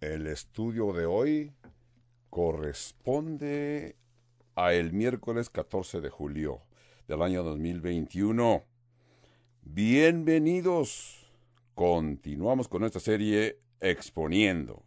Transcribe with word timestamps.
El 0.00 0.28
estudio 0.28 0.92
de 0.92 1.06
hoy 1.06 1.52
corresponde 2.30 3.96
a 4.54 4.72
el 4.72 4.92
miércoles 4.92 5.50
14 5.50 6.00
de 6.00 6.08
julio 6.08 6.62
del 7.08 7.20
año 7.20 7.42
2021. 7.42 8.62
Bienvenidos. 9.62 11.26
Continuamos 11.74 12.68
con 12.68 12.84
esta 12.84 13.00
serie 13.00 13.58
exponiendo. 13.80 14.84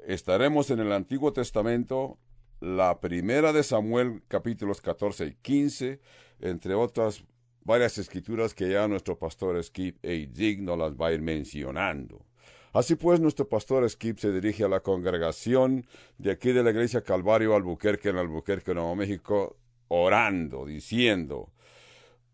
Estaremos 0.00 0.68
en 0.70 0.80
el 0.80 0.90
Antiguo 0.90 1.32
Testamento, 1.32 2.18
la 2.58 3.00
primera 3.00 3.52
de 3.52 3.62
Samuel 3.62 4.24
capítulos 4.26 4.80
14 4.80 5.26
y 5.26 5.34
15, 5.34 6.00
entre 6.40 6.74
otras 6.74 7.22
varias 7.62 7.98
escrituras 7.98 8.52
que 8.52 8.68
ya 8.68 8.88
nuestro 8.88 9.16
pastor 9.16 9.62
Skip 9.62 10.04
A. 10.04 10.08
Digno 10.08 10.76
las 10.76 10.96
va 10.96 11.06
a 11.06 11.12
ir 11.12 11.22
mencionando. 11.22 12.26
Así 12.74 12.96
pues, 12.96 13.20
nuestro 13.20 13.48
pastor 13.48 13.88
Skip 13.88 14.18
se 14.18 14.32
dirige 14.32 14.64
a 14.64 14.68
la 14.68 14.80
congregación 14.80 15.86
de 16.18 16.32
aquí 16.32 16.50
de 16.50 16.64
la 16.64 16.70
iglesia 16.70 17.04
Calvario 17.04 17.54
Albuquerque 17.54 18.08
en 18.08 18.16
Albuquerque, 18.16 18.74
Nuevo 18.74 18.96
México, 18.96 19.56
orando, 19.86 20.66
diciendo, 20.66 21.52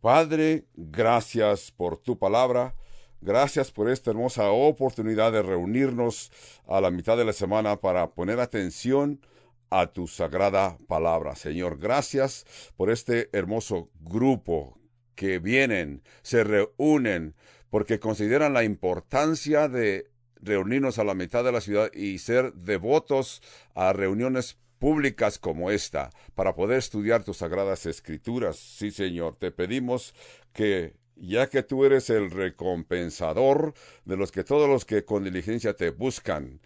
Padre, 0.01 0.65
gracias 0.75 1.71
por 1.71 1.98
tu 1.98 2.19
palabra, 2.19 2.75
gracias 3.21 3.71
por 3.71 3.91
esta 3.91 4.12
hermosa 4.12 4.51
oportunidad 4.51 5.31
de 5.31 5.43
reunirnos 5.43 6.33
a 6.67 6.81
la 6.81 6.91
mitad 6.91 7.19
de 7.19 7.27
la 7.27 7.34
semana 7.34 7.77
para 7.77 8.09
poner 8.12 8.41
atención 8.41 9.20
a 9.69 9.89
tu 9.89 10.09
sagrada 10.09 10.79
palabra. 10.89 11.37
Señor, 11.37 11.77
gracias 11.77 12.47
por 12.79 12.89
este 12.89 13.29
hermoso 13.34 13.91
grupo 14.01 14.81
que 15.15 15.39
vienen, 15.39 16.03
se 16.23 16.45
reúnen, 16.45 17.34
porque 17.69 18.01
consideran 18.01 18.55
la 18.55 18.65
importancia 18.65 19.69
de 19.69 20.09
reunirnos 20.43 20.99
a 20.99 21.05
la 21.05 21.15
mitad 21.15 21.45
de 21.45 21.53
la 21.53 21.61
ciudad 21.61 21.93
y 21.93 22.19
ser 22.19 22.53
devotos 22.55 23.43
a 23.75 23.93
reuniones 23.93 24.59
públicas 24.78 25.39
como 25.39 25.70
esta, 25.70 26.11
para 26.34 26.55
poder 26.55 26.78
estudiar 26.78 27.23
tus 27.23 27.39
sagradas 27.39 27.87
escrituras. 27.87 28.56
Sí, 28.56 28.91
Señor, 28.91 29.37
te 29.37 29.51
pedimos 29.51 30.14
que 30.53 30.95
ya 31.17 31.48
que 31.48 31.62
tú 31.62 31.84
eres 31.84 32.09
el 32.11 32.31
recompensador 32.31 33.75
de 34.06 34.17
los 34.17 34.33
que 34.33 34.42
todos 34.42 34.69
los 34.69 34.87
que 34.87 35.05
con 35.05 35.25
diligencia 35.25 35.75
te 35.75 35.91
buscan, 35.91 36.61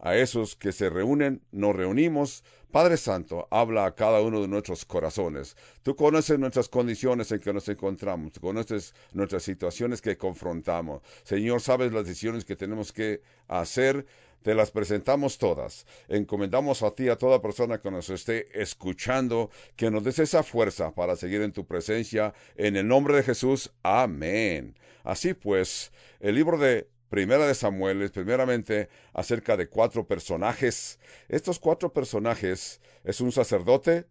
a 0.00 0.16
esos 0.16 0.56
que 0.56 0.72
se 0.72 0.90
reúnen, 0.90 1.42
nos 1.50 1.74
reunimos. 1.74 2.44
Padre 2.70 2.98
Santo, 2.98 3.48
habla 3.50 3.86
a 3.86 3.94
cada 3.94 4.20
uno 4.20 4.42
de 4.42 4.48
nuestros 4.48 4.84
corazones. 4.84 5.56
Tú 5.82 5.96
conoces 5.96 6.38
nuestras 6.38 6.68
condiciones 6.68 7.32
en 7.32 7.40
que 7.40 7.52
nos 7.52 7.68
encontramos, 7.68 8.32
tú 8.32 8.40
conoces 8.40 8.94
nuestras 9.12 9.42
situaciones 9.42 10.02
que 10.02 10.18
confrontamos. 10.18 11.02
Señor, 11.22 11.62
sabes 11.62 11.92
las 11.92 12.04
decisiones 12.04 12.44
que 12.44 12.56
tenemos 12.56 12.92
que 12.92 13.22
hacer, 13.48 14.04
te 14.42 14.54
las 14.54 14.70
presentamos 14.70 15.38
todas. 15.38 15.86
Encomendamos 16.08 16.82
a 16.82 16.90
ti, 16.92 17.08
a 17.08 17.16
toda 17.16 17.40
persona 17.40 17.80
que 17.80 17.90
nos 17.90 18.10
esté 18.10 18.60
escuchando, 18.60 19.50
que 19.74 19.90
nos 19.90 20.04
des 20.04 20.18
esa 20.18 20.42
fuerza 20.42 20.94
para 20.94 21.16
seguir 21.16 21.42
en 21.42 21.52
tu 21.52 21.66
presencia. 21.66 22.34
En 22.56 22.76
el 22.76 22.86
nombre 22.86 23.16
de 23.16 23.22
Jesús, 23.22 23.72
amén. 23.82 24.76
Así 25.04 25.34
pues, 25.34 25.90
el 26.20 26.34
libro 26.34 26.58
de 26.58 26.88
Primera 27.08 27.46
de 27.46 27.54
Samuel 27.54 28.02
es 28.02 28.10
primeramente 28.10 28.88
acerca 29.14 29.56
de 29.56 29.68
cuatro 29.68 30.06
personajes. 30.06 30.98
Estos 31.28 31.58
cuatro 31.58 31.92
personajes 31.92 32.80
es 33.02 33.20
un 33.20 33.32
sacerdote, 33.32 34.06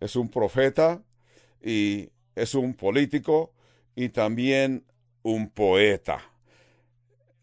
es 0.00 0.16
un 0.16 0.28
profeta 0.28 1.02
y 1.62 2.10
es 2.34 2.54
un 2.54 2.74
político 2.74 3.52
y 3.94 4.08
también 4.08 4.84
un 5.22 5.50
poeta. 5.50 6.20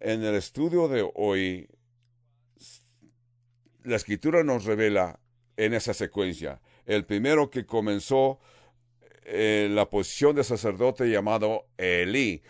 En 0.01 0.23
el 0.23 0.35
estudio 0.35 0.89
de 0.89 1.09
hoy, 1.15 1.69
la 3.83 3.95
escritura 3.95 4.43
nos 4.43 4.65
revela 4.65 5.19
en 5.55 5.73
esa 5.73 5.93
secuencia. 5.93 6.61
El 6.85 7.05
primero 7.05 7.49
que 7.49 7.65
comenzó 7.65 8.39
eh, 9.23 9.69
la 9.71 9.89
posición 9.89 10.35
de 10.35 10.43
sacerdote 10.43 11.09
llamado 11.09 11.67
Elí 11.77 12.43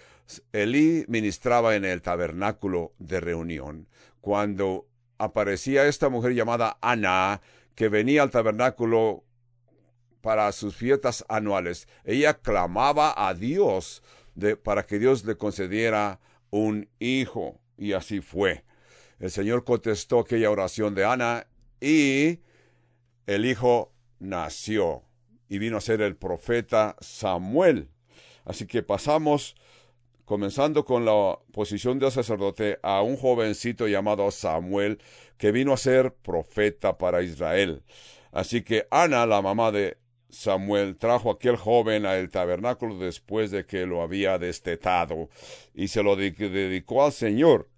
Elí 0.52 1.06
ministraba 1.08 1.76
en 1.76 1.86
el 1.86 2.02
tabernáculo 2.02 2.94
de 3.00 3.20
reunión 3.20 3.88
cuando 4.22 4.88
aparecía 5.18 5.86
esta 5.86 6.10
mujer 6.10 6.34
llamada 6.34 6.78
Ana, 6.82 7.42
que 7.76 7.90
venía 7.90 8.24
al 8.24 8.32
tabernáculo 8.32 9.24
para 10.22 10.52
sus 10.52 10.76
fiestas 10.76 11.26
anuales. 11.28 11.88
Ella 12.06 12.36
clamaba 12.36 13.14
a 13.16 13.34
Dios 13.34 14.02
para 14.64 14.86
que 14.86 15.00
Dios 15.00 15.26
le 15.26 15.36
concediera 15.36 16.20
un 16.50 16.90
hijo, 17.00 17.60
y 17.78 17.94
así 17.94 18.22
fue. 18.22 18.64
El 19.20 19.32
Señor 19.32 19.64
contestó 19.64 20.20
aquella 20.20 20.50
oración 20.50 20.96
de 20.96 21.06
Ana 21.06 21.48
y 21.80 22.40
el 23.26 23.46
hijo 23.46 23.94
nació 24.20 25.04
y 25.50 25.60
vino 25.60 25.78
a 25.78 25.82
ser 25.82 26.02
el 26.02 26.16
profeta 26.16 26.96
Samuel. 27.00 27.90
Así 28.46 28.66
que 28.66 28.84
pasamos 28.84 29.56
comenzando 30.34 30.84
con 30.84 31.06
la 31.06 31.38
posición 31.52 32.00
de 32.00 32.10
sacerdote, 32.10 32.80
a 32.82 33.04
un 33.04 33.18
jovencito 33.18 33.88
llamado 33.88 34.32
Samuel, 34.32 34.98
que 35.38 35.52
vino 35.52 35.74
a 35.74 35.78
ser 35.78 36.12
profeta 36.12 36.98
para 36.98 37.22
Israel. 37.22 37.84
Así 38.32 38.64
que 38.64 38.88
Ana, 38.90 39.28
la 39.28 39.44
mamá 39.44 39.72
de 39.72 39.98
Samuel, 40.32 40.98
trajo 40.98 41.30
a 41.30 41.34
aquel 41.34 41.56
joven 41.56 42.08
al 42.08 42.32
tabernáculo 42.32 42.98
después 42.98 43.52
de 43.52 43.68
que 43.68 43.86
lo 43.86 44.02
había 44.02 44.40
destetado 44.40 45.30
y 45.76 45.90
se 45.90 46.02
lo 46.02 46.16
dedicó 46.16 47.06
al 47.06 47.12
Señor. 47.12 47.70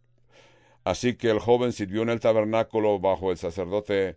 Así 0.86 1.16
que 1.16 1.32
el 1.32 1.40
joven 1.40 1.74
sirvió 1.74 2.04
en 2.04 2.10
el 2.10 2.22
tabernáculo 2.22 3.00
bajo 3.00 3.32
el 3.32 3.38
sacerdote 3.38 4.16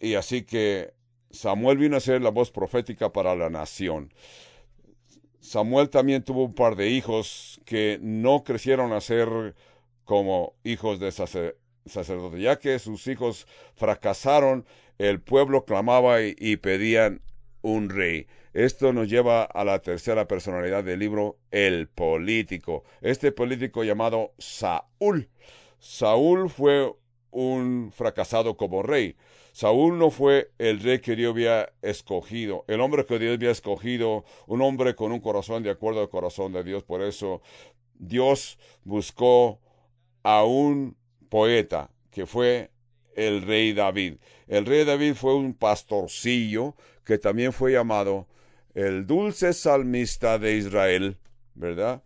y 0.00 0.14
así 0.14 0.44
que 0.44 0.94
Samuel 1.30 1.76
vino 1.76 1.98
a 1.98 2.00
ser 2.00 2.22
la 2.22 2.30
voz 2.30 2.50
profética 2.50 3.12
para 3.12 3.36
la 3.36 3.50
nación. 3.50 4.10
Samuel 5.44 5.90
también 5.90 6.24
tuvo 6.24 6.44
un 6.44 6.54
par 6.54 6.74
de 6.74 6.88
hijos 6.88 7.60
que 7.66 7.98
no 8.00 8.44
crecieron 8.44 8.94
a 8.94 9.00
ser 9.02 9.54
como 10.04 10.54
hijos 10.64 10.98
de 11.00 11.12
sacerdote, 11.12 12.40
ya 12.40 12.58
que 12.58 12.78
sus 12.78 13.06
hijos 13.08 13.46
fracasaron, 13.74 14.64
el 14.96 15.20
pueblo 15.20 15.66
clamaba 15.66 16.22
y, 16.22 16.34
y 16.38 16.56
pedían 16.56 17.20
un 17.60 17.90
rey. 17.90 18.26
Esto 18.54 18.94
nos 18.94 19.10
lleva 19.10 19.42
a 19.42 19.64
la 19.64 19.80
tercera 19.80 20.26
personalidad 20.26 20.82
del 20.82 21.00
libro, 21.00 21.36
el 21.50 21.88
político. 21.88 22.84
Este 23.02 23.30
político 23.30 23.84
llamado 23.84 24.32
Saúl. 24.38 25.28
Saúl 25.78 26.48
fue 26.48 26.90
un 27.30 27.92
fracasado 27.94 28.56
como 28.56 28.82
rey. 28.82 29.16
Saúl 29.54 29.98
no 30.00 30.10
fue 30.10 30.50
el 30.58 30.80
rey 30.80 30.98
que 30.98 31.14
Dios 31.14 31.30
había 31.30 31.72
escogido, 31.80 32.64
el 32.66 32.80
hombre 32.80 33.06
que 33.06 33.20
Dios 33.20 33.34
había 33.34 33.52
escogido, 33.52 34.24
un 34.48 34.60
hombre 34.62 34.96
con 34.96 35.12
un 35.12 35.20
corazón 35.20 35.62
de 35.62 35.70
acuerdo 35.70 36.00
al 36.00 36.08
corazón 36.08 36.52
de 36.52 36.64
Dios. 36.64 36.82
Por 36.82 37.02
eso 37.02 37.40
Dios 37.96 38.58
buscó 38.82 39.60
a 40.24 40.42
un 40.42 40.96
poeta 41.28 41.92
que 42.10 42.26
fue 42.26 42.72
el 43.14 43.42
rey 43.42 43.72
David. 43.74 44.16
El 44.48 44.66
rey 44.66 44.84
David 44.84 45.14
fue 45.14 45.36
un 45.36 45.54
pastorcillo 45.54 46.74
que 47.04 47.18
también 47.18 47.52
fue 47.52 47.70
llamado 47.70 48.26
el 48.74 49.06
dulce 49.06 49.52
salmista 49.52 50.36
de 50.40 50.56
Israel, 50.56 51.16
¿verdad? 51.54 52.02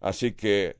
Así 0.00 0.30
que 0.34 0.76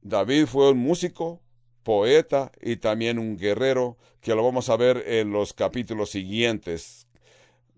David 0.00 0.46
fue 0.46 0.70
un 0.70 0.78
músico, 0.78 1.42
poeta 1.90 2.52
y 2.62 2.76
también 2.76 3.18
un 3.18 3.36
guerrero, 3.36 3.96
que 4.20 4.32
lo 4.36 4.44
vamos 4.44 4.68
a 4.68 4.76
ver 4.76 5.02
en 5.08 5.32
los 5.32 5.52
capítulos 5.52 6.10
siguientes 6.10 7.08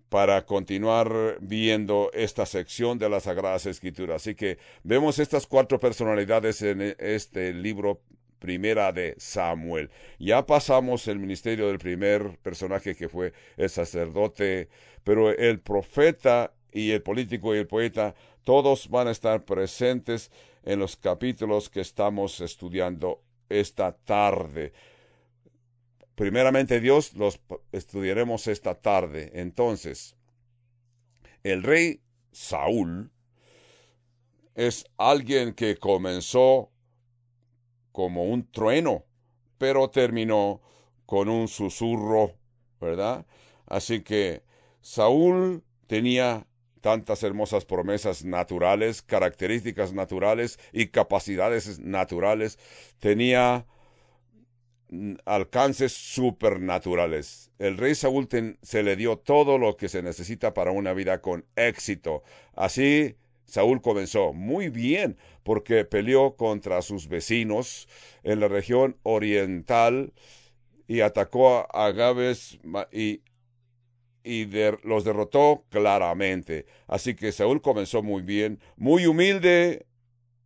para 0.09 0.45
continuar 0.45 1.39
viendo 1.41 2.11
esta 2.13 2.45
sección 2.45 2.99
de 2.99 3.09
las 3.09 3.23
Sagradas 3.23 3.65
Escrituras. 3.65 4.17
Así 4.17 4.35
que 4.35 4.59
vemos 4.83 5.17
estas 5.17 5.47
cuatro 5.47 5.79
personalidades 5.79 6.61
en 6.61 6.95
este 6.99 7.55
libro 7.55 8.01
primera 8.37 8.91
de 8.91 9.15
Samuel. 9.17 9.89
Ya 10.19 10.45
pasamos 10.45 11.07
el 11.07 11.17
ministerio 11.17 11.69
del 11.69 11.79
primer 11.79 12.37
personaje 12.43 12.95
que 12.95 13.09
fue 13.09 13.33
el 13.57 13.71
sacerdote, 13.71 14.69
pero 15.03 15.31
el 15.31 15.59
profeta 15.59 16.53
y 16.71 16.91
el 16.91 17.01
político 17.01 17.55
y 17.55 17.57
el 17.57 17.65
poeta, 17.65 18.13
todos 18.43 18.89
van 18.89 19.07
a 19.07 19.11
estar 19.11 19.43
presentes 19.43 20.29
en 20.63 20.77
los 20.77 20.97
capítulos 20.97 21.71
que 21.71 21.81
estamos 21.81 22.41
estudiando 22.41 23.23
esta 23.59 23.95
tarde. 23.95 24.73
Primeramente 26.15 26.79
Dios 26.79 27.13
los 27.13 27.39
estudiaremos 27.71 28.47
esta 28.47 28.75
tarde. 28.75 29.31
Entonces, 29.33 30.15
el 31.43 31.63
rey 31.63 32.01
Saúl 32.31 33.11
es 34.55 34.85
alguien 34.97 35.53
que 35.53 35.77
comenzó 35.77 36.71
como 37.91 38.25
un 38.25 38.49
trueno, 38.51 39.05
pero 39.57 39.89
terminó 39.89 40.61
con 41.05 41.29
un 41.29 41.47
susurro, 41.47 42.35
¿verdad? 42.79 43.25
Así 43.65 44.01
que 44.01 44.43
Saúl 44.81 45.63
tenía 45.87 46.47
tantas 46.83 47.23
hermosas 47.23 47.63
promesas 47.63 48.25
naturales, 48.25 49.01
características 49.01 49.93
naturales 49.93 50.59
y 50.73 50.87
capacidades 50.87 51.79
naturales, 51.79 52.59
tenía 52.99 53.65
alcances 55.25 55.93
supernaturales. 55.93 57.51
El 57.57 57.77
rey 57.77 57.95
Saúl 57.95 58.27
se 58.61 58.83
le 58.83 58.97
dio 58.97 59.17
todo 59.17 59.57
lo 59.57 59.77
que 59.77 59.87
se 59.87 60.03
necesita 60.03 60.53
para 60.53 60.71
una 60.71 60.93
vida 60.93 61.21
con 61.21 61.45
éxito. 61.55 62.21
Así 62.53 63.15
Saúl 63.45 63.81
comenzó 63.81 64.33
muy 64.33 64.67
bien 64.67 65.17
porque 65.43 65.85
peleó 65.85 66.35
contra 66.35 66.81
sus 66.81 67.07
vecinos 67.07 67.87
en 68.23 68.41
la 68.41 68.49
región 68.49 68.97
oriental 69.03 70.11
y 70.85 70.99
atacó 70.99 71.65
a 71.73 71.85
Agabes 71.85 72.59
y, 72.91 73.21
y 74.23 74.45
los 74.83 75.03
derrotó 75.03 75.65
claramente. 75.69 76.65
Así 76.87 77.15
que 77.15 77.31
Saúl 77.31 77.61
comenzó 77.61 78.01
muy 78.01 78.21
bien, 78.21 78.59
muy 78.77 79.05
humilde 79.05 79.85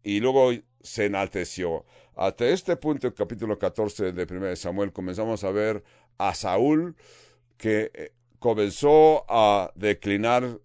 y 0.03 0.19
luego 0.19 0.51
se 0.81 1.06
enalteció. 1.06 1.85
Hasta 2.15 2.47
este 2.47 2.75
punto, 2.77 3.07
el 3.07 3.13
capítulo 3.13 3.59
14 3.59 4.12
de 4.12 4.35
1 4.35 4.56
Samuel, 4.56 4.91
comenzamos 4.91 5.44
a 5.44 5.51
ver 5.51 5.83
a 6.18 6.33
Saúl 6.33 6.95
que 7.57 7.91
eh, 7.94 8.12
comenzó 8.39 9.25
a 9.29 9.71
declinar 9.75 10.59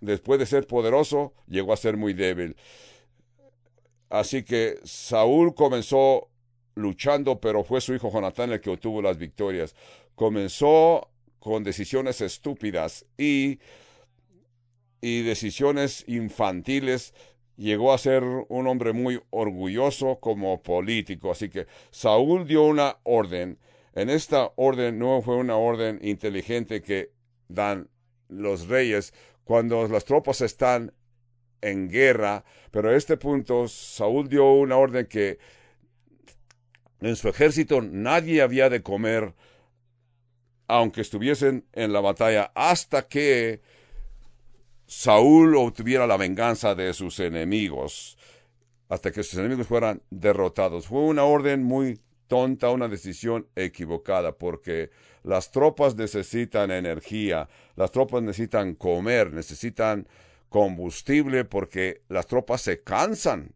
después 0.00 0.38
de 0.40 0.46
ser 0.46 0.66
poderoso, 0.66 1.34
llegó 1.46 1.72
a 1.72 1.76
ser 1.76 1.96
muy 1.96 2.12
débil. 2.12 2.56
Así 4.08 4.42
que 4.42 4.78
Saúl 4.84 5.54
comenzó 5.54 6.28
luchando, 6.74 7.40
pero 7.40 7.64
fue 7.64 7.80
su 7.80 7.94
hijo 7.94 8.10
Jonatán 8.12 8.52
el 8.52 8.60
que 8.60 8.70
obtuvo 8.70 9.02
las 9.02 9.18
victorias. 9.18 9.74
Comenzó 10.14 11.10
con 11.46 11.62
decisiones 11.62 12.20
estúpidas 12.22 13.06
y, 13.16 13.60
y 15.00 15.22
decisiones 15.22 16.02
infantiles. 16.08 17.14
Llegó 17.56 17.94
a 17.94 17.98
ser 17.98 18.24
un 18.24 18.66
hombre 18.66 18.92
muy 18.92 19.22
orgulloso 19.30 20.18
como 20.18 20.60
político. 20.60 21.30
Así 21.30 21.48
que 21.48 21.68
Saúl 21.92 22.48
dio 22.48 22.64
una 22.64 22.96
orden. 23.04 23.60
En 23.94 24.10
esta 24.10 24.50
orden 24.56 24.98
no 24.98 25.22
fue 25.22 25.36
una 25.36 25.56
orden 25.56 26.00
inteligente 26.02 26.82
que 26.82 27.12
dan 27.46 27.88
los 28.28 28.66
reyes 28.66 29.14
cuando 29.44 29.86
las 29.86 30.04
tropas 30.04 30.40
están 30.40 30.92
en 31.60 31.88
guerra, 31.88 32.44
pero 32.72 32.90
a 32.90 32.96
este 32.96 33.16
punto 33.16 33.68
Saúl 33.68 34.28
dio 34.28 34.50
una 34.52 34.76
orden 34.76 35.06
que 35.06 35.38
en 37.00 37.14
su 37.14 37.28
ejército 37.28 37.80
nadie 37.82 38.42
había 38.42 38.68
de 38.68 38.82
comer 38.82 39.32
aunque 40.68 41.00
estuviesen 41.00 41.64
en 41.72 41.92
la 41.92 42.00
batalla 42.00 42.52
hasta 42.54 43.06
que 43.08 43.60
Saúl 44.86 45.56
obtuviera 45.56 46.06
la 46.06 46.16
venganza 46.16 46.74
de 46.74 46.92
sus 46.92 47.18
enemigos, 47.20 48.16
hasta 48.88 49.10
que 49.10 49.22
sus 49.22 49.38
enemigos 49.38 49.66
fueran 49.66 50.02
derrotados. 50.10 50.86
Fue 50.86 51.00
una 51.00 51.24
orden 51.24 51.64
muy 51.64 52.00
tonta, 52.28 52.70
una 52.70 52.88
decisión 52.88 53.48
equivocada, 53.56 54.32
porque 54.32 54.90
las 55.22 55.50
tropas 55.50 55.96
necesitan 55.96 56.70
energía, 56.70 57.48
las 57.74 57.90
tropas 57.90 58.22
necesitan 58.22 58.74
comer, 58.74 59.32
necesitan 59.32 60.06
combustible, 60.48 61.44
porque 61.44 62.02
las 62.08 62.26
tropas 62.26 62.62
se 62.62 62.82
cansan. 62.82 63.52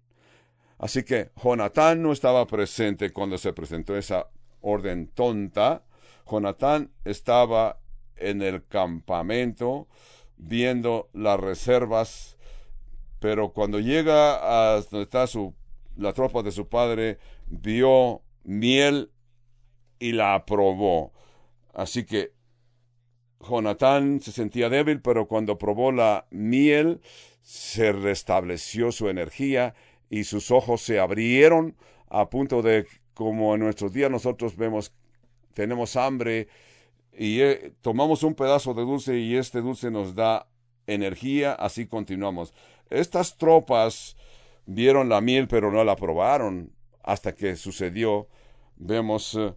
Así 0.79 1.03
que 1.03 1.31
Jonatán 1.43 2.03
no 2.03 2.13
estaba 2.13 2.47
presente 2.47 3.11
cuando 3.11 3.39
se 3.39 3.53
presentó 3.53 3.97
esa 3.97 4.29
orden 4.63 5.09
tonta. 5.09 5.85
Jonatán 6.31 6.93
estaba 7.05 7.81
en 8.17 8.43
el 8.43 8.67
campamento 8.67 9.89
viendo 10.37 11.09
las 11.13 11.41
reservas, 11.41 12.37
pero 13.19 13.53
cuando 13.53 13.81
llega 13.81 14.75
a 14.75 14.81
donde 14.81 15.03
está 15.03 15.27
su, 15.27 15.55
la 15.97 16.13
tropa 16.13 16.43
de 16.43 16.53
su 16.53 16.69
padre, 16.69 17.19
vio 17.49 18.23
miel 18.45 19.11
y 19.99 20.13
la 20.13 20.35
aprobó. 20.35 21.13
Así 21.75 22.05
que 22.05 22.33
Jonatán 23.41 24.21
se 24.21 24.33
sentía 24.33 24.69
débil, 24.69 25.01
pero 25.01 25.27
cuando 25.27 25.59
probó 25.59 25.93
la 25.93 26.27
miel, 26.31 27.01
se 27.43 27.93
restableció 27.93 28.93
su 28.93 29.09
energía 29.09 29.75
y 30.11 30.25
sus 30.25 30.51
ojos 30.51 30.83
se 30.83 31.01
abrieron 31.01 31.77
a 32.09 32.29
punto 32.29 32.61
de, 32.61 32.87
como 33.15 33.55
en 33.55 33.61
nuestros 33.61 33.93
días 33.93 34.11
nosotros 34.11 34.57
vemos, 34.57 34.93
tenemos 35.55 35.97
hambre 35.97 36.49
y 37.13 37.41
eh, 37.41 37.73
tomamos 37.81 38.23
un 38.23 38.35
pedazo 38.35 38.75
de 38.75 38.83
dulce 38.83 39.19
y 39.19 39.37
este 39.37 39.61
dulce 39.61 39.91
nos 39.91 40.15
da 40.15 40.47
energía, 40.87 41.53
así 41.53 41.87
continuamos. 41.87 42.55
Estas 42.89 43.37
tropas 43.37 44.17
vieron 44.67 45.09
la 45.09 45.21
miel, 45.21 45.49
pero 45.49 45.71
no 45.71 45.85
la 45.85 45.97
probaron 45.97 46.73
hasta 47.03 47.35
que 47.35 47.57
sucedió. 47.57 48.29
Vemos 48.77 49.35
eh, 49.35 49.55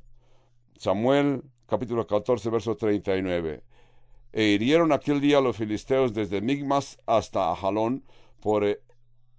Samuel 0.78 1.44
capítulo 1.68 2.06
14, 2.06 2.50
verso 2.50 2.76
39. 2.76 3.64
E 4.32 4.44
hirieron 4.46 4.92
aquel 4.92 5.22
día 5.22 5.42
los 5.42 5.58
filisteos 5.58 6.14
desde 6.14 6.42
Migmas 6.42 6.98
hasta 7.06 7.52
Ajalón, 7.52 8.04
por, 8.42 8.64
eh, 8.64 8.80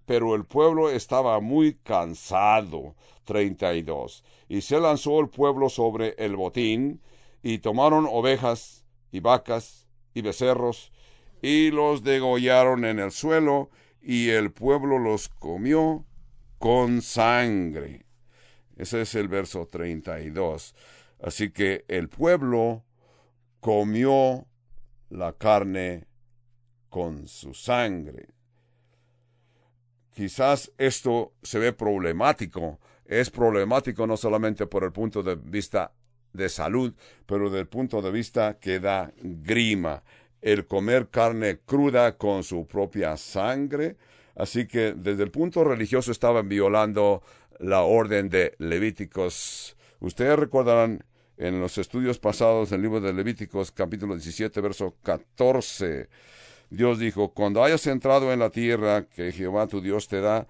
pero 0.07 0.35
el 0.35 0.45
pueblo 0.45 0.91
estaba 0.91 1.41
muy 1.41 1.75
cansado. 1.75 2.95
32. 3.25 4.25
Y 4.49 4.61
se 4.61 4.81
lanzó 4.81 5.21
el 5.21 5.29
pueblo 5.29 5.69
sobre 5.69 6.15
el 6.19 6.37
botín, 6.37 7.01
y 7.43 7.59
tomaron 7.59 8.07
ovejas, 8.09 8.85
y 9.11 9.21
vacas, 9.21 9.87
y 10.15 10.23
becerros, 10.23 10.93
y 11.43 11.71
los 11.71 12.05
degollaron 12.05 12.85
en 12.85 12.99
el 12.99 13.11
suelo, 13.11 13.71
y 14.01 14.31
el 14.31 14.53
pueblo 14.53 14.99
los 14.99 15.29
comió 15.29 16.05
con 16.59 17.03
sangre. 17.03 18.07
Ese 18.77 19.03
es 19.03 19.15
el 19.15 19.29
verso 19.29 19.67
32. 19.67 20.75
Así 21.23 21.51
que 21.51 21.85
el 21.89 22.09
pueblo 22.09 22.85
comió 23.61 24.47
la 25.11 25.33
carne 25.33 26.07
con 26.89 27.29
su 27.29 27.55
sangre. 27.55 28.29
Quizás 30.15 30.71
esto 30.79 31.33
se 31.43 31.59
ve 31.59 31.73
problemático. 31.73 32.79
Es 33.05 33.31
problemático 33.31 34.07
no 34.07 34.17
solamente 34.17 34.67
por 34.67 34.85
el 34.85 34.93
punto 34.93 35.23
de 35.23 35.35
vista 35.35 35.93
de 36.33 36.49
salud, 36.49 36.95
pero 37.27 37.51
del 37.51 37.67
punto 37.67 38.01
de 38.01 38.13
vista 38.13 38.59
que 38.61 38.79
da 38.79 39.13
grima. 39.21 40.05
El 40.41 40.67
comer 40.67 41.09
carne 41.09 41.59
cruda 41.67 42.17
con 42.17 42.45
su 42.45 42.67
propia 42.67 43.17
sangre. 43.17 43.97
Así 44.37 44.67
que 44.67 44.95
desde 44.97 45.25
el 45.25 45.31
punto 45.33 45.65
religioso 45.65 46.13
estaban 46.13 46.49
violando 46.49 47.23
la 47.59 47.83
orden 47.83 48.29
de 48.29 48.55
Levíticos. 48.59 49.77
Ustedes 49.99 50.39
recordarán 50.39 51.05
en 51.37 51.61
los 51.61 51.77
estudios 51.79 52.21
pasados 52.21 52.71
del 52.71 52.83
libro 52.83 53.01
de 53.01 53.13
Levíticos, 53.13 53.73
capítulo 53.73 54.15
17, 54.15 54.61
verso 54.61 54.95
14. 55.03 56.09
Dios 56.71 56.99
dijo, 56.99 57.33
cuando 57.33 57.63
hayas 57.63 57.87
entrado 57.87 58.33
en 58.33 58.41
la 58.41 58.51
tierra 58.51 59.07
que 59.07 59.33
Jehová 59.33 59.67
tu 59.67 59.81
Dios 59.81 60.09
te 60.09 60.21
da, 60.21 60.47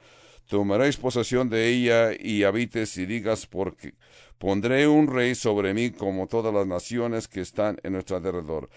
tomaréis 0.46 0.96
posesión 0.96 1.48
de 1.48 1.68
ella 1.68 2.12
y 2.18 2.44
habites 2.44 2.96
y 2.96 3.06
digas, 3.06 3.46
porque 3.46 3.94
pondré 4.38 4.86
un 4.86 5.06
rey 5.06 5.34
sobre 5.34 5.74
mí 5.74 5.90
como 5.90 6.26
todas 6.26 6.52
las 6.52 6.66
naciones 6.66 7.28
que 7.28 7.40
están 7.40 7.78
en 7.82 7.92
nuestro 7.92 8.16
alrededor. 8.16 8.68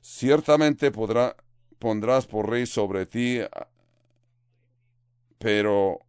Ciertamente 0.00 0.90
pondrás 0.90 2.26
por 2.26 2.50
rey 2.50 2.66
sobre 2.66 3.06
ti, 3.06 3.40
pero 5.38 6.00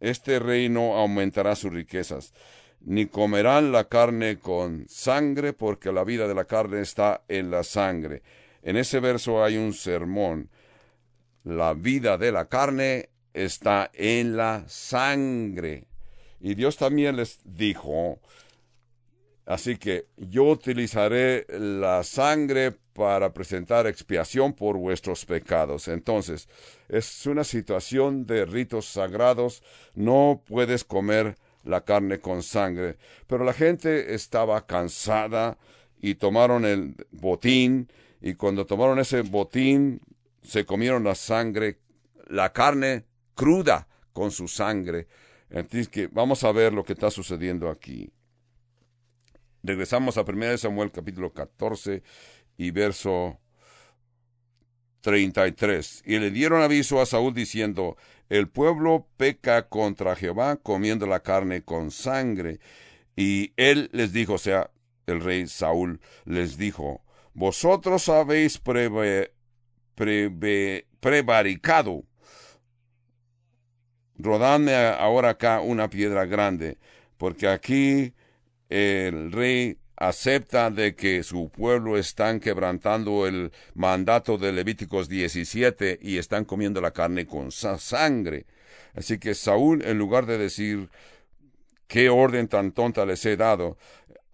este 0.00 0.38
reino 0.38 0.96
aumentará 0.96 1.54
sus 1.54 1.72
riquezas. 1.72 2.32
Ni 2.80 3.06
comerán 3.06 3.72
la 3.72 3.88
carne 3.88 4.38
con 4.38 4.86
sangre, 4.88 5.52
porque 5.52 5.92
la 5.92 6.04
vida 6.04 6.28
de 6.28 6.34
la 6.34 6.44
carne 6.44 6.80
está 6.80 7.22
en 7.28 7.50
la 7.50 7.64
sangre. 7.64 8.22
En 8.66 8.76
ese 8.76 8.98
verso 8.98 9.44
hay 9.44 9.56
un 9.56 9.72
sermón. 9.72 10.50
La 11.44 11.72
vida 11.72 12.18
de 12.18 12.32
la 12.32 12.48
carne 12.48 13.10
está 13.32 13.92
en 13.94 14.36
la 14.36 14.64
sangre. 14.66 15.86
Y 16.40 16.56
Dios 16.56 16.76
también 16.76 17.14
les 17.14 17.38
dijo, 17.44 18.18
así 19.44 19.76
que 19.76 20.06
yo 20.16 20.46
utilizaré 20.46 21.46
la 21.48 22.02
sangre 22.02 22.72
para 22.92 23.32
presentar 23.32 23.86
expiación 23.86 24.52
por 24.52 24.76
vuestros 24.78 25.24
pecados. 25.26 25.86
Entonces, 25.86 26.48
es 26.88 27.24
una 27.24 27.44
situación 27.44 28.26
de 28.26 28.46
ritos 28.46 28.86
sagrados, 28.86 29.62
no 29.94 30.42
puedes 30.44 30.82
comer 30.82 31.36
la 31.62 31.84
carne 31.84 32.18
con 32.18 32.42
sangre. 32.42 32.96
Pero 33.28 33.44
la 33.44 33.52
gente 33.52 34.12
estaba 34.14 34.66
cansada 34.66 35.56
y 36.00 36.16
tomaron 36.16 36.64
el 36.64 36.96
botín, 37.12 37.88
y 38.26 38.34
cuando 38.34 38.66
tomaron 38.66 38.98
ese 38.98 39.20
botín, 39.20 40.00
se 40.42 40.66
comieron 40.66 41.04
la 41.04 41.14
sangre, 41.14 41.78
la 42.26 42.52
carne 42.52 43.04
cruda 43.36 43.86
con 44.12 44.32
su 44.32 44.48
sangre. 44.48 45.06
Entonces, 45.48 45.88
que 45.88 46.08
vamos 46.08 46.42
a 46.42 46.50
ver 46.50 46.72
lo 46.72 46.82
que 46.82 46.94
está 46.94 47.08
sucediendo 47.08 47.70
aquí. 47.70 48.10
Regresamos 49.62 50.18
a 50.18 50.22
1 50.22 50.58
Samuel 50.58 50.90
capítulo 50.90 51.32
14 51.32 52.02
y 52.56 52.72
verso 52.72 53.38
33. 55.02 56.02
Y 56.04 56.18
le 56.18 56.32
dieron 56.32 56.62
aviso 56.62 57.00
a 57.00 57.06
Saúl 57.06 57.32
diciendo, 57.32 57.96
el 58.28 58.48
pueblo 58.48 59.06
peca 59.16 59.68
contra 59.68 60.16
Jehová 60.16 60.56
comiendo 60.56 61.06
la 61.06 61.20
carne 61.20 61.62
con 61.62 61.92
sangre. 61.92 62.58
Y 63.14 63.52
él 63.56 63.88
les 63.92 64.12
dijo, 64.12 64.32
o 64.32 64.38
sea, 64.38 64.72
el 65.06 65.20
rey 65.20 65.46
Saúl 65.46 66.00
les 66.24 66.58
dijo, 66.58 67.05
vosotros 67.36 68.08
habéis 68.08 68.58
prevaricado. 71.00 72.04
Rodadme 74.16 74.74
ahora 74.74 75.28
acá 75.30 75.60
una 75.60 75.90
piedra 75.90 76.24
grande, 76.24 76.78
porque 77.18 77.46
aquí 77.46 78.14
el 78.70 79.30
rey 79.32 79.76
acepta 79.96 80.70
de 80.70 80.94
que 80.94 81.22
su 81.22 81.50
pueblo 81.50 81.98
están 81.98 82.40
quebrantando 82.40 83.26
el 83.26 83.52
mandato 83.74 84.38
de 84.38 84.52
Levíticos 84.52 85.06
17 85.10 85.98
y 86.00 86.16
están 86.16 86.46
comiendo 86.46 86.80
la 86.80 86.92
carne 86.92 87.26
con 87.26 87.52
sangre. 87.52 88.46
Así 88.94 89.18
que 89.18 89.34
Saúl, 89.34 89.84
en 89.84 89.98
lugar 89.98 90.24
de 90.24 90.38
decir, 90.38 90.88
¿qué 91.86 92.08
orden 92.08 92.48
tan 92.48 92.72
tonta 92.72 93.04
les 93.04 93.26
he 93.26 93.36
dado? 93.36 93.76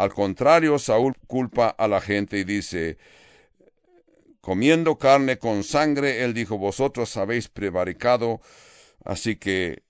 Al 0.03 0.13
contrario, 0.13 0.81
Saúl 0.81 1.15
culpa 1.29 1.69
a 1.69 1.87
la 1.87 2.01
gente 2.01 2.37
y 2.37 2.43
dice, 2.43 2.99
comiendo 4.41 4.99
carne 4.99 5.39
con 5.39 5.63
sangre, 5.63 6.25
él 6.25 6.35
dijo, 6.35 6.59
vosotros 6.59 7.17
habéis 7.17 7.47
prevaricado. 7.47 8.41
Así 9.05 9.37
que 9.37 9.85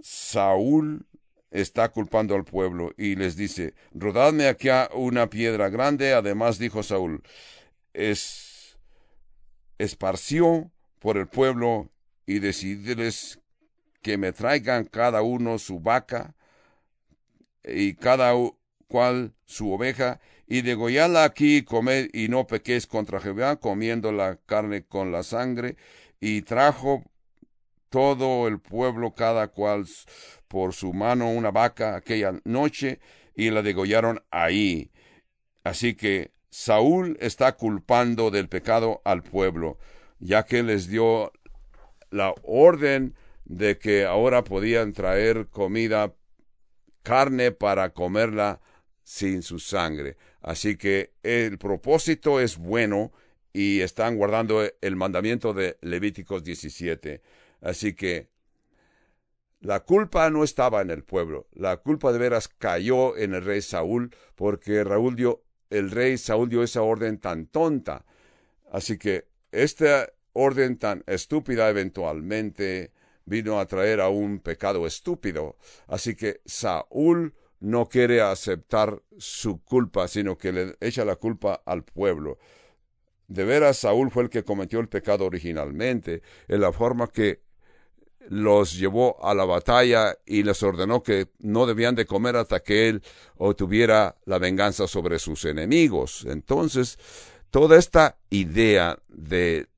Saúl 0.00 1.06
está 1.52 1.90
culpando 1.90 2.34
al 2.34 2.44
pueblo 2.44 2.92
y 2.96 3.14
les 3.14 3.36
dice, 3.36 3.74
rodadme 3.92 4.48
aquí 4.48 4.68
una 4.94 5.30
piedra 5.30 5.68
grande. 5.68 6.12
Además 6.12 6.58
dijo 6.58 6.82
Saúl, 6.82 7.22
es, 7.92 8.76
esparció 9.78 10.72
por 10.98 11.18
el 11.18 11.28
pueblo 11.28 11.88
y 12.26 12.40
decidirles 12.40 13.38
que 14.02 14.18
me 14.18 14.32
traigan 14.32 14.86
cada 14.86 15.22
uno 15.22 15.56
su 15.60 15.78
vaca 15.78 16.33
y 17.64 17.94
cada 17.94 18.32
cual 18.88 19.34
su 19.44 19.72
oveja 19.72 20.20
y 20.46 20.62
degolladla 20.62 21.24
aquí 21.24 21.62
comed 21.62 22.08
y 22.12 22.28
no 22.28 22.46
pequéis 22.46 22.86
contra 22.86 23.20
Jehová 23.20 23.56
comiendo 23.56 24.12
la 24.12 24.36
carne 24.46 24.84
con 24.84 25.10
la 25.10 25.22
sangre 25.22 25.76
y 26.20 26.42
trajo 26.42 27.04
todo 27.88 28.48
el 28.48 28.60
pueblo 28.60 29.14
cada 29.14 29.48
cual 29.48 29.86
por 30.48 30.74
su 30.74 30.92
mano 30.92 31.30
una 31.30 31.50
vaca 31.50 31.96
aquella 31.96 32.40
noche 32.44 33.00
y 33.34 33.50
la 33.50 33.62
degollaron 33.62 34.22
ahí. 34.30 34.90
Así 35.62 35.94
que 35.94 36.32
Saúl 36.50 37.16
está 37.20 37.56
culpando 37.56 38.30
del 38.30 38.48
pecado 38.48 39.00
al 39.04 39.22
pueblo, 39.22 39.78
ya 40.18 40.44
que 40.44 40.62
les 40.62 40.88
dio 40.88 41.32
la 42.10 42.34
orden 42.42 43.14
de 43.44 43.78
que 43.78 44.04
ahora 44.04 44.44
podían 44.44 44.92
traer 44.92 45.48
comida, 45.48 46.14
carne 47.04 47.52
para 47.52 47.90
comerla 47.90 48.60
sin 49.04 49.42
su 49.42 49.60
sangre. 49.60 50.16
Así 50.40 50.76
que 50.76 51.12
el 51.22 51.58
propósito 51.58 52.40
es 52.40 52.58
bueno 52.58 53.12
y 53.52 53.80
están 53.80 54.16
guardando 54.16 54.62
el 54.80 54.96
mandamiento 54.96 55.52
de 55.54 55.78
Levíticos 55.80 56.42
17. 56.42 57.22
Así 57.60 57.94
que 57.94 58.28
la 59.60 59.80
culpa 59.80 60.28
no 60.28 60.42
estaba 60.44 60.82
en 60.82 60.90
el 60.90 61.04
pueblo, 61.04 61.46
la 61.52 61.78
culpa 61.78 62.12
de 62.12 62.18
veras 62.18 62.48
cayó 62.48 63.16
en 63.16 63.32
el 63.32 63.44
rey 63.44 63.62
Saúl, 63.62 64.14
porque 64.34 64.84
Raúl 64.84 65.16
dio, 65.16 65.42
el 65.70 65.90
rey 65.90 66.18
Saúl 66.18 66.50
dio 66.50 66.62
esa 66.62 66.82
orden 66.82 67.18
tan 67.18 67.46
tonta. 67.46 68.04
Así 68.70 68.98
que 68.98 69.28
esta 69.52 70.10
orden 70.32 70.78
tan 70.78 71.04
estúpida 71.06 71.70
eventualmente 71.70 72.92
vino 73.24 73.58
a 73.58 73.66
traer 73.66 74.00
a 74.00 74.08
un 74.08 74.40
pecado 74.40 74.86
estúpido. 74.86 75.56
Así 75.86 76.14
que 76.14 76.40
Saúl 76.44 77.34
no 77.60 77.88
quiere 77.88 78.20
aceptar 78.20 79.02
su 79.16 79.62
culpa, 79.62 80.08
sino 80.08 80.36
que 80.36 80.52
le 80.52 80.76
echa 80.80 81.04
la 81.04 81.16
culpa 81.16 81.62
al 81.64 81.84
pueblo. 81.84 82.38
De 83.26 83.44
veras, 83.44 83.78
Saúl 83.78 84.10
fue 84.10 84.24
el 84.24 84.30
que 84.30 84.44
cometió 84.44 84.80
el 84.80 84.88
pecado 84.88 85.24
originalmente, 85.24 86.22
en 86.46 86.60
la 86.60 86.72
forma 86.72 87.06
que 87.06 87.42
los 88.28 88.78
llevó 88.78 89.22
a 89.24 89.34
la 89.34 89.44
batalla 89.44 90.16
y 90.26 90.42
les 90.42 90.62
ordenó 90.62 91.02
que 91.02 91.28
no 91.40 91.66
debían 91.66 91.94
de 91.94 92.06
comer 92.06 92.36
hasta 92.36 92.60
que 92.60 92.88
él 92.88 93.02
obtuviera 93.36 94.16
la 94.24 94.38
venganza 94.38 94.86
sobre 94.86 95.18
sus 95.18 95.44
enemigos. 95.44 96.26
Entonces, 96.28 96.98
toda 97.50 97.78
esta 97.78 98.18
idea 98.30 98.98
de 99.08 99.68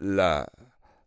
la 0.00 0.50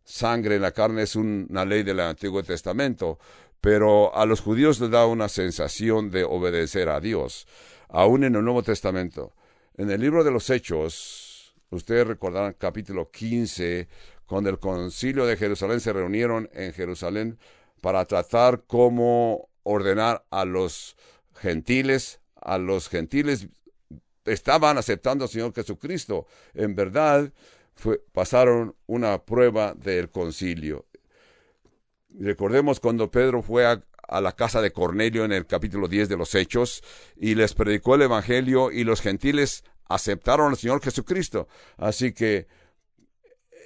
sangre 0.04 0.56
en 0.56 0.62
la 0.62 0.72
carne 0.72 1.02
es 1.02 1.16
una 1.16 1.64
ley 1.64 1.82
del 1.82 2.00
Antiguo 2.00 2.42
Testamento, 2.42 3.18
pero 3.60 4.14
a 4.14 4.26
los 4.26 4.40
judíos 4.40 4.80
les 4.80 4.90
da 4.90 5.06
una 5.06 5.28
sensación 5.28 6.10
de 6.10 6.24
obedecer 6.24 6.88
a 6.88 7.00
Dios, 7.00 7.46
aún 7.88 8.24
en 8.24 8.34
el 8.34 8.44
Nuevo 8.44 8.62
Testamento. 8.62 9.34
En 9.76 9.90
el 9.90 10.00
libro 10.00 10.24
de 10.24 10.30
los 10.30 10.50
Hechos, 10.50 11.54
ustedes 11.70 12.06
recordarán 12.06 12.54
capítulo 12.58 13.10
15, 13.10 13.88
cuando 14.26 14.50
el 14.50 14.58
concilio 14.58 15.26
de 15.26 15.36
Jerusalén 15.36 15.80
se 15.80 15.92
reunieron 15.92 16.50
en 16.52 16.72
Jerusalén 16.72 17.38
para 17.80 18.04
tratar 18.04 18.64
cómo 18.66 19.48
ordenar 19.62 20.24
a 20.30 20.44
los 20.44 20.96
gentiles, 21.34 22.20
a 22.34 22.58
los 22.58 22.88
gentiles 22.88 23.48
estaban 24.24 24.78
aceptando 24.78 25.24
al 25.24 25.30
Señor 25.30 25.54
Jesucristo. 25.54 26.26
En 26.54 26.74
verdad, 26.74 27.32
pasaron 28.12 28.76
una 28.86 29.24
prueba 29.24 29.74
del 29.74 30.10
concilio. 30.10 30.86
Recordemos 32.10 32.80
cuando 32.80 33.10
Pedro 33.10 33.42
fue 33.42 33.66
a, 33.66 33.82
a, 34.08 34.20
la 34.20 34.32
casa 34.32 34.60
de 34.60 34.72
Cornelio 34.72 35.24
en 35.24 35.32
el 35.32 35.46
capítulo 35.46 35.88
10 35.88 36.08
de 36.08 36.16
los 36.16 36.34
Hechos 36.34 36.82
y 37.16 37.34
les 37.34 37.54
predicó 37.54 37.94
el 37.94 38.02
Evangelio 38.02 38.70
y 38.70 38.84
los 38.84 39.00
gentiles 39.00 39.64
aceptaron 39.88 40.50
al 40.50 40.58
Señor 40.58 40.82
Jesucristo. 40.82 41.48
Así 41.76 42.12
que 42.12 42.46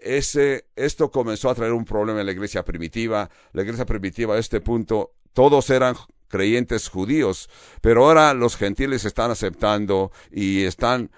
ese, 0.02 0.66
esto 0.76 1.10
comenzó 1.10 1.50
a 1.50 1.54
traer 1.54 1.72
un 1.72 1.84
problema 1.84 2.20
en 2.20 2.26
la 2.26 2.32
iglesia 2.32 2.64
primitiva. 2.64 3.28
La 3.52 3.62
iglesia 3.62 3.86
primitiva 3.86 4.34
a 4.34 4.38
este 4.38 4.60
punto, 4.60 5.14
todos 5.32 5.70
eran 5.70 5.96
creyentes 6.28 6.88
judíos, 6.88 7.48
pero 7.80 8.06
ahora 8.06 8.34
los 8.34 8.56
gentiles 8.56 9.04
están 9.04 9.30
aceptando 9.30 10.10
y 10.30 10.64
están 10.64 11.10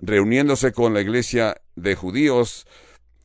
reuniéndose 0.00 0.72
con 0.72 0.92
la 0.92 1.00
iglesia 1.00 1.60
de 1.76 1.94
judíos, 1.94 2.66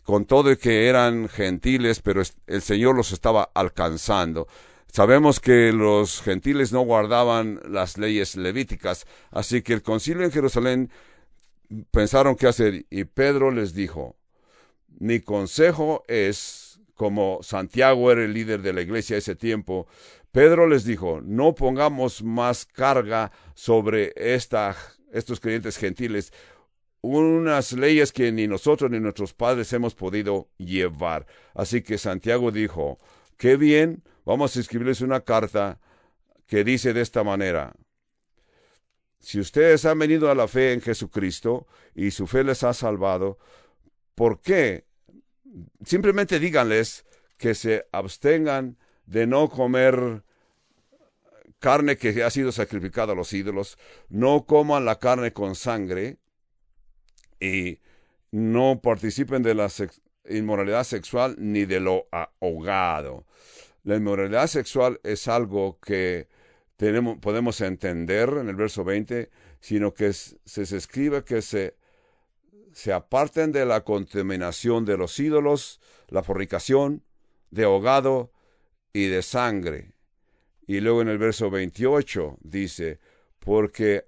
con 0.03 0.25
todo 0.25 0.51
y 0.51 0.57
que 0.57 0.87
eran 0.87 1.29
gentiles, 1.29 2.01
pero 2.01 2.21
el 2.47 2.61
Señor 2.61 2.95
los 2.95 3.11
estaba 3.11 3.49
alcanzando. 3.53 4.47
Sabemos 4.91 5.39
que 5.39 5.71
los 5.71 6.21
gentiles 6.21 6.73
no 6.73 6.81
guardaban 6.81 7.61
las 7.67 7.97
leyes 7.97 8.35
levíticas, 8.35 9.05
así 9.31 9.61
que 9.61 9.73
el 9.73 9.81
concilio 9.81 10.25
en 10.25 10.31
Jerusalén 10.31 10.91
pensaron 11.91 12.35
qué 12.35 12.47
hacer 12.47 12.85
y 12.89 13.05
Pedro 13.05 13.51
les 13.51 13.73
dijo, 13.73 14.17
mi 14.99 15.21
consejo 15.21 16.03
es, 16.07 16.81
como 16.93 17.39
Santiago 17.41 18.11
era 18.11 18.25
el 18.25 18.33
líder 18.33 18.61
de 18.61 18.73
la 18.73 18.81
iglesia 18.81 19.15
ese 19.15 19.35
tiempo, 19.35 19.87
Pedro 20.31 20.67
les 20.67 20.83
dijo, 20.83 21.21
no 21.23 21.55
pongamos 21.55 22.21
más 22.23 22.65
carga 22.65 23.31
sobre 23.53 24.13
esta, 24.15 24.75
estos 25.11 25.39
creyentes 25.39 25.77
gentiles, 25.77 26.33
unas 27.01 27.73
leyes 27.73 28.11
que 28.11 28.31
ni 28.31 28.47
nosotros 28.47 28.91
ni 28.91 28.99
nuestros 28.99 29.33
padres 29.33 29.71
hemos 29.73 29.95
podido 29.95 30.49
llevar. 30.57 31.25
Así 31.53 31.81
que 31.81 31.97
Santiago 31.97 32.51
dijo, 32.51 32.99
qué 33.37 33.57
bien, 33.57 34.03
vamos 34.25 34.55
a 34.55 34.59
escribirles 34.59 35.01
una 35.01 35.21
carta 35.21 35.79
que 36.47 36.63
dice 36.63 36.93
de 36.93 37.01
esta 37.01 37.23
manera, 37.23 37.73
si 39.19 39.39
ustedes 39.39 39.85
han 39.85 39.99
venido 39.99 40.31
a 40.31 40.35
la 40.35 40.47
fe 40.47 40.73
en 40.73 40.81
Jesucristo 40.81 41.67
y 41.93 42.11
su 42.11 42.27
fe 42.27 42.43
les 42.43 42.63
ha 42.63 42.73
salvado, 42.73 43.37
¿por 44.15 44.41
qué 44.41 44.85
simplemente 45.85 46.39
díganles 46.39 47.05
que 47.37 47.55
se 47.55 47.87
abstengan 47.91 48.77
de 49.05 49.27
no 49.27 49.49
comer 49.49 50.23
carne 51.59 51.97
que 51.97 52.23
ha 52.23 52.29
sido 52.29 52.51
sacrificada 52.51 53.13
a 53.13 53.15
los 53.15 53.31
ídolos, 53.33 53.77
no 54.09 54.45
coman 54.45 54.83
la 54.83 54.97
carne 54.97 55.31
con 55.31 55.55
sangre 55.55 56.17
y 57.41 57.79
no 58.31 58.79
participen 58.81 59.43
de 59.43 59.55
la 59.55 59.69
inmoralidad 60.29 60.85
sexual 60.85 61.35
ni 61.37 61.65
de 61.65 61.81
lo 61.81 62.07
ahogado. 62.11 63.25
La 63.83 63.97
inmoralidad 63.97 64.47
sexual 64.47 65.01
es 65.03 65.27
algo 65.27 65.79
que 65.79 66.27
tenemos, 66.77 67.17
podemos 67.17 67.59
entender 67.59 68.29
en 68.39 68.47
el 68.47 68.55
verso 68.55 68.83
20, 68.83 69.29
sino 69.59 69.93
que 69.93 70.13
se, 70.13 70.37
se 70.45 70.77
escribe 70.77 71.23
que 71.23 71.41
se 71.41 71.75
se 72.73 72.93
aparten 72.93 73.51
de 73.51 73.65
la 73.65 73.83
contaminación 73.83 74.85
de 74.85 74.97
los 74.97 75.19
ídolos, 75.19 75.79
la 76.07 76.23
fornicación, 76.23 77.03
de 77.49 77.65
ahogado 77.65 78.31
y 78.93 79.07
de 79.07 79.21
sangre. 79.21 79.93
Y 80.67 80.79
luego 80.79 81.01
en 81.01 81.09
el 81.09 81.17
verso 81.17 81.49
28 81.49 82.37
dice, 82.41 82.99
porque 83.39 84.07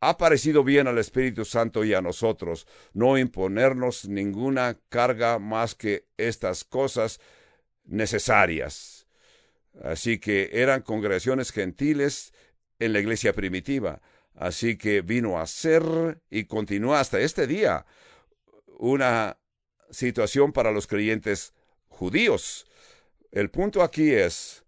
ha 0.00 0.16
parecido 0.16 0.62
bien 0.62 0.86
al 0.86 0.98
Espíritu 0.98 1.44
Santo 1.44 1.84
y 1.84 1.94
a 1.94 2.00
nosotros 2.00 2.66
no 2.92 3.18
imponernos 3.18 4.08
ninguna 4.08 4.78
carga 4.88 5.38
más 5.38 5.74
que 5.74 6.06
estas 6.16 6.64
cosas 6.64 7.20
necesarias. 7.84 9.06
Así 9.82 10.18
que 10.18 10.50
eran 10.52 10.82
congregaciones 10.82 11.50
gentiles 11.50 12.32
en 12.78 12.92
la 12.92 13.00
iglesia 13.00 13.32
primitiva. 13.32 14.00
Así 14.34 14.76
que 14.76 15.00
vino 15.00 15.38
a 15.40 15.46
ser 15.46 16.20
y 16.30 16.44
continúa 16.44 17.00
hasta 17.00 17.18
este 17.18 17.46
día 17.46 17.84
una 18.78 19.36
situación 19.90 20.52
para 20.52 20.70
los 20.70 20.86
creyentes 20.86 21.54
judíos. 21.88 22.66
El 23.32 23.50
punto 23.50 23.82
aquí 23.82 24.12
es, 24.12 24.64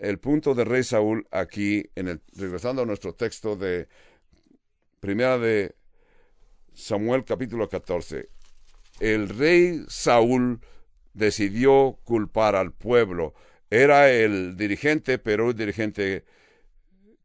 el 0.00 0.18
punto 0.18 0.54
de 0.54 0.64
rey 0.64 0.84
Saúl 0.84 1.26
aquí, 1.30 1.90
en 1.94 2.08
el, 2.08 2.20
regresando 2.34 2.82
a 2.82 2.86
nuestro 2.86 3.14
texto 3.14 3.56
de 3.56 3.88
primera 5.06 5.38
de 5.38 5.76
Samuel 6.74 7.24
capítulo 7.24 7.68
14, 7.68 8.28
el 8.98 9.28
rey 9.28 9.84
Saúl 9.86 10.58
decidió 11.14 12.00
culpar 12.02 12.56
al 12.56 12.72
pueblo. 12.72 13.32
Era 13.70 14.10
el 14.10 14.56
dirigente, 14.56 15.18
pero 15.18 15.46
un 15.46 15.56
dirigente 15.56 16.24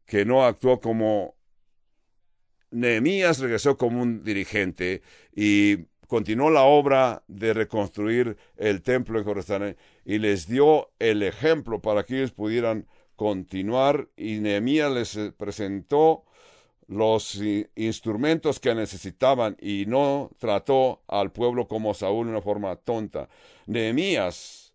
que 0.06 0.24
no 0.24 0.44
actuó 0.46 0.80
como 0.80 1.34
Nehemías 2.70 3.40
regresó 3.40 3.76
como 3.76 4.00
un 4.00 4.22
dirigente 4.22 5.02
y 5.34 5.78
continuó 6.06 6.50
la 6.50 6.62
obra 6.62 7.24
de 7.26 7.52
reconstruir 7.52 8.36
el 8.56 8.80
templo 8.82 9.18
en 9.18 9.24
Jerusalén 9.24 9.76
y 10.04 10.20
les 10.20 10.46
dio 10.46 10.92
el 11.00 11.24
ejemplo 11.24 11.82
para 11.82 12.04
que 12.04 12.18
ellos 12.18 12.30
pudieran 12.30 12.86
continuar 13.16 14.08
y 14.16 14.38
Nehemías 14.38 14.92
les 14.92 15.32
presentó 15.36 16.26
los 16.88 17.40
instrumentos 17.74 18.60
que 18.60 18.74
necesitaban 18.74 19.56
y 19.60 19.84
no 19.86 20.30
trató 20.38 21.02
al 21.08 21.32
pueblo 21.32 21.68
como 21.68 21.94
Saúl 21.94 22.26
de 22.26 22.32
una 22.32 22.42
forma 22.42 22.76
tonta. 22.76 23.28
Nehemías 23.66 24.72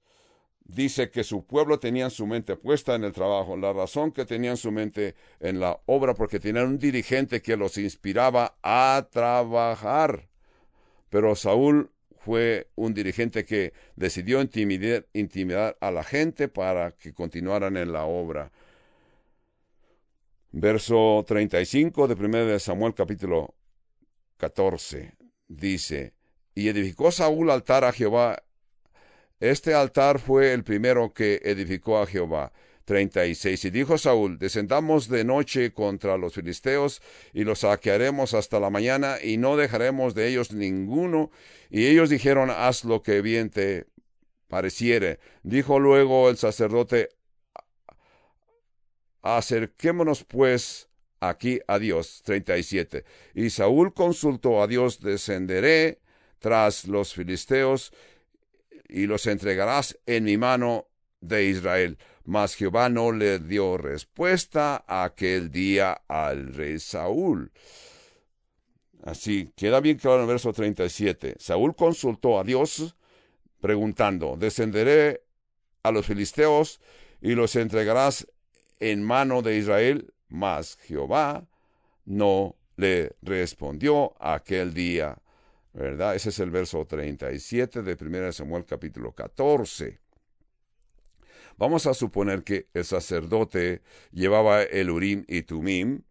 dice 0.67 1.09
que 1.09 1.23
su 1.23 1.45
pueblo 1.45 1.79
tenía 1.79 2.09
su 2.09 2.27
mente 2.27 2.55
puesta 2.55 2.95
en 2.95 3.03
el 3.03 3.13
trabajo, 3.13 3.55
la 3.57 3.73
razón 3.73 4.11
que 4.11 4.25
tenían 4.25 4.57
su 4.57 4.71
mente 4.71 5.15
en 5.39 5.59
la 5.59 5.79
obra 5.85 6.13
porque 6.13 6.39
tenían 6.39 6.67
un 6.67 6.79
dirigente 6.79 7.41
que 7.41 7.57
los 7.57 7.77
inspiraba 7.77 8.57
a 8.61 9.07
trabajar. 9.11 10.27
Pero 11.09 11.35
Saúl 11.35 11.89
fue 12.17 12.67
un 12.75 12.93
dirigente 12.93 13.45
que 13.45 13.73
decidió 13.95 14.41
intimidar, 14.41 15.05
intimidar 15.13 15.77
a 15.79 15.91
la 15.91 16.03
gente 16.03 16.49
para 16.49 16.91
que 16.91 17.13
continuaran 17.13 17.77
en 17.77 17.93
la 17.93 18.03
obra. 18.03 18.51
Verso 20.59 21.23
35 21.27 22.07
de 22.07 22.15
1 22.15 22.45
de 22.45 22.59
Samuel 22.59 22.95
capítulo 22.95 23.53
14 24.37 25.13
dice, 25.47 26.15
y 26.55 26.67
edificó 26.69 27.11
Saúl 27.11 27.51
altar 27.51 27.83
a 27.83 27.91
Jehová. 27.91 28.41
Este 29.39 29.75
altar 29.75 30.17
fue 30.17 30.53
el 30.53 30.63
primero 30.63 31.13
que 31.13 31.41
edificó 31.43 31.99
a 31.99 32.07
Jehová 32.07 32.53
36. 32.85 33.65
Y 33.65 33.69
dijo 33.69 33.99
Saúl, 33.99 34.39
descendamos 34.39 35.09
de 35.09 35.25
noche 35.25 35.73
contra 35.73 36.17
los 36.17 36.33
filisteos 36.33 37.03
y 37.33 37.43
los 37.43 37.59
saquearemos 37.59 38.33
hasta 38.33 38.59
la 38.59 38.71
mañana 38.71 39.17
y 39.21 39.37
no 39.37 39.57
dejaremos 39.57 40.15
de 40.15 40.27
ellos 40.27 40.53
ninguno. 40.53 41.29
Y 41.69 41.85
ellos 41.85 42.09
dijeron, 42.09 42.49
haz 42.49 42.83
lo 42.83 43.03
que 43.03 43.21
bien 43.21 43.51
te 43.51 43.85
pareciere. 44.47 45.19
Dijo 45.43 45.79
luego 45.79 46.31
el 46.31 46.37
sacerdote, 46.37 47.09
acerquémonos 49.35 50.23
pues 50.23 50.87
aquí 51.19 51.59
a 51.67 51.79
Dios. 51.79 52.21
37. 52.23 53.03
Y 53.33 53.49
Saúl 53.49 53.93
consultó 53.93 54.61
a 54.61 54.67
Dios, 54.67 55.01
descenderé 55.01 55.99
tras 56.39 56.87
los 56.87 57.13
filisteos 57.13 57.91
y 58.87 59.07
los 59.07 59.27
entregarás 59.27 59.97
en 60.05 60.23
mi 60.23 60.37
mano 60.37 60.87
de 61.19 61.45
Israel. 61.45 61.97
Mas 62.23 62.55
Jehová 62.55 62.89
no 62.89 63.11
le 63.11 63.39
dio 63.39 63.77
respuesta 63.77 64.83
aquel 64.87 65.49
día 65.51 66.01
al 66.07 66.53
rey 66.53 66.79
Saúl. 66.79 67.51
Así 69.03 69.53
queda 69.55 69.79
bien 69.79 69.97
claro 69.97 70.17
en 70.17 70.21
el 70.23 70.27
verso 70.27 70.51
37. 70.51 71.35
Saúl 71.39 71.75
consultó 71.75 72.39
a 72.39 72.43
Dios 72.43 72.95
preguntando, 73.61 74.35
¿descenderé 74.37 75.23
a 75.83 75.91
los 75.91 76.05
filisteos 76.05 76.81
y 77.21 77.33
los 77.33 77.55
entregarás 77.55 78.27
en 78.79 79.03
mano 79.03 79.41
de 79.41 79.57
Israel? 79.57 80.13
Mas 80.29 80.77
Jehová 80.81 81.47
no 82.05 82.55
le 82.75 83.15
respondió 83.21 84.13
aquel 84.19 84.73
día. 84.73 85.17
¿Verdad? 85.73 86.15
Ese 86.15 86.29
es 86.29 86.39
el 86.39 86.49
verso 86.49 86.85
37 86.85 87.83
de 87.83 87.97
1 87.99 88.31
Samuel 88.31 88.65
capítulo 88.65 89.11
14. 89.11 89.99
Vamos 91.57 91.87
a 91.87 91.93
suponer 91.93 92.43
que 92.43 92.67
el 92.73 92.85
sacerdote 92.85 93.81
llevaba 94.11 94.63
el 94.63 94.89
Urim 94.89 95.23
y 95.27 95.43
Tumim. 95.43 96.03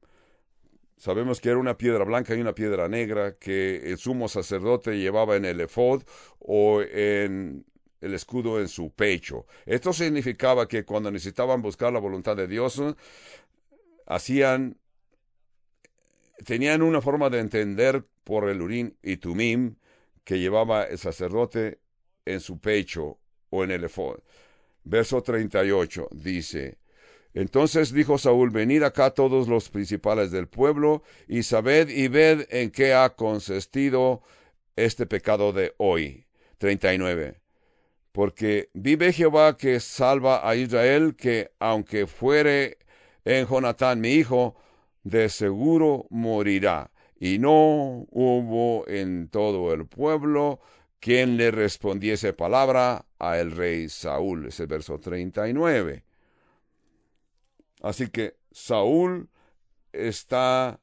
Sabemos 0.97 1.41
que 1.41 1.51
era 1.51 1.59
una 1.59 1.77
piedra 1.77 2.05
blanca 2.05 2.35
y 2.35 2.41
una 2.41 2.55
piedra 2.55 2.89
negra 2.89 3.37
que 3.37 3.91
el 3.91 3.99
sumo 3.99 4.29
sacerdote 4.29 4.99
llevaba 4.99 5.37
en 5.37 5.45
el 5.45 5.61
efod 5.61 6.03
o 6.39 6.83
en 6.83 7.65
el 8.01 8.15
escudo 8.15 8.61
en 8.61 8.69
su 8.69 8.91
pecho. 8.91 9.47
Esto 9.65 9.93
significaba 9.93 10.69
que 10.69 10.85
cuando 10.85 11.11
necesitaban 11.11 11.63
buscar 11.63 11.93
la 11.93 11.99
voluntad 11.99 12.37
de 12.37 12.47
Dios, 12.47 12.83
hacían, 14.07 14.79
tenían 16.45 16.83
una 16.83 17.01
forma 17.01 17.31
de 17.31 17.41
entender 17.41 18.05
por 18.25 18.49
el 18.49 18.61
Urim 18.61 18.93
y 19.03 19.17
Tumim 19.17 19.77
que 20.25 20.39
llevaba 20.39 20.85
el 20.85 20.99
sacerdote 20.99 21.79
en 22.25 22.41
su 22.41 22.59
pecho 22.59 23.19
o 23.51 23.65
en 23.65 23.71
el 23.71 23.85
efod 23.85 24.19
verso 24.87 25.21
38 25.21 26.09
dice, 26.13 26.79
entonces 27.35 27.93
dijo 27.93 28.17
Saúl, 28.17 28.51
venid 28.51 28.83
acá 28.83 29.11
todos 29.11 29.49
los 29.49 29.69
principales 29.69 30.31
del 30.31 30.49
pueblo, 30.49 31.03
y 31.29 31.43
sabed 31.43 31.89
y 31.89 32.09
ved 32.09 32.47
en 32.51 32.71
qué 32.71 32.95
ha 32.95 33.15
consistido 33.15 34.23
este 34.75 35.07
pecado 35.07 35.53
de 35.53 35.75
hoy. 35.77 36.25
39. 36.59 37.46
Porque 38.17 38.71
vive 38.73 39.13
Jehová 39.13 39.59
que 39.59 39.79
salva 39.79 40.49
a 40.49 40.57
Israel, 40.57 41.17
que 41.17 41.51
aunque 41.59 42.07
fuere 42.07 42.79
en 43.27 43.47
Jonatán 43.47 44.01
mi 44.01 44.13
hijo, 44.13 44.57
de 45.05 45.29
seguro 45.29 46.07
morirá. 46.09 46.91
Y 47.21 47.39
no 47.39 48.07
hubo 48.11 48.89
en 48.89 49.29
todo 49.29 49.71
el 49.75 49.85
pueblo 49.85 50.61
quien 50.99 51.37
le 51.37 51.51
respondiese 51.51 52.33
palabra 52.33 53.05
a 53.19 53.37
el 53.37 53.51
rey 53.51 53.91
Saúl. 53.91 54.47
Es 54.47 54.61
el 54.61 54.69
verso 54.69 54.99
39. 54.99 56.03
Así 57.83 58.09
que 58.09 58.37
Saúl 58.51 59.29
está 59.93 60.81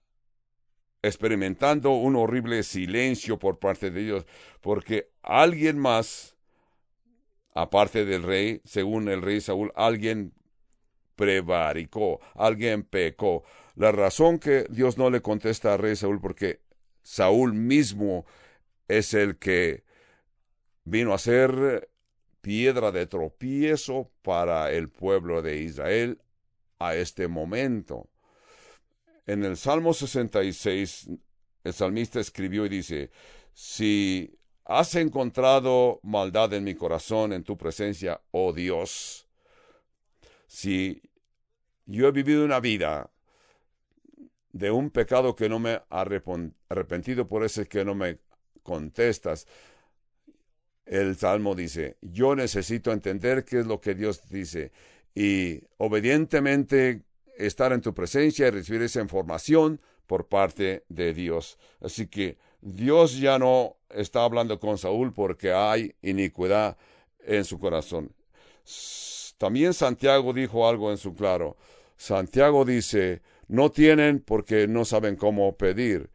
experimentando 1.01 1.93
un 1.93 2.15
horrible 2.15 2.61
silencio 2.61 3.39
por 3.39 3.57
parte 3.57 3.89
de 3.89 4.03
Dios, 4.03 4.25
porque 4.61 5.09
alguien 5.23 5.79
más, 5.79 6.32
aparte 7.53 8.05
del 8.05 8.23
rey, 8.23 8.61
según 8.65 9.09
el 9.09 9.21
rey 9.21 9.41
Saúl, 9.41 9.71
alguien 9.75 10.33
prevaricó, 11.15 12.19
alguien 12.35 12.83
pecó. 12.83 13.43
La 13.75 13.91
razón 13.91 14.39
que 14.39 14.65
Dios 14.69 14.97
no 14.97 15.09
le 15.09 15.21
contesta 15.21 15.73
al 15.73 15.79
rey 15.79 15.95
Saúl, 15.95 16.19
porque 16.19 16.61
Saúl 17.01 17.53
mismo 17.53 18.25
es 18.87 19.13
el 19.13 19.37
que 19.37 19.83
vino 20.83 21.13
a 21.13 21.17
ser 21.17 21.89
piedra 22.41 22.91
de 22.91 23.07
tropiezo 23.07 24.11
para 24.21 24.71
el 24.71 24.89
pueblo 24.89 25.41
de 25.41 25.59
Israel 25.59 26.21
a 26.79 26.95
este 26.95 27.27
momento. 27.27 28.09
En 29.25 29.45
el 29.45 29.55
Salmo 29.55 29.93
66, 29.93 31.09
el 31.63 31.73
salmista 31.73 32.19
escribió 32.19 32.65
y 32.65 32.69
dice, 32.69 33.11
si 33.53 34.37
has 34.65 34.95
encontrado 34.95 35.99
maldad 36.03 36.53
en 36.53 36.63
mi 36.63 36.75
corazón 36.75 37.33
en 37.33 37.43
tu 37.43 37.57
presencia, 37.57 38.21
oh 38.31 38.53
Dios, 38.53 39.27
si 40.47 41.01
yo 41.85 42.07
he 42.07 42.11
vivido 42.11 42.45
una 42.45 42.59
vida 42.59 43.11
de 44.51 44.71
un 44.71 44.91
pecado 44.91 45.35
que 45.35 45.49
no 45.49 45.59
me 45.59 45.81
ha 45.89 46.05
arrepentido, 46.69 47.27
por 47.27 47.43
eso 47.43 47.65
que 47.65 47.83
no 47.83 47.95
me 47.95 48.19
contestas, 48.61 49.47
el 50.85 51.15
Salmo 51.17 51.55
dice, 51.55 51.97
yo 52.01 52.35
necesito 52.35 52.91
entender 52.91 53.45
qué 53.45 53.59
es 53.59 53.65
lo 53.65 53.81
que 53.81 53.95
Dios 53.95 54.29
dice 54.29 54.71
y 55.15 55.61
obedientemente 55.77 57.01
estar 57.37 57.73
en 57.73 57.81
tu 57.81 57.93
presencia 57.93 58.47
y 58.47 58.51
recibir 58.51 58.81
esa 58.83 59.01
información 59.01 59.81
por 60.07 60.27
parte 60.27 60.85
de 60.89 61.13
Dios. 61.13 61.57
Así 61.81 62.07
que 62.07 62.37
Dios 62.65 63.19
ya 63.19 63.37
no 63.37 63.75
está 63.89 64.23
hablando 64.23 64.57
con 64.57 64.77
Saúl 64.77 65.11
porque 65.13 65.51
hay 65.51 65.93
iniquidad 66.01 66.77
en 67.25 67.43
su 67.43 67.59
corazón. 67.59 68.13
También 69.37 69.73
Santiago 69.73 70.31
dijo 70.31 70.67
algo 70.67 70.89
en 70.89 70.97
su 70.97 71.13
claro. 71.13 71.57
Santiago 71.97 72.63
dice, 72.63 73.21
No 73.49 73.69
tienen 73.69 74.21
porque 74.21 74.67
no 74.69 74.85
saben 74.85 75.17
cómo 75.17 75.57
pedir 75.57 76.09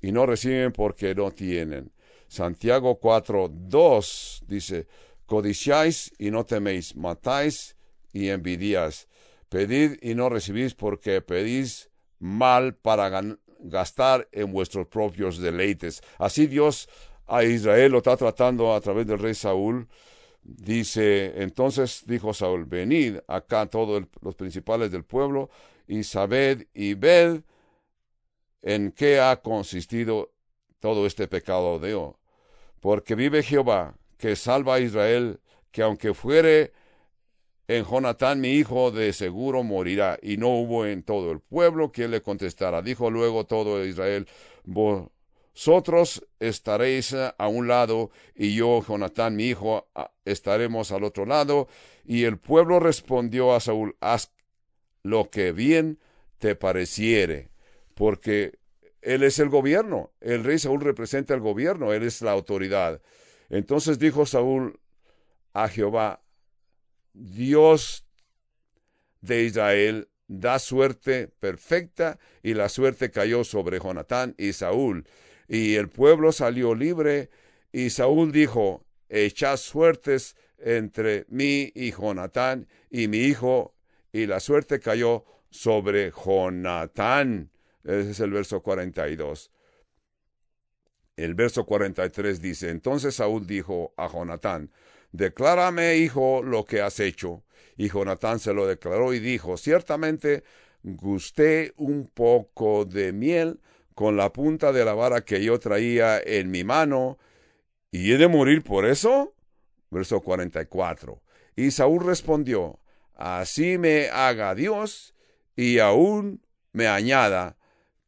y 0.00 0.12
no 0.12 0.26
reciben 0.26 0.72
porque 0.72 1.14
no 1.14 1.32
tienen. 1.32 1.90
Santiago 2.28 3.00
4, 3.00 3.50
2 3.52 4.44
dice, 4.46 4.86
codiciáis 5.26 6.12
y 6.18 6.30
no 6.30 6.44
teméis, 6.44 6.94
matáis 6.94 7.76
y 8.12 8.28
envidiáis, 8.28 9.08
pedid 9.48 9.98
y 10.00 10.14
no 10.14 10.28
recibís 10.28 10.74
porque 10.74 11.20
pedís 11.20 11.90
mal 12.20 12.76
para 12.76 13.10
gastar 13.62 14.28
en 14.32 14.52
vuestros 14.52 14.86
propios 14.86 15.38
deleites. 15.38 16.02
Así 16.18 16.46
Dios 16.46 16.88
a 17.26 17.44
Israel 17.44 17.92
lo 17.92 17.98
está 17.98 18.16
tratando 18.16 18.74
a 18.74 18.80
través 18.80 19.06
del 19.06 19.18
rey 19.18 19.34
Saúl. 19.34 19.88
Dice, 20.42 21.42
entonces 21.42 22.02
dijo 22.06 22.32
Saúl, 22.32 22.64
venid 22.64 23.18
acá 23.28 23.66
todos 23.66 24.04
los 24.20 24.34
principales 24.34 24.90
del 24.90 25.04
pueblo 25.04 25.50
y 25.86 26.02
sabed 26.02 26.66
y 26.72 26.94
ved 26.94 27.42
en 28.62 28.92
qué 28.92 29.20
ha 29.20 29.36
consistido 29.42 30.32
todo 30.80 31.06
este 31.06 31.28
pecado 31.28 31.78
de 31.78 31.94
hoy. 31.94 32.12
Porque 32.80 33.14
vive 33.14 33.42
Jehová, 33.42 33.94
que 34.16 34.34
salva 34.34 34.76
a 34.76 34.80
Israel, 34.80 35.40
que 35.70 35.82
aunque 35.82 36.14
fuere 36.14 36.72
en 37.70 37.84
Jonatán 37.84 38.40
mi 38.40 38.54
hijo, 38.54 38.90
de 38.90 39.12
seguro 39.12 39.62
morirá. 39.62 40.18
Y 40.20 40.38
no 40.38 40.48
hubo 40.48 40.86
en 40.86 41.04
todo 41.04 41.30
el 41.30 41.38
pueblo 41.38 41.92
quien 41.92 42.10
le 42.10 42.20
contestara. 42.20 42.82
Dijo 42.82 43.12
luego 43.12 43.46
todo 43.46 43.84
Israel, 43.84 44.26
vosotros 44.64 46.26
estaréis 46.40 47.14
a 47.14 47.46
un 47.46 47.68
lado, 47.68 48.10
y 48.34 48.56
yo, 48.56 48.82
Jonatán 48.82 49.36
mi 49.36 49.44
hijo, 49.44 49.86
estaremos 50.24 50.90
al 50.90 51.04
otro 51.04 51.26
lado. 51.26 51.68
Y 52.04 52.24
el 52.24 52.38
pueblo 52.38 52.80
respondió 52.80 53.54
a 53.54 53.60
Saúl, 53.60 53.96
haz 54.00 54.32
lo 55.04 55.30
que 55.30 55.52
bien 55.52 56.00
te 56.38 56.56
pareciere, 56.56 57.50
porque 57.94 58.58
él 59.00 59.22
es 59.22 59.38
el 59.38 59.48
gobierno, 59.48 60.10
el 60.20 60.42
rey 60.42 60.58
Saúl 60.58 60.80
representa 60.80 61.34
el 61.34 61.40
gobierno, 61.40 61.92
él 61.92 62.02
es 62.02 62.20
la 62.20 62.32
autoridad. 62.32 63.00
Entonces 63.48 64.00
dijo 64.00 64.26
Saúl 64.26 64.80
a 65.52 65.68
Jehová, 65.68 66.20
Dios 67.20 68.06
de 69.20 69.44
Israel, 69.44 70.08
da 70.26 70.58
suerte 70.58 71.28
perfecta, 71.28 72.18
y 72.42 72.54
la 72.54 72.68
suerte 72.68 73.10
cayó 73.10 73.44
sobre 73.44 73.78
Jonatán 73.78 74.34
y 74.38 74.52
Saúl, 74.52 75.06
y 75.48 75.74
el 75.74 75.88
pueblo 75.88 76.32
salió 76.32 76.74
libre, 76.74 77.30
y 77.72 77.90
Saúl 77.90 78.32
dijo, 78.32 78.84
echad 79.08 79.56
suertes 79.56 80.36
entre 80.58 81.26
mí 81.28 81.72
y 81.74 81.92
Jonatán 81.92 82.68
y 82.90 83.08
mi 83.08 83.18
hijo, 83.18 83.74
y 84.12 84.26
la 84.26 84.40
suerte 84.40 84.80
cayó 84.80 85.24
sobre 85.50 86.12
Jonatán. 86.12 87.50
Ese 87.84 88.10
es 88.10 88.20
el 88.20 88.30
verso 88.30 88.62
42. 88.62 89.50
El 91.16 91.34
verso 91.34 91.66
43 91.66 92.40
dice, 92.40 92.70
entonces 92.70 93.16
Saúl 93.16 93.46
dijo 93.46 93.92
a 93.96 94.08
Jonatán, 94.08 94.70
declárame, 95.12 95.96
hijo, 95.96 96.42
lo 96.42 96.64
que 96.64 96.80
has 96.80 97.00
hecho. 97.00 97.42
Y 97.76 97.88
Jonatán 97.88 98.38
se 98.38 98.52
lo 98.52 98.66
declaró 98.66 99.14
y 99.14 99.20
dijo, 99.20 99.56
ciertamente 99.56 100.44
gusté 100.82 101.72
un 101.76 102.06
poco 102.06 102.84
de 102.84 103.12
miel 103.12 103.60
con 103.94 104.16
la 104.16 104.32
punta 104.32 104.72
de 104.72 104.84
la 104.84 104.94
vara 104.94 105.24
que 105.24 105.42
yo 105.44 105.58
traía 105.58 106.20
en 106.20 106.50
mi 106.50 106.64
mano, 106.64 107.18
y 107.90 108.12
he 108.12 108.18
de 108.18 108.28
morir 108.28 108.62
por 108.62 108.86
eso. 108.86 109.34
Verso 109.90 110.20
44. 110.20 111.20
Y 111.56 111.72
Saúl 111.72 112.06
respondió, 112.06 112.78
así 113.14 113.76
me 113.76 114.08
haga 114.08 114.54
Dios, 114.54 115.14
y 115.56 115.80
aún 115.80 116.40
me 116.72 116.86
añada, 116.86 117.56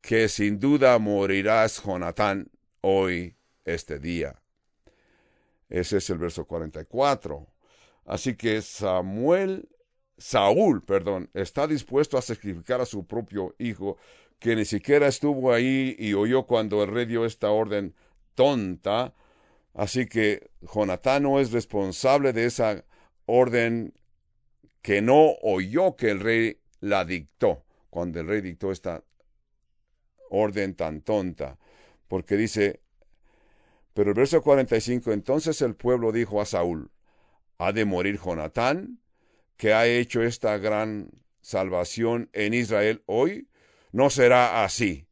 que 0.01 0.29
sin 0.29 0.61
duda 0.61 0.99
morirás, 0.99 1.83
Jonatán, 1.83 2.51
hoy, 2.81 3.37
este 3.65 3.99
día. 3.99 4.42
Ese 5.73 5.97
es 5.97 6.11
el 6.11 6.19
verso 6.19 6.45
44. 6.45 7.47
Así 8.05 8.37
que 8.37 8.61
Samuel, 8.61 9.71
Saúl, 10.19 10.85
perdón, 10.85 11.31
está 11.33 11.67
dispuesto 11.67 12.19
a 12.19 12.23
sacrificar 12.23 12.83
a 12.83 12.85
su 12.85 13.07
propio 13.07 13.55
hijo, 13.59 13.97
que 14.39 14.55
ni 14.55 14.67
siquiera 14.67 15.07
estuvo 15.07 15.51
ahí 15.51 15.97
y 15.99 16.13
oyó 16.13 16.45
cuando 16.45 16.83
el 16.83 16.91
rey 16.91 17.07
dio 17.07 17.25
esta 17.25 17.51
orden 17.51 17.95
tonta. 18.35 19.15
Así 19.73 20.05
que 20.05 20.51
Jonatán 20.61 21.23
no 21.23 21.41
es 21.41 21.53
responsable 21.53 22.35
de 22.35 22.45
esa 22.45 22.85
orden 23.25 23.95
que 24.83 25.01
no 25.01 25.37
oyó 25.41 25.97
que 25.97 26.11
el 26.11 26.21
rey 26.21 26.61
la 26.81 27.07
dictó, 27.07 27.65
cuando 27.89 28.21
el 28.21 28.27
rey 28.27 28.43
dictó 28.43 28.73
esta 28.73 29.03
orden 30.29 30.75
tan 30.75 31.01
tonta, 31.01 31.59
porque 32.09 32.37
dice, 32.37 32.83
pero 33.95 34.11
el 34.11 34.15
verso 34.15 34.43
45, 34.43 35.13
entonces 35.13 35.61
el 35.63 35.75
pueblo 35.75 36.13
dijo 36.13 36.41
a 36.41 36.47
Saúl, 36.47 36.91
¿ha 37.59 37.73
de 37.73 37.85
morir 37.85 38.19
Jonatán, 38.19 39.01
que 39.57 39.73
ha 39.75 39.87
hecho 39.87 40.23
esta 40.23 40.59
gran 40.59 41.11
salvación 41.41 42.31
en 42.33 42.55
Israel 42.55 43.03
hoy? 43.07 43.49
No 43.93 44.11
será 44.11 44.65
así. 44.65 45.07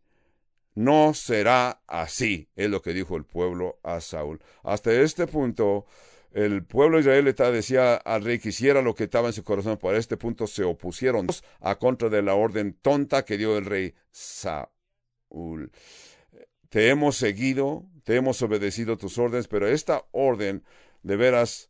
No 0.75 1.15
será 1.15 1.83
así, 1.87 2.49
es 2.57 2.71
lo 2.71 2.81
que 2.81 2.95
dijo 2.95 3.17
el 3.17 3.25
pueblo 3.25 3.79
a 3.83 4.01
Saúl. 4.01 4.41
Hasta 4.63 4.93
este 4.93 5.27
punto, 5.27 5.85
el 6.33 6.65
pueblo 6.65 6.97
de 6.97 7.03
Israel 7.03 7.53
decía 7.53 7.97
al 7.97 8.25
rey 8.25 8.39
que 8.39 8.51
hiciera 8.51 8.81
lo 8.81 8.95
que 8.95 9.05
estaba 9.05 9.29
en 9.29 9.35
su 9.35 9.45
corazón. 9.45 9.77
Por 9.79 9.95
este 9.95 10.17
punto 10.17 10.47
se 10.47 10.63
opusieron 10.65 11.27
a 11.61 11.75
contra 11.75 12.09
de 12.09 12.23
la 12.23 12.35
orden 12.35 12.79
tonta 12.81 13.25
que 13.25 13.37
dio 13.37 13.59
el 13.59 13.67
rey 13.67 13.95
Saúl. 14.11 15.71
Te 16.71 16.89
hemos 16.89 17.17
seguido, 17.17 17.85
te 18.05 18.15
hemos 18.15 18.41
obedecido 18.43 18.97
tus 18.97 19.19
órdenes, 19.19 19.49
pero 19.49 19.67
esta 19.67 20.07
orden, 20.13 20.63
de 21.03 21.17
veras, 21.17 21.69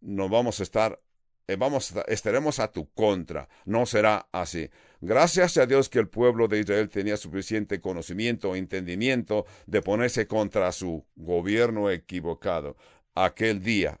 no 0.00 0.28
vamos 0.28 0.58
a 0.58 0.64
estar, 0.64 1.00
eh, 1.46 1.54
vamos, 1.54 1.94
estaremos 2.08 2.58
a 2.58 2.72
tu 2.72 2.90
contra. 2.92 3.48
No 3.64 3.86
será 3.86 4.26
así. 4.32 4.68
Gracias 5.00 5.56
a 5.58 5.66
Dios 5.66 5.88
que 5.88 6.00
el 6.00 6.08
pueblo 6.08 6.48
de 6.48 6.58
Israel 6.58 6.88
tenía 6.88 7.16
suficiente 7.16 7.80
conocimiento 7.80 8.56
e 8.56 8.58
entendimiento 8.58 9.46
de 9.66 9.80
ponerse 9.80 10.26
contra 10.26 10.72
su 10.72 11.06
gobierno 11.14 11.88
equivocado 11.88 12.76
aquel 13.14 13.62
día. 13.62 13.96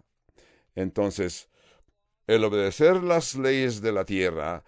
Entonces, 0.74 1.48
el 2.26 2.42
obedecer 2.42 3.00
las 3.00 3.36
leyes 3.36 3.80
de 3.80 3.92
la 3.92 4.04
tierra 4.04 4.64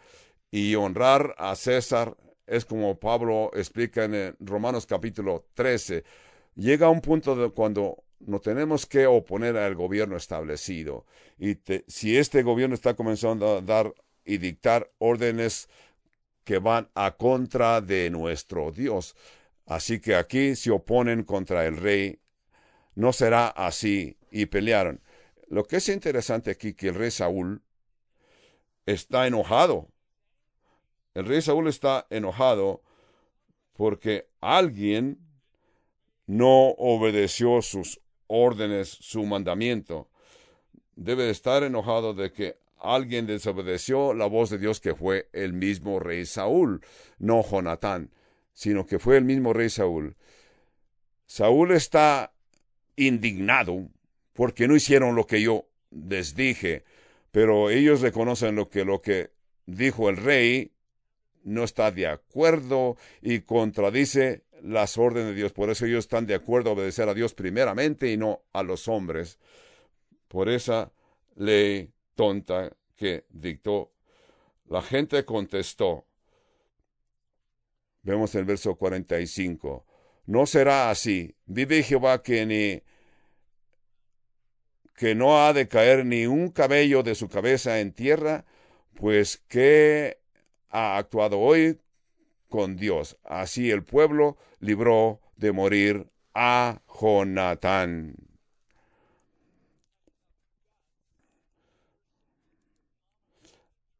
y 0.52 0.76
honrar 0.76 1.34
a 1.36 1.56
César 1.56 2.16
es 2.46 2.64
como 2.64 2.98
Pablo 2.98 3.50
explica 3.54 4.04
en 4.04 4.36
Romanos 4.40 4.86
capítulo 4.86 5.46
13. 5.54 6.04
Llega 6.56 6.88
un 6.88 7.00
punto 7.00 7.34
de 7.34 7.50
cuando 7.50 8.04
no 8.20 8.40
tenemos 8.40 8.86
que 8.86 9.06
oponer 9.06 9.56
al 9.56 9.74
gobierno 9.74 10.16
establecido. 10.16 11.06
Y 11.38 11.58
si 11.86 12.16
este 12.16 12.42
gobierno 12.42 12.74
está 12.74 12.94
comenzando 12.94 13.56
a 13.56 13.60
dar 13.60 13.92
y 14.24 14.38
dictar 14.38 14.90
órdenes 14.98 15.68
que 16.44 16.58
van 16.58 16.88
a 16.94 17.12
contra 17.16 17.80
de 17.80 18.10
nuestro 18.10 18.70
Dios. 18.70 19.16
Así 19.66 20.00
que 20.00 20.14
aquí 20.14 20.56
se 20.56 20.70
oponen 20.70 21.24
contra 21.24 21.66
el 21.66 21.76
rey. 21.76 22.20
No 22.94 23.12
será 23.12 23.48
así. 23.48 24.16
Y 24.30 24.46
pelearon. 24.46 25.00
Lo 25.48 25.64
que 25.64 25.76
es 25.76 25.88
interesante 25.88 26.50
aquí 26.50 26.74
que 26.74 26.88
el 26.88 26.94
rey 26.94 27.10
Saúl 27.10 27.62
está 28.86 29.26
enojado 29.26 29.88
el 31.14 31.26
rey 31.26 31.40
Saúl 31.40 31.68
está 31.68 32.06
enojado 32.10 32.82
porque 33.72 34.28
alguien 34.40 35.18
no 36.26 36.70
obedeció 36.70 37.62
sus 37.62 38.00
órdenes, 38.26 38.88
su 38.88 39.24
mandamiento. 39.24 40.08
Debe 40.96 41.30
estar 41.30 41.62
enojado 41.62 42.14
de 42.14 42.32
que 42.32 42.56
alguien 42.78 43.26
desobedeció 43.26 44.14
la 44.14 44.26
voz 44.26 44.50
de 44.50 44.58
Dios 44.58 44.80
que 44.80 44.94
fue 44.94 45.28
el 45.32 45.52
mismo 45.52 45.98
rey 45.98 46.26
Saúl, 46.26 46.82
no 47.18 47.42
Jonatán, 47.42 48.10
sino 48.52 48.86
que 48.86 48.98
fue 48.98 49.16
el 49.16 49.24
mismo 49.24 49.52
rey 49.52 49.70
Saúl. 49.70 50.16
Saúl 51.26 51.72
está 51.72 52.32
indignado 52.96 53.88
porque 54.32 54.68
no 54.68 54.76
hicieron 54.76 55.14
lo 55.14 55.26
que 55.26 55.42
yo 55.42 55.66
les 55.90 56.34
dije, 56.34 56.84
pero 57.30 57.70
ellos 57.70 58.00
reconocen 58.00 58.54
lo 58.56 58.68
que 58.68 58.84
lo 58.84 59.00
que 59.00 59.30
dijo 59.66 60.10
el 60.10 60.16
rey 60.16 60.73
no 61.44 61.64
está 61.64 61.90
de 61.90 62.06
acuerdo 62.06 62.96
y 63.22 63.40
contradice 63.40 64.44
las 64.62 64.98
órdenes 64.98 65.28
de 65.28 65.34
Dios. 65.34 65.52
Por 65.52 65.70
eso 65.70 65.86
ellos 65.86 66.04
están 66.04 66.26
de 66.26 66.34
acuerdo 66.34 66.70
a 66.70 66.72
obedecer 66.72 67.08
a 67.08 67.14
Dios 67.14 67.34
primeramente 67.34 68.10
y 68.10 68.16
no 68.16 68.42
a 68.52 68.62
los 68.62 68.88
hombres. 68.88 69.38
Por 70.28 70.48
esa 70.48 70.92
ley 71.36 71.92
tonta 72.14 72.74
que 72.96 73.26
dictó. 73.28 73.92
La 74.66 74.82
gente 74.82 75.24
contestó. 75.24 76.06
Vemos 78.02 78.34
el 78.34 78.44
verso 78.44 78.74
45. 78.74 79.86
No 80.26 80.46
será 80.46 80.90
así. 80.90 81.36
Vive 81.46 81.82
Jehová 81.82 82.22
que 82.22 82.46
ni 82.46 82.82
que 84.96 85.14
no 85.14 85.44
ha 85.44 85.52
de 85.52 85.68
caer 85.68 86.06
ni 86.06 86.26
un 86.26 86.50
cabello 86.50 87.02
de 87.02 87.14
su 87.14 87.28
cabeza 87.28 87.80
en 87.80 87.92
tierra, 87.92 88.44
pues 88.94 89.38
que 89.48 90.18
ha 90.74 90.98
actuado 90.98 91.38
hoy 91.38 91.80
con 92.48 92.76
Dios. 92.76 93.16
Así 93.22 93.70
el 93.70 93.84
pueblo 93.84 94.36
libró 94.58 95.20
de 95.36 95.52
morir 95.52 96.10
a 96.34 96.82
Jonatán. 97.00 98.16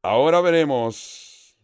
Ahora 0.03 0.41
veremos 0.41 1.57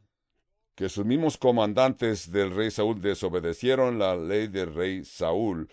que 0.76 0.88
sus 0.88 1.04
mismos 1.04 1.36
comandantes 1.36 2.30
del 2.30 2.54
rey 2.54 2.70
Saúl 2.70 3.02
desobedecieron 3.02 3.98
la 3.98 4.16
ley 4.16 4.46
del 4.46 4.72
rey 4.74 5.04
Saúl, 5.04 5.68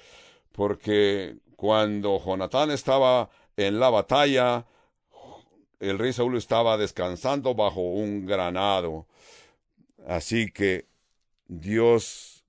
porque 0.52 1.38
cuando 1.56 2.20
Jonatán 2.20 2.72
estaba 2.72 3.30
en 3.56 3.80
la 3.80 3.90
batalla, 3.90 4.66
el 5.80 6.00
rey 6.00 6.14
Saúl 6.14 6.38
estaba 6.38 6.78
descansando 6.78 7.56
bajo 7.56 7.82
un 7.82 8.26
granado. 8.26 9.08
Así 10.08 10.52
que 10.52 10.88
Dios 11.48 12.46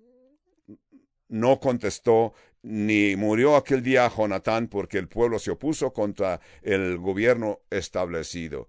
no 1.28 1.60
contestó 1.60 2.34
ni 2.62 3.16
murió 3.16 3.56
aquel 3.56 3.82
día 3.82 4.08
Jonatán 4.08 4.68
porque 4.68 4.98
el 4.98 5.08
pueblo 5.08 5.38
se 5.38 5.50
opuso 5.50 5.92
contra 5.92 6.40
el 6.62 6.98
gobierno 6.98 7.60
establecido. 7.70 8.68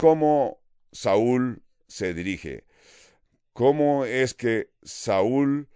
¿Cómo 0.00 0.60
Saúl 0.92 1.62
se 1.86 2.14
dirige? 2.14 2.64
¿Cómo 3.52 4.04
es 4.04 4.34
que 4.34 4.70
Saúl 4.82 5.68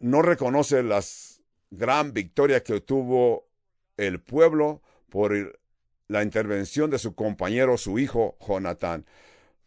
no 0.00 0.22
reconoce 0.22 0.82
las 0.82 1.42
gran 1.70 2.12
victoria 2.12 2.62
que 2.62 2.74
obtuvo 2.74 3.48
el 3.96 4.20
pueblo 4.20 4.82
por 5.08 5.60
la 6.10 6.22
intervención 6.22 6.90
de 6.90 6.98
su 6.98 7.14
compañero, 7.14 7.76
su 7.78 7.98
hijo 7.98 8.36
Jonatán? 8.46 9.06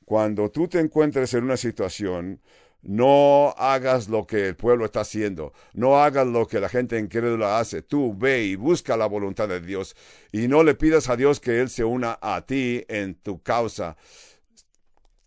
Cuando 0.05 0.51
tú 0.51 0.67
te 0.67 0.79
encuentres 0.79 1.33
en 1.33 1.45
una 1.45 1.57
situación 1.57 2.41
no 2.83 3.55
hagas 3.57 4.09
lo 4.09 4.27
que 4.27 4.49
el 4.49 4.55
pueblo 4.57 4.85
está 4.85 5.01
haciendo. 5.01 5.53
No 5.73 6.01
hagas 6.01 6.27
lo 6.27 6.45
que 6.47 6.59
la 6.59 6.67
gente 6.67 6.99
incrédula 6.99 7.59
hace. 7.59 7.81
Tú 7.81 8.13
ve 8.15 8.43
y 8.43 8.55
busca 8.55 8.97
la 8.97 9.05
voluntad 9.05 9.47
de 9.47 9.61
Dios. 9.61 9.95
Y 10.33 10.49
no 10.49 10.63
le 10.63 10.75
pidas 10.75 11.09
a 11.09 11.15
Dios 11.15 11.39
que 11.39 11.61
Él 11.61 11.69
se 11.69 11.85
una 11.85 12.19
a 12.21 12.45
ti 12.45 12.83
en 12.89 13.15
tu 13.15 13.41
causa. 13.41 13.95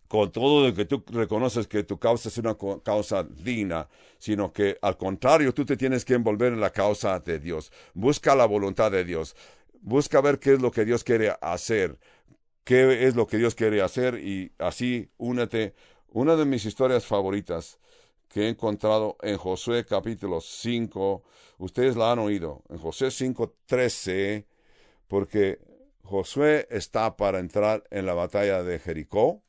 Con 0.06 0.30
todo 0.30 0.68
lo 0.68 0.74
que 0.74 0.84
tú 0.84 1.02
reconoces 1.08 1.66
que 1.66 1.82
tu 1.82 1.98
causa 1.98 2.28
es 2.28 2.38
una 2.38 2.56
causa 2.84 3.24
digna, 3.24 3.88
sino 4.18 4.52
que 4.52 4.78
al 4.82 4.96
contrario 4.96 5.52
tú 5.52 5.64
te 5.64 5.76
tienes 5.76 6.04
que 6.04 6.14
envolver 6.14 6.52
en 6.52 6.60
la 6.60 6.70
causa 6.70 7.18
de 7.20 7.40
Dios. 7.40 7.72
Busca 7.94 8.36
la 8.36 8.44
voluntad 8.44 8.92
de 8.92 9.04
Dios. 9.04 9.34
Busca 9.86 10.20
ver 10.20 10.40
qué 10.40 10.54
es 10.54 10.60
lo 10.60 10.72
que 10.72 10.84
Dios 10.84 11.04
quiere 11.04 11.36
hacer. 11.40 11.96
Qué 12.64 13.06
es 13.06 13.14
lo 13.14 13.28
que 13.28 13.36
Dios 13.36 13.54
quiere 13.54 13.80
hacer 13.82 14.18
y 14.18 14.50
así 14.58 15.08
únete 15.16 15.76
una 16.08 16.34
de 16.34 16.44
mis 16.44 16.64
historias 16.64 17.06
favoritas 17.06 17.78
que 18.28 18.42
he 18.42 18.48
encontrado 18.48 19.16
en 19.22 19.36
Josué 19.36 19.86
capítulo 19.86 20.40
5, 20.40 21.22
ustedes 21.58 21.94
la 21.94 22.10
han 22.10 22.18
oído, 22.18 22.64
en 22.68 22.78
Josué 22.78 23.10
5.13, 23.10 24.44
porque 25.06 25.60
Josué 26.02 26.66
está 26.68 27.16
para 27.16 27.38
entrar 27.38 27.84
en 27.90 28.06
la 28.06 28.14
batalla 28.14 28.64
de 28.64 28.80
Jericó. 28.80 29.44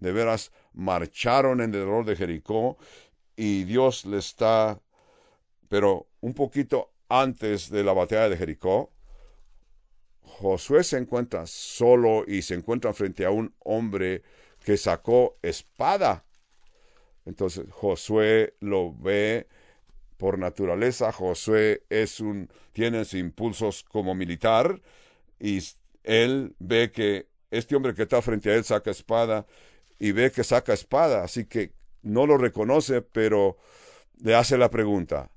De 0.00 0.10
veras, 0.10 0.50
marcharon 0.72 1.60
en 1.60 1.70
derredor 1.70 2.04
de 2.04 2.16
Jericó 2.16 2.76
y 3.36 3.62
Dios 3.62 4.04
le 4.04 4.18
está, 4.18 4.80
pero 5.68 6.08
un 6.20 6.34
poquito 6.34 6.90
antes 7.08 7.70
de 7.70 7.84
la 7.84 7.92
batalla 7.92 8.28
de 8.28 8.36
Jericó, 8.36 8.93
Josué 10.24 10.82
se 10.84 10.98
encuentra 10.98 11.46
solo 11.46 12.24
y 12.26 12.42
se 12.42 12.54
encuentra 12.54 12.92
frente 12.92 13.24
a 13.24 13.30
un 13.30 13.54
hombre 13.60 14.22
que 14.64 14.76
sacó 14.76 15.38
espada. 15.42 16.24
Entonces 17.24 17.66
Josué 17.70 18.54
lo 18.60 18.94
ve 18.94 19.46
por 20.16 20.38
naturaleza. 20.38 21.12
Josué 21.12 21.84
es 21.88 22.20
un, 22.20 22.50
tiene 22.72 23.04
sus 23.04 23.20
impulsos 23.20 23.84
como 23.84 24.14
militar 24.14 24.80
y 25.38 25.62
él 26.02 26.54
ve 26.58 26.90
que 26.90 27.28
este 27.50 27.76
hombre 27.76 27.94
que 27.94 28.02
está 28.02 28.20
frente 28.22 28.50
a 28.50 28.54
él 28.54 28.64
saca 28.64 28.90
espada 28.90 29.46
y 29.98 30.12
ve 30.12 30.32
que 30.32 30.44
saca 30.44 30.72
espada, 30.72 31.22
así 31.22 31.46
que 31.46 31.72
no 32.02 32.26
lo 32.26 32.36
reconoce, 32.36 33.00
pero 33.02 33.58
le 34.18 34.34
hace 34.34 34.58
la 34.58 34.70
pregunta. 34.70 35.30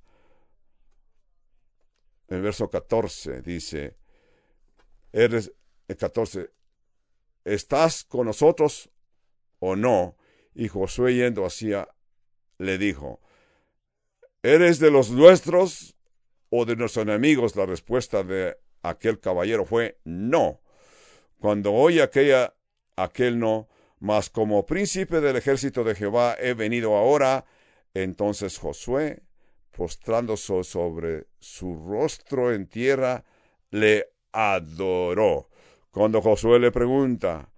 El 2.28 2.42
verso 2.42 2.70
14 2.70 3.42
dice, 3.42 3.97
eres, 5.12 5.54
el 5.88 5.98
14, 5.98 6.52
¿estás 7.46 8.04
con 8.04 8.28
nosotros 8.28 8.90
o 9.60 9.76
no. 9.76 10.18
Y 10.54 10.68
Josué 10.68 11.16
yendo 11.16 11.46
hacia, 11.46 11.88
le 12.58 12.78
dijo, 12.78 13.20
¿Eres 14.44 14.80
de 14.80 14.92
los 14.92 15.12
nuestros 15.12 15.96
o 16.50 16.66
de 16.66 16.76
nuestros 16.76 17.04
enemigos? 17.04 17.56
La 17.56 17.66
respuesta 17.66 18.24
de 18.24 18.58
aquel 18.82 19.20
caballero 19.20 19.66
fue 19.66 20.00
no. 20.04 20.62
Cuando 21.40 21.74
oye 21.74 22.02
aquella, 22.02 22.56
aquel 22.96 23.40
no, 23.40 23.68
mas 24.00 24.30
como 24.30 24.66
príncipe 24.66 25.22
del 25.22 25.36
ejército 25.36 25.84
de 25.84 25.96
Jehová 25.96 26.36
he 26.40 26.54
venido 26.54 26.96
ahora, 26.96 27.46
entonces 27.94 28.58
Josué, 28.58 29.24
postrándose 29.72 30.64
sobre 30.64 31.28
su 31.40 31.76
rostro 31.76 32.54
en 32.54 32.68
tierra, 32.68 33.26
le 33.70 34.14
adoró. 34.38 35.50
Cuando 35.92 36.22
Josué 36.22 36.60
le 36.60 36.72
pregunta, 36.72 37.50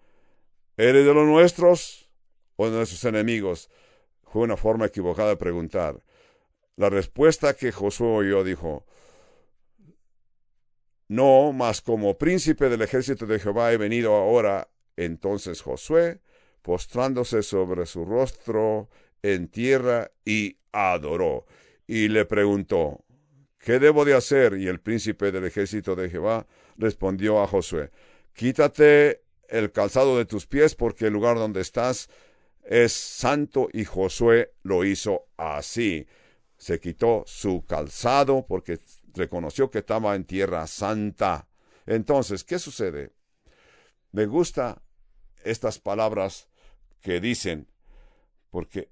¿Eres 0.78 1.06
de 1.06 1.14
los 1.14 1.28
nuestros 1.28 2.10
o 2.56 2.70
de 2.70 2.78
nuestros 2.78 3.04
enemigos? 3.04 3.70
Fue 4.24 4.44
una 4.44 4.56
forma 4.56 4.86
equivocada 4.86 5.32
de 5.32 5.36
preguntar. 5.36 6.02
La 6.78 6.90
respuesta 6.90 7.54
que 7.54 7.74
Josué 7.74 8.08
oyó 8.08 8.46
dijo, 8.46 8.86
No, 11.10 11.52
mas 11.52 11.82
como 11.82 12.18
príncipe 12.18 12.70
del 12.70 12.82
ejército 12.82 13.26
de 13.26 13.40
Jehová 13.40 13.74
he 13.74 13.78
venido 13.78 14.16
ahora. 14.16 14.70
Entonces 14.96 15.62
Josué, 15.62 16.22
postrándose 16.62 17.44
sobre 17.44 17.86
su 17.86 18.06
rostro 18.06 18.90
en 19.22 19.50
tierra, 19.50 20.12
y 20.24 20.60
adoró. 20.72 21.46
Y 21.88 22.08
le 22.08 22.24
preguntó, 22.24 23.04
¿qué 23.58 23.80
debo 23.80 24.06
de 24.06 24.14
hacer? 24.14 24.54
Y 24.54 24.68
el 24.68 24.80
príncipe 24.80 25.34
del 25.34 25.44
ejército 25.44 25.98
de 25.98 26.10
Jehová 26.10 26.48
respondió 26.80 27.44
a 27.44 27.48
Josué, 27.48 27.92
Quítate 28.34 29.24
el 29.50 29.72
calzado 29.72 30.18
de 30.18 30.24
tus 30.24 30.48
pies, 30.48 30.74
porque 30.74 31.08
el 31.08 31.14
lugar 31.14 31.36
donde 31.36 31.60
estás 31.60 32.10
es 32.64 32.94
santo 32.94 33.68
y 33.74 33.84
Josué 33.84 34.54
lo 34.64 34.86
hizo 34.86 35.28
así. 35.36 36.08
Se 36.58 36.80
quitó 36.80 37.24
su 37.28 37.66
calzado 37.66 38.46
porque 38.48 38.80
reconoció 39.14 39.70
que 39.70 39.80
estaba 39.80 40.16
en 40.16 40.24
tierra 40.24 40.68
santa. 40.68 41.50
Entonces, 41.86 42.46
¿qué 42.46 42.60
sucede? 42.60 43.12
Me 44.14 44.26
gusta 44.26 44.82
estas 45.44 45.80
palabras 45.80 46.48
que 47.02 47.20
dicen, 47.20 47.68
porque 48.52 48.90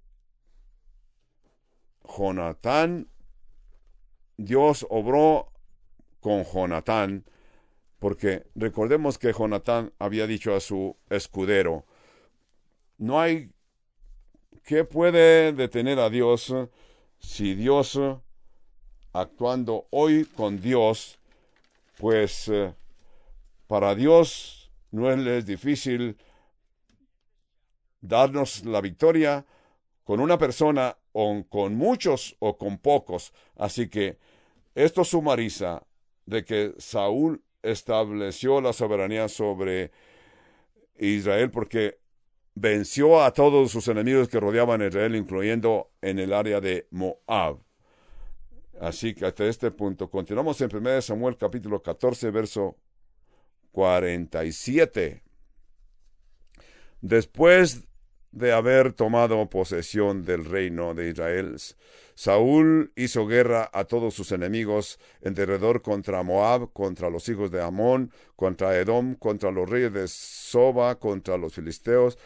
Jonatán, 2.04 3.10
Dios 4.36 4.86
obró 4.90 5.54
con 6.20 6.44
Jonatán 6.44 7.26
porque 8.00 8.46
recordemos 8.56 9.18
que 9.18 9.34
Jonatán 9.34 9.92
había 10.00 10.28
dicho 10.28 10.56
a 10.56 10.60
su 10.60 10.96
escudero, 11.10 11.86
no 12.98 13.20
hay 13.20 13.52
¿qué 14.64 14.84
puede 14.84 15.54
detener 15.54 15.98
a 16.00 16.10
Dios 16.10 16.54
si 17.20 17.56
Dios 17.56 18.00
actuando 19.14 19.88
hoy 19.92 20.26
con 20.26 20.62
Dios, 20.62 21.18
pues 21.98 22.52
para 23.68 23.96
Dios 23.96 24.70
no 24.92 25.12
es 25.12 25.46
difícil 25.46 26.18
darnos 28.02 28.64
la 28.66 28.82
victoria 28.82 29.46
con 30.04 30.20
una 30.20 30.38
persona 30.38 30.98
o 31.14 31.44
con 31.50 31.76
muchos 31.76 32.36
o 32.40 32.58
con 32.58 32.78
pocos. 32.78 33.34
Así 33.56 33.90
que 33.90 34.18
esto 34.76 35.04
sumariza 35.04 35.84
de 36.26 36.46
que 36.46 36.74
Saúl 36.78 37.42
estableció 37.72 38.62
la 38.62 38.74
soberanía 38.74 39.28
sobre 39.30 39.92
Israel 40.98 41.52
porque 41.52 42.00
venció 42.56 43.22
a 43.22 43.32
todos 43.32 43.72
sus 43.72 43.88
enemigos 43.88 44.30
que 44.30 44.40
rodeaban 44.40 44.82
a 44.82 44.88
Israel, 44.88 45.16
incluyendo 45.16 45.92
en 46.02 46.20
el 46.20 46.34
área 46.34 46.60
de 46.60 46.88
Moab. 46.92 47.60
Así 48.80 49.14
que 49.14 49.26
hasta 49.26 49.46
este 49.46 49.72
punto, 49.72 50.10
continuamos 50.10 50.60
en 50.62 50.76
1 50.76 51.02
Samuel 51.02 51.38
capítulo 51.38 51.82
14, 51.82 52.32
verso 52.32 52.78
47. 53.72 55.24
Después 57.02 57.87
de 58.38 58.52
haber 58.54 58.94
tomado 58.94 59.50
posesión 59.50 60.24
del 60.24 60.46
reino 60.46 60.94
de 60.94 61.10
Israel, 61.10 61.58
Saúl 62.16 62.92
hizo 62.96 63.28
guerra 63.28 63.70
a 63.74 63.84
todos 63.84 64.14
sus 64.16 64.32
enemigos 64.32 65.00
en 65.22 65.36
derredor 65.36 65.82
contra 65.82 66.24
Moab, 66.24 66.74
contra 66.74 67.10
los 67.10 67.30
hijos 67.30 67.52
de 67.52 67.62
Amón, 67.62 68.12
contra 68.36 68.76
Edom, 68.76 69.16
contra 69.16 69.52
los 69.52 69.70
reyes 69.70 69.94
de 69.94 70.08
Soba, 70.08 70.98
contra 70.98 71.38
los 71.38 71.54
filisteos. 71.54 72.18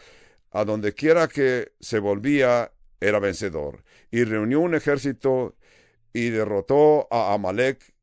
A 0.50 0.64
donde 0.64 0.94
quiera 0.94 1.28
que 1.28 1.72
se 1.80 1.98
volvía, 1.98 2.72
era 3.00 3.18
vencedor, 3.18 3.82
y 4.10 4.24
reunió 4.24 4.60
un 4.60 4.74
ejército 4.74 5.56
y 6.12 6.30
derrotó 6.30 7.08
a 7.10 7.34
Amalek 7.34 7.94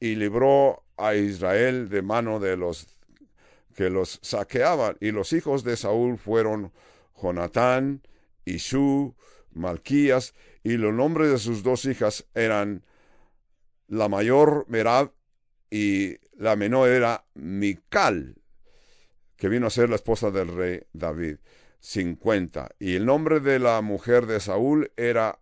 y 0.00 0.14
libró 0.14 0.84
a 0.96 1.14
Israel 1.14 1.88
de 1.88 2.02
mano 2.02 2.40
de 2.40 2.56
los 2.56 2.86
que 3.76 3.90
los 3.90 4.18
saqueaban. 4.22 4.96
Y 5.00 5.12
los 5.12 5.32
hijos 5.32 5.62
de 5.62 5.76
Saúl 5.76 6.18
fueron 6.18 6.72
Jonatán, 7.20 8.02
Isú, 8.44 9.14
Malquías, 9.52 10.34
y 10.62 10.76
los 10.76 10.92
nombres 10.92 11.30
de 11.30 11.38
sus 11.38 11.62
dos 11.62 11.84
hijas 11.84 12.26
eran 12.34 12.84
la 13.86 14.08
mayor 14.08 14.66
Merab 14.68 15.12
y 15.70 16.16
la 16.36 16.56
menor 16.56 16.88
era 16.88 17.24
Mical, 17.34 18.36
que 19.36 19.48
vino 19.48 19.66
a 19.66 19.70
ser 19.70 19.88
la 19.88 19.96
esposa 19.96 20.30
del 20.30 20.54
rey 20.54 20.82
David. 20.92 21.38
50. 21.80 22.70
Y 22.78 22.96
el 22.96 23.06
nombre 23.06 23.40
de 23.40 23.58
la 23.58 23.80
mujer 23.80 24.26
de 24.26 24.40
Saúl 24.40 24.90
era 24.96 25.38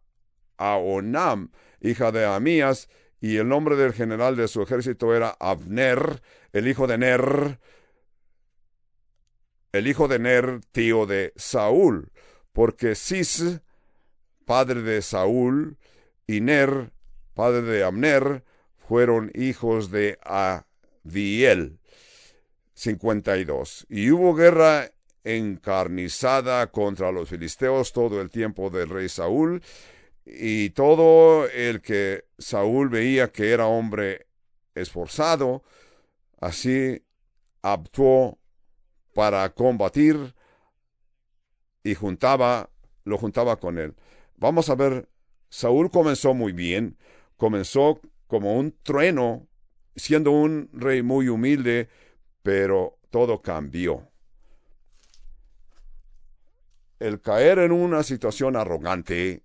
Aonam, 0.58 1.50
hija 1.80 2.12
de 2.12 2.24
Amías, 2.24 2.88
y 3.20 3.36
el 3.36 3.48
nombre 3.48 3.76
del 3.76 3.92
general 3.92 4.36
de 4.36 4.48
su 4.48 4.62
ejército 4.62 5.14
era 5.14 5.36
Abner, 5.40 6.22
el 6.52 6.68
hijo 6.68 6.86
de 6.86 6.98
Ner, 6.98 7.58
el 9.78 9.86
hijo 9.86 10.08
de 10.08 10.18
Ner, 10.18 10.60
tío 10.72 11.06
de 11.06 11.32
Saúl, 11.36 12.10
porque 12.52 12.94
Cis, 12.94 13.60
padre 14.44 14.82
de 14.82 15.02
Saúl, 15.02 15.78
y 16.26 16.40
Ner, 16.40 16.92
padre 17.34 17.62
de 17.62 17.84
Abner, 17.84 18.44
fueron 18.76 19.30
hijos 19.34 19.90
de 19.90 20.18
Adiel. 20.22 21.78
52. 22.74 23.86
Y 23.88 24.10
hubo 24.10 24.34
guerra 24.34 24.90
encarnizada 25.24 26.70
contra 26.70 27.10
los 27.10 27.28
filisteos 27.28 27.92
todo 27.92 28.20
el 28.20 28.30
tiempo 28.30 28.70
del 28.70 28.88
rey 28.88 29.08
Saúl, 29.08 29.62
y 30.24 30.70
todo 30.70 31.48
el 31.48 31.80
que 31.80 32.24
Saúl 32.38 32.88
veía 32.88 33.30
que 33.30 33.50
era 33.50 33.66
hombre 33.66 34.26
esforzado, 34.74 35.62
así 36.40 37.02
actuó 37.62 38.38
para 39.16 39.48
combatir 39.54 40.34
y 41.82 41.94
juntaba, 41.94 42.68
lo 43.04 43.16
juntaba 43.16 43.56
con 43.56 43.78
él. 43.78 43.94
Vamos 44.36 44.68
a 44.68 44.74
ver, 44.74 45.08
Saúl 45.48 45.90
comenzó 45.90 46.34
muy 46.34 46.52
bien, 46.52 46.98
comenzó 47.38 47.98
como 48.26 48.58
un 48.58 48.76
trueno, 48.82 49.48
siendo 49.94 50.32
un 50.32 50.68
rey 50.74 51.02
muy 51.02 51.30
humilde, 51.30 51.88
pero 52.42 52.98
todo 53.08 53.40
cambió. 53.40 54.06
El 56.98 57.22
caer 57.22 57.60
en 57.60 57.72
una 57.72 58.02
situación 58.02 58.54
arrogante, 58.54 59.44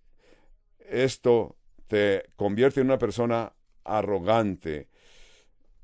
esto 0.80 1.56
te 1.88 2.26
convierte 2.36 2.82
en 2.82 2.88
una 2.88 2.98
persona 2.98 3.54
arrogante. 3.86 4.90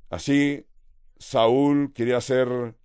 Así, 0.09 0.65
Saúl 1.17 1.93
quería 1.93 2.19
ser 2.19 2.75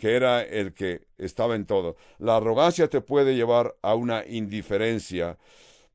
que 0.00 0.16
era 0.16 0.42
el 0.42 0.72
que 0.72 1.02
estaba 1.18 1.54
en 1.54 1.66
todo. 1.66 1.94
La 2.18 2.36
arrogancia 2.36 2.88
te 2.88 3.02
puede 3.02 3.34
llevar 3.34 3.76
a 3.82 3.94
una 3.94 4.24
indiferencia 4.26 5.36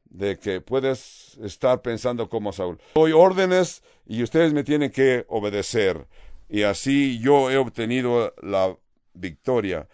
de 0.04 0.38
que 0.38 0.62
puedes 0.62 1.36
estar 1.42 1.82
pensando 1.82 2.30
como 2.30 2.54
Saúl. 2.54 2.78
Doy 2.94 3.14
órdenes 3.14 3.82
y 4.06 4.22
ustedes 4.22 4.54
me 4.54 4.64
tienen 4.64 4.92
que 4.92 5.26
obedecer. 5.28 6.06
Y 6.48 6.62
así 6.62 7.18
yo 7.18 7.50
he 7.50 7.58
obtenido 7.58 8.32
la 8.44 8.78
victoria. 9.16 9.88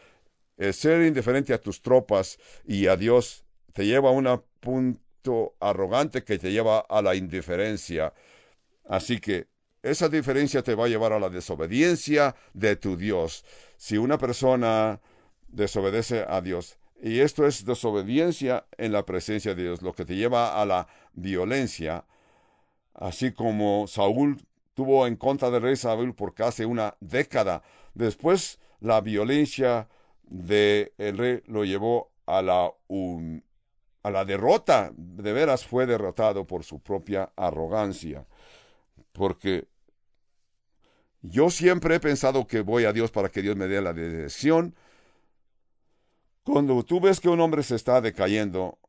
El 0.57 0.73
ser 0.73 1.01
indiferente 1.03 1.53
a 1.53 1.61
tus 1.61 1.81
tropas 1.81 2.37
y 2.65 2.87
a 2.87 2.97
Dios 2.97 3.45
te 3.71 3.85
lleva 3.85 4.09
a 4.09 4.11
un 4.11 4.43
punto 4.59 5.55
arrogante 5.61 6.25
que 6.25 6.37
te 6.37 6.51
lleva 6.51 6.79
a 6.79 7.01
la 7.01 7.15
indiferencia. 7.15 8.13
Así 8.83 9.21
que 9.21 9.47
esa 9.83 10.09
diferencia 10.09 10.61
te 10.61 10.75
va 10.75 10.85
a 10.85 10.89
llevar 10.89 11.13
a 11.13 11.19
la 11.19 11.29
desobediencia 11.29 12.35
de 12.53 12.75
tu 12.75 12.97
Dios. 12.97 13.45
Si 13.81 13.97
una 13.97 14.19
persona 14.19 15.01
desobedece 15.47 16.23
a 16.29 16.39
Dios, 16.41 16.77
y 17.01 17.21
esto 17.21 17.47
es 17.47 17.65
desobediencia 17.65 18.67
en 18.77 18.91
la 18.91 19.07
presencia 19.07 19.55
de 19.55 19.63
Dios, 19.63 19.81
lo 19.81 19.93
que 19.93 20.05
te 20.05 20.15
lleva 20.15 20.61
a 20.61 20.65
la 20.67 20.87
violencia, 21.13 22.05
así 22.93 23.31
como 23.31 23.87
Saúl 23.87 24.37
tuvo 24.75 25.07
en 25.07 25.15
contra 25.15 25.49
del 25.49 25.63
rey 25.63 25.75
Saúl 25.75 26.13
por 26.13 26.35
casi 26.35 26.63
una 26.63 26.95
década. 26.99 27.63
Después 27.95 28.59
la 28.81 29.01
violencia 29.01 29.89
del 30.25 31.17
rey 31.17 31.41
lo 31.47 31.65
llevó 31.65 32.11
a 32.27 32.43
la, 32.43 32.71
a 34.03 34.11
la 34.11 34.25
derrota. 34.25 34.91
De 34.95 35.33
veras 35.33 35.65
fue 35.65 35.87
derrotado 35.87 36.45
por 36.45 36.63
su 36.63 36.81
propia 36.81 37.31
arrogancia. 37.35 38.27
Porque 39.11 39.70
yo 41.21 41.49
siempre 41.49 41.95
he 41.95 41.99
pensado 41.99 42.47
que 42.47 42.61
voy 42.61 42.85
a 42.85 42.93
Dios 42.93 43.11
para 43.11 43.29
que 43.29 43.41
Dios 43.41 43.55
me 43.55 43.67
dé 43.67 43.81
la 43.81 43.93
dirección 43.93 44.75
cuando 46.43 46.83
tú 46.83 46.99
ves 46.99 47.19
que 47.19 47.29
un 47.29 47.39
hombre 47.39 47.61
se 47.63 47.75
está 47.75 48.01
decayendo, 48.01 48.79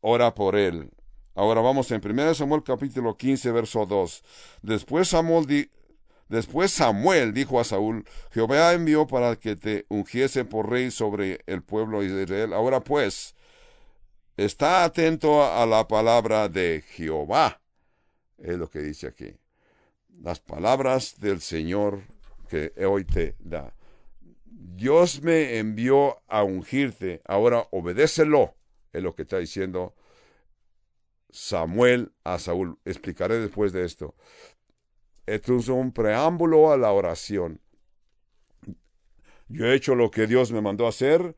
ora 0.00 0.34
por 0.34 0.56
él. 0.56 0.90
Ahora 1.34 1.60
vamos 1.60 1.90
en 1.90 2.00
1 2.04 2.34
Samuel 2.34 2.62
capítulo 2.62 3.16
15, 3.16 3.52
verso 3.52 3.86
2. 3.86 4.24
Después 4.62 5.08
Samuel, 5.08 5.70
Después 6.28 6.72
Samuel 6.72 7.34
dijo 7.34 7.60
a 7.60 7.64
Saúl, 7.64 8.06
Jehová 8.30 8.72
envió 8.72 9.06
para 9.06 9.36
que 9.36 9.54
te 9.54 9.84
ungiese 9.90 10.46
por 10.46 10.70
rey 10.70 10.90
sobre 10.90 11.40
el 11.46 11.62
pueblo 11.62 12.00
de 12.00 12.22
Israel. 12.22 12.54
Ahora 12.54 12.80
pues, 12.80 13.34
está 14.38 14.84
atento 14.84 15.44
a 15.44 15.66
la 15.66 15.86
palabra 15.86 16.48
de 16.48 16.82
Jehová. 16.88 17.60
Es 18.38 18.56
lo 18.56 18.70
que 18.70 18.78
dice 18.78 19.08
aquí. 19.08 19.41
Las 20.22 20.38
palabras 20.38 21.18
del 21.18 21.40
Señor 21.40 22.02
que 22.48 22.72
hoy 22.86 23.04
te 23.04 23.34
da. 23.40 23.74
Dios 24.44 25.20
me 25.20 25.58
envió 25.58 26.22
a 26.28 26.44
ungirte, 26.44 27.20
ahora 27.24 27.66
obedécelo, 27.72 28.54
es 28.92 29.02
lo 29.02 29.16
que 29.16 29.22
está 29.22 29.38
diciendo 29.38 29.96
Samuel 31.28 32.12
a 32.22 32.38
Saúl. 32.38 32.78
Explicaré 32.84 33.40
después 33.40 33.72
de 33.72 33.84
esto. 33.84 34.14
Esto 35.26 35.56
es 35.56 35.68
un 35.68 35.92
preámbulo 35.92 36.70
a 36.70 36.76
la 36.76 36.92
oración. 36.92 37.60
Yo 39.48 39.66
he 39.66 39.74
hecho 39.74 39.96
lo 39.96 40.12
que 40.12 40.28
Dios 40.28 40.52
me 40.52 40.60
mandó 40.60 40.86
a 40.86 40.90
hacer 40.90 41.34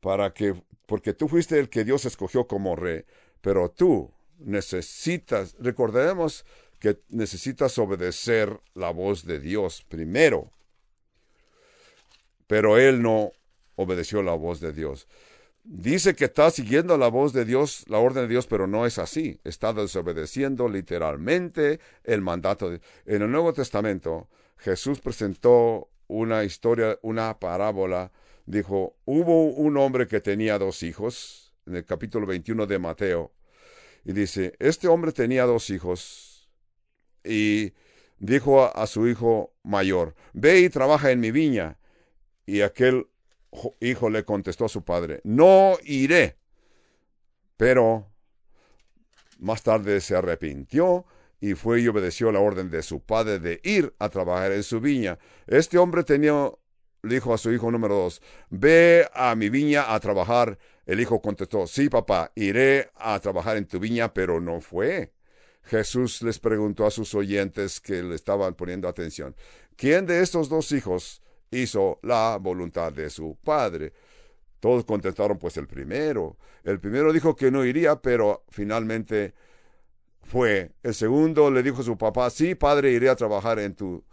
para 0.00 0.34
que, 0.34 0.54
porque 0.84 1.14
tú 1.14 1.28
fuiste 1.28 1.58
el 1.58 1.70
que 1.70 1.84
Dios 1.84 2.04
escogió 2.04 2.46
como 2.46 2.76
rey, 2.76 3.06
pero 3.40 3.70
tú 3.70 4.12
necesitas, 4.38 5.56
recordemos 5.58 6.44
que 6.78 7.00
necesitas 7.08 7.78
obedecer 7.78 8.60
la 8.74 8.90
voz 8.90 9.24
de 9.24 9.40
Dios 9.40 9.84
primero 9.88 10.52
pero 12.46 12.78
él 12.78 13.02
no 13.02 13.32
obedeció 13.74 14.22
la 14.22 14.34
voz 14.34 14.60
de 14.60 14.72
Dios. 14.72 15.08
Dice 15.64 16.14
que 16.14 16.26
está 16.26 16.50
siguiendo 16.50 16.96
la 16.96 17.08
voz 17.08 17.32
de 17.32 17.44
Dios, 17.44 17.84
la 17.88 17.98
orden 17.98 18.24
de 18.24 18.28
Dios, 18.28 18.46
pero 18.46 18.66
no 18.66 18.86
es 18.86 18.98
así. 18.98 19.40
Está 19.42 19.72
desobedeciendo 19.72 20.68
literalmente 20.68 21.80
el 22.04 22.22
mandato. 22.22 22.70
De... 22.70 22.80
En 23.04 23.22
el 23.22 23.30
Nuevo 23.30 23.52
Testamento, 23.52 24.28
Jesús 24.58 25.00
presentó 25.00 25.88
una 26.06 26.44
historia, 26.44 26.98
una 27.02 27.38
parábola. 27.40 28.12
Dijo, 28.46 28.94
hubo 29.04 29.46
un 29.46 29.76
hombre 29.76 30.06
que 30.06 30.20
tenía 30.20 30.56
dos 30.56 30.84
hijos, 30.84 31.52
en 31.66 31.74
el 31.74 31.84
capítulo 31.84 32.26
21 32.26 32.66
de 32.66 32.78
Mateo. 32.78 33.32
Y 34.04 34.12
dice, 34.12 34.54
este 34.60 34.86
hombre 34.86 35.10
tenía 35.10 35.46
dos 35.46 35.68
hijos. 35.70 36.25
Y 37.26 37.74
dijo 38.18 38.62
a, 38.62 38.68
a 38.68 38.86
su 38.86 39.08
hijo 39.08 39.54
mayor, 39.62 40.14
ve 40.32 40.60
y 40.60 40.68
trabaja 40.68 41.10
en 41.10 41.20
mi 41.20 41.30
viña. 41.30 41.78
Y 42.46 42.60
aquel 42.60 43.08
hijo 43.80 44.10
le 44.10 44.24
contestó 44.24 44.66
a 44.66 44.68
su 44.68 44.84
padre, 44.84 45.20
no 45.24 45.76
iré. 45.84 46.36
Pero 47.56 48.06
más 49.38 49.62
tarde 49.62 50.00
se 50.00 50.14
arrepintió 50.14 51.06
y 51.40 51.54
fue 51.54 51.80
y 51.80 51.88
obedeció 51.88 52.32
la 52.32 52.40
orden 52.40 52.70
de 52.70 52.82
su 52.82 53.00
padre 53.00 53.38
de 53.38 53.60
ir 53.62 53.94
a 53.98 54.08
trabajar 54.08 54.52
en 54.52 54.62
su 54.62 54.80
viña. 54.80 55.18
Este 55.46 55.78
hombre 55.78 56.04
tenía, 56.04 56.50
le 57.02 57.14
dijo 57.14 57.34
a 57.34 57.38
su 57.38 57.52
hijo 57.52 57.70
número 57.70 57.94
dos, 57.94 58.22
ve 58.50 59.08
a 59.14 59.34
mi 59.34 59.48
viña 59.48 59.94
a 59.94 60.00
trabajar. 60.00 60.58
El 60.86 61.00
hijo 61.00 61.20
contestó, 61.20 61.66
sí 61.66 61.88
papá, 61.88 62.32
iré 62.34 62.90
a 62.94 63.18
trabajar 63.20 63.56
en 63.56 63.66
tu 63.66 63.78
viña, 63.78 64.12
pero 64.12 64.40
no 64.40 64.60
fue. 64.60 65.12
Jesús 65.66 66.22
les 66.22 66.38
preguntó 66.38 66.86
a 66.86 66.90
sus 66.90 67.14
oyentes 67.14 67.80
que 67.80 68.02
le 68.02 68.14
estaban 68.14 68.54
poniendo 68.54 68.88
atención, 68.88 69.36
¿quién 69.76 70.06
de 70.06 70.22
estos 70.22 70.48
dos 70.48 70.72
hijos 70.72 71.20
hizo 71.50 71.98
la 72.02 72.38
voluntad 72.40 72.92
de 72.92 73.10
su 73.10 73.36
padre. 73.42 73.92
Todos 74.60 74.84
contestaron 74.84 75.38
pues 75.38 75.56
el 75.56 75.66
primero. 75.66 76.36
El 76.64 76.80
primero 76.80 77.12
dijo 77.12 77.36
que 77.36 77.50
no 77.50 77.64
iría, 77.64 77.96
pero 77.96 78.44
finalmente 78.48 79.34
fue. 80.22 80.72
El 80.82 80.94
segundo 80.94 81.50
le 81.50 81.62
dijo 81.62 81.80
a 81.80 81.84
su 81.84 81.96
papá, 81.96 82.30
sí, 82.30 82.54
padre, 82.54 82.90
iré 82.92 83.08
a 83.08 83.16
trabajar 83.16 83.58
en 83.58 83.74
tu 83.74 84.04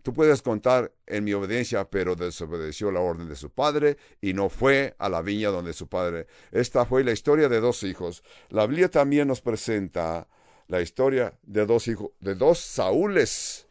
tú 0.00 0.14
puedes 0.14 0.40
contar 0.40 0.90
en 1.06 1.24
mi 1.24 1.34
obediencia, 1.34 1.84
pero 1.90 2.14
desobedeció 2.14 2.90
la 2.90 3.00
orden 3.00 3.28
de 3.28 3.36
su 3.36 3.50
padre 3.50 3.98
y 4.22 4.32
no 4.32 4.48
fue 4.48 4.94
a 4.98 5.10
la 5.10 5.20
viña 5.20 5.50
donde 5.50 5.74
su 5.74 5.88
padre. 5.88 6.26
Esta 6.50 6.86
fue 6.86 7.04
la 7.04 7.12
historia 7.12 7.50
de 7.50 7.60
dos 7.60 7.82
hijos. 7.82 8.22
La 8.48 8.66
Biblia 8.66 8.90
también 8.90 9.28
nos 9.28 9.42
presenta 9.42 10.28
la 10.68 10.80
historia 10.82 11.34
de 11.42 11.66
dos 11.66 11.88
hijos, 11.88 12.10
de 12.20 12.34
dos 12.34 12.58
Saúles, 12.58 13.66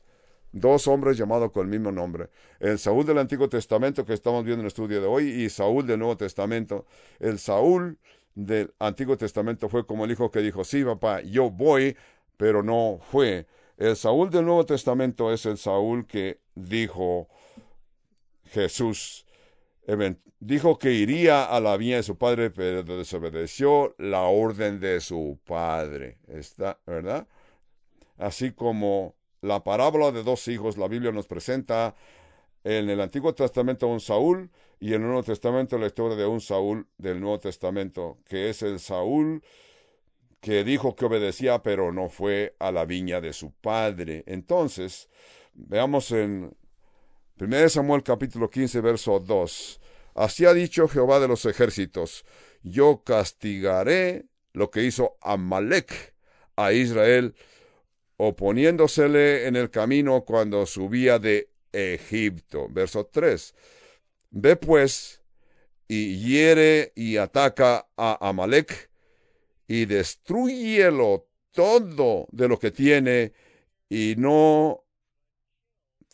dos 0.51 0.87
hombres 0.87 1.17
llamados 1.17 1.51
con 1.51 1.65
el 1.65 1.71
mismo 1.71 1.91
nombre. 1.91 2.29
El 2.59 2.79
Saúl 2.79 3.05
del 3.05 3.19
Antiguo 3.19 3.47
Testamento 3.47 4.05
que 4.05 4.13
estamos 4.13 4.43
viendo 4.43 4.61
en 4.61 4.65
el 4.65 4.67
estudio 4.67 4.99
de 4.99 5.07
hoy 5.07 5.29
y 5.29 5.49
Saúl 5.49 5.85
del 5.85 5.99
Nuevo 5.99 6.17
Testamento. 6.17 6.85
El 7.19 7.37
Saúl 7.37 7.99
del 8.33 8.73
Antiguo 8.79 9.15
Testamento 9.15 9.69
fue 9.69 9.85
como 9.85 10.05
el 10.05 10.11
hijo 10.11 10.31
que 10.31 10.39
dijo, 10.39 10.63
sí, 10.63 10.83
papá, 10.83 11.21
yo 11.21 11.51
voy, 11.51 11.95
pero 12.35 12.63
no 12.63 12.99
fue. 13.11 13.45
El 13.77 13.95
Saúl 13.95 14.31
del 14.31 14.45
Nuevo 14.45 14.65
Testamento 14.65 15.31
es 15.31 15.45
el 15.45 15.57
Saúl 15.57 16.07
que 16.07 16.39
dijo 16.55 17.27
Jesús. 18.45 19.26
Dijo 20.39 20.77
que 20.77 20.91
iría 20.91 21.45
a 21.45 21.59
la 21.59 21.77
viña 21.77 21.95
de 21.95 22.03
su 22.03 22.17
padre, 22.17 22.51
pero 22.51 22.83
desobedeció 22.83 23.95
la 23.97 24.23
orden 24.23 24.79
de 24.79 24.99
su 24.99 25.39
padre. 25.45 26.19
¿Está, 26.27 26.79
verdad? 26.85 27.27
Así 28.17 28.51
como 28.51 29.15
la 29.41 29.63
parábola 29.63 30.11
de 30.11 30.23
dos 30.23 30.47
hijos, 30.47 30.77
la 30.77 30.87
Biblia 30.87 31.11
nos 31.11 31.27
presenta 31.27 31.95
en 32.63 32.89
el 32.89 32.99
Antiguo 32.99 33.33
Testamento 33.33 33.87
un 33.87 34.01
Saúl 34.01 34.51
y 34.79 34.89
en 34.89 35.01
el 35.01 35.07
Nuevo 35.07 35.23
Testamento 35.23 35.77
la 35.77 35.87
historia 35.87 36.17
de 36.17 36.25
un 36.25 36.41
Saúl 36.41 36.87
del 36.97 37.21
Nuevo 37.21 37.39
Testamento, 37.39 38.17
que 38.25 38.49
es 38.49 38.61
el 38.61 38.79
Saúl 38.79 39.41
que 40.41 40.63
dijo 40.63 40.95
que 40.95 41.05
obedecía, 41.05 41.63
pero 41.63 41.91
no 41.91 42.09
fue 42.09 42.55
a 42.59 42.71
la 42.71 42.85
viña 42.85 43.21
de 43.21 43.33
su 43.33 43.51
padre. 43.51 44.23
Entonces, 44.27 45.09
veamos 45.53 46.11
en 46.11 46.55
1 47.39 47.69
Samuel 47.69 48.01
capítulo 48.01 48.49
15, 48.49 48.81
verso 48.81 49.19
2. 49.19 49.79
Así 50.15 50.45
ha 50.45 50.55
dicho 50.55 50.87
Jehová 50.87 51.19
de 51.19 51.27
los 51.27 51.45
ejércitos, 51.45 52.25
yo 52.63 53.03
castigaré 53.03 54.25
lo 54.53 54.71
que 54.71 54.83
hizo 54.83 55.17
Amalek 55.21 56.15
a 56.55 56.73
Israel, 56.73 57.35
oponiéndosele 58.17 59.45
en 59.45 59.55
el 59.55 59.69
camino 59.69 60.25
cuando 60.25 60.65
subía 60.65 61.19
de 61.19 61.51
Egipto. 61.71 62.69
Verso 62.71 63.05
3. 63.05 63.53
Ve 64.31 64.55
pues 64.55 65.21
y 65.87 66.17
hiere 66.17 66.91
y 66.95 67.17
ataca 67.17 67.87
a 67.95 68.27
Amalek 68.27 68.89
y 69.67 69.85
destruyelo 69.85 71.27
todo 71.51 72.27
de 72.31 72.47
lo 72.47 72.57
que 72.57 72.71
tiene 72.71 73.33
y 73.89 74.15
no 74.17 74.86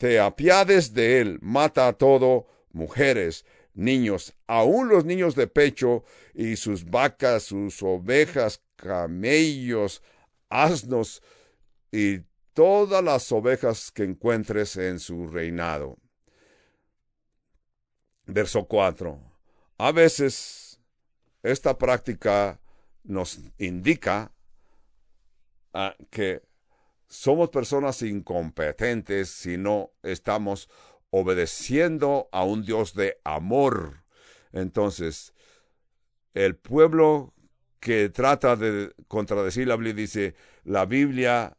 te 0.04 0.20
apiades 0.20 0.94
de 0.94 1.22
él, 1.22 1.40
mata 1.42 1.88
a 1.88 1.94
todo, 1.94 2.46
mujeres, 2.74 3.46
niños, 3.74 4.34
aun 4.48 4.90
los 4.90 5.06
niños 5.06 5.34
de 5.34 5.48
pecho 5.48 6.04
y 6.34 6.58
sus 6.58 6.84
vacas, 6.84 7.44
sus 7.44 7.82
ovejas, 7.82 8.62
camellos, 8.76 10.04
asnos 10.50 11.24
y 11.90 12.20
todas 12.52 13.02
las 13.02 13.32
ovejas 13.32 13.92
que 13.92 14.04
encuentres 14.04 14.76
en 14.76 15.00
su 15.00 15.28
reinado. 15.28 15.98
Verso 18.26 18.66
4. 18.66 19.18
A 19.78 19.92
veces 19.94 20.82
esta 21.44 21.78
práctica 21.78 22.60
nos 23.06 23.40
indica 23.58 24.34
ah, 25.72 25.96
que 26.10 26.42
somos 27.14 27.50
personas 27.50 28.02
incompetentes 28.02 29.30
si 29.30 29.56
no 29.56 29.92
estamos 30.02 30.68
obedeciendo 31.12 32.28
a 32.32 32.44
un 32.44 32.66
Dios 32.66 32.96
de 32.96 33.20
amor. 33.24 34.04
Entonces, 34.52 35.34
el 36.34 36.56
pueblo 36.56 37.34
que 37.80 38.10
trata 38.10 38.56
de 38.56 38.94
contradecir 39.08 39.68
la 39.68 39.76
Biblia 39.76 39.94
dice, 39.94 40.36
la 40.64 40.86
Biblia 40.86 41.56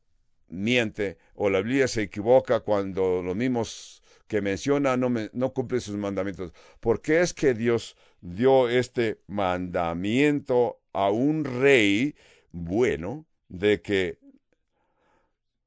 miente 0.48 1.18
o 1.34 1.48
la 1.50 1.60
Biblia 1.60 1.86
se 1.86 2.02
equivoca 2.02 2.60
cuando 2.60 3.22
los 3.22 3.36
mismos 3.36 4.02
que 4.26 4.40
menciona 4.40 4.96
no, 4.96 5.12
no 5.32 5.52
cumple 5.52 5.78
sus 5.78 5.96
mandamientos. 5.96 6.52
¿Por 6.80 7.00
qué 7.00 7.20
es 7.20 7.32
que 7.32 7.54
Dios 7.54 7.96
dio 8.20 8.68
este 8.68 9.20
mandamiento 9.28 10.80
a 10.92 11.10
un 11.10 11.44
rey 11.44 12.16
bueno 12.50 13.26
de 13.48 13.80
que 13.82 14.23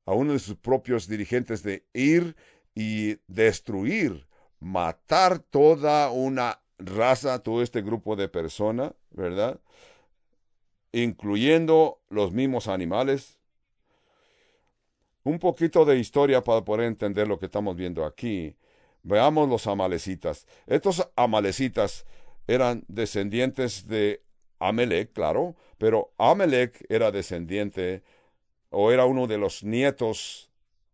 a 0.07 0.13
uno 0.13 0.33
de 0.33 0.39
sus 0.39 0.55
propios 0.55 1.07
dirigentes 1.07 1.61
de 1.63 1.85
ir 1.93 2.35
y 2.73 3.17
destruir, 3.27 4.25
matar 4.59 5.39
toda 5.39 6.09
una 6.11 6.61
raza, 6.79 7.43
todo 7.43 7.61
este 7.61 7.81
grupo 7.81 8.15
de 8.15 8.29
personas, 8.29 8.93
¿verdad? 9.11 9.59
Incluyendo 10.93 11.99
los 12.09 12.31
mismos 12.31 12.69
animales. 12.69 13.37
Un 15.23 15.39
poquito 15.39 15.83
de 15.83 15.99
historia 15.99 16.41
para 16.41 16.63
poder 16.63 16.85
entender 16.87 17.27
lo 17.27 17.37
que 17.37 17.47
estamos 17.47 17.75
viendo 17.75 18.05
aquí. 18.05 18.55
Veamos 19.03 19.49
los 19.49 19.67
amalecitas. 19.67 20.47
Estos 20.67 21.05
amalecitas 21.17 22.05
eran 22.47 22.85
descendientes 22.87 23.87
de 23.89 24.23
Amelec, 24.59 25.11
claro, 25.11 25.57
pero 25.77 26.13
Amelec 26.17 26.85
era 26.87 27.11
descendiente 27.11 28.03
o 28.69 28.91
era 28.91 29.05
uno 29.05 29.27
de 29.27 29.37
los 29.37 29.63
nietos 29.63 30.49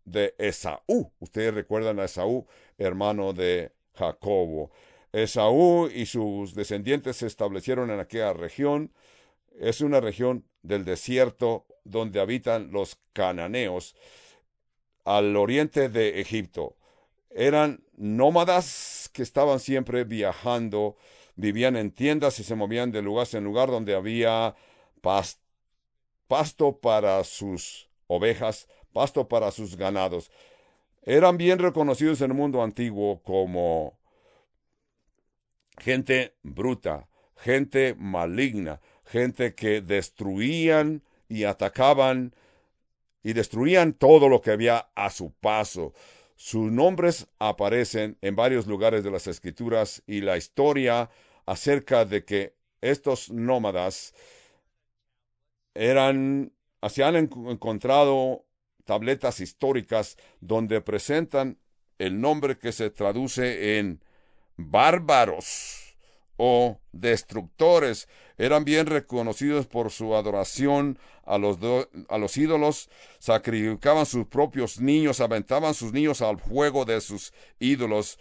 de 0.05 0.35
Esaú. 0.37 1.11
Ustedes 1.19 1.53
recuerdan 1.53 1.99
a 1.99 2.05
Esaú, 2.05 2.47
hermano 2.77 3.33
de 3.33 3.71
Jacobo. 3.95 4.71
Esaú 5.11 5.89
y 5.93 6.05
sus 6.05 6.55
descendientes 6.55 7.17
se 7.17 7.27
establecieron 7.27 7.91
en 7.91 7.99
aquella 7.99 8.33
región. 8.33 8.91
Es 9.59 9.81
una 9.81 9.99
región 9.99 10.45
del 10.63 10.85
desierto 10.85 11.65
donde 11.83 12.19
habitan 12.19 12.71
los 12.71 12.97
cananeos 13.13 13.95
al 15.05 15.35
oriente 15.35 15.89
de 15.89 16.19
Egipto. 16.21 16.75
Eran 17.29 17.83
nómadas 17.95 19.09
que 19.13 19.23
estaban 19.23 19.59
siempre 19.59 20.03
viajando 20.03 20.97
vivían 21.35 21.75
en 21.75 21.91
tiendas 21.91 22.39
y 22.39 22.43
se 22.43 22.55
movían 22.55 22.91
de 22.91 23.01
lugar 23.01 23.27
en 23.33 23.43
lugar 23.43 23.69
donde 23.69 23.95
había 23.95 24.55
pasto 25.01 25.42
para 26.81 27.23
sus 27.23 27.89
ovejas, 28.07 28.67
pasto 28.91 29.27
para 29.27 29.51
sus 29.51 29.75
ganados. 29.75 30.31
Eran 31.03 31.37
bien 31.37 31.59
reconocidos 31.59 32.21
en 32.21 32.31
el 32.31 32.37
mundo 32.37 32.63
antiguo 32.63 33.21
como 33.23 33.99
gente 35.77 36.35
bruta, 36.43 37.07
gente 37.35 37.95
maligna, 37.97 38.81
gente 39.05 39.53
que 39.53 39.81
destruían 39.81 41.03
y 41.27 41.43
atacaban 41.43 42.33
y 43.21 43.33
destruían 43.33 43.93
todo 43.93 44.29
lo 44.29 44.41
que 44.41 44.51
había 44.51 44.89
a 44.95 45.09
su 45.09 45.31
paso. 45.33 45.93
Sus 46.35 46.71
nombres 46.71 47.27
aparecen 47.39 48.17
en 48.21 48.35
varios 48.35 48.65
lugares 48.65 49.03
de 49.03 49.11
las 49.11 49.27
escrituras 49.27 50.03
y 50.07 50.21
la 50.21 50.37
historia 50.37 51.09
acerca 51.45 52.05
de 52.05 52.25
que 52.25 52.55
estos 52.81 53.29
nómadas 53.29 54.13
eran, 55.75 56.53
se 56.89 57.03
han 57.03 57.15
encontrado 57.15 58.45
tabletas 58.85 59.39
históricas 59.39 60.17
donde 60.39 60.81
presentan 60.81 61.57
el 61.99 62.19
nombre 62.19 62.57
que 62.57 62.71
se 62.71 62.89
traduce 62.89 63.77
en 63.77 64.03
bárbaros 64.57 65.95
o 66.37 66.79
destructores. 66.91 68.07
Eran 68.37 68.65
bien 68.65 68.87
reconocidos 68.87 69.67
por 69.67 69.91
su 69.91 70.15
adoración 70.15 70.99
a 71.25 71.37
los, 71.37 71.57
a 72.09 72.17
los 72.17 72.35
ídolos, 72.37 72.89
sacrificaban 73.19 74.05
sus 74.05 74.27
propios 74.27 74.81
niños, 74.81 75.21
aventaban 75.21 75.73
sus 75.73 75.93
niños 75.93 76.21
al 76.21 76.39
fuego 76.39 76.83
de 76.85 76.99
sus 76.99 77.33
ídolos, 77.59 78.19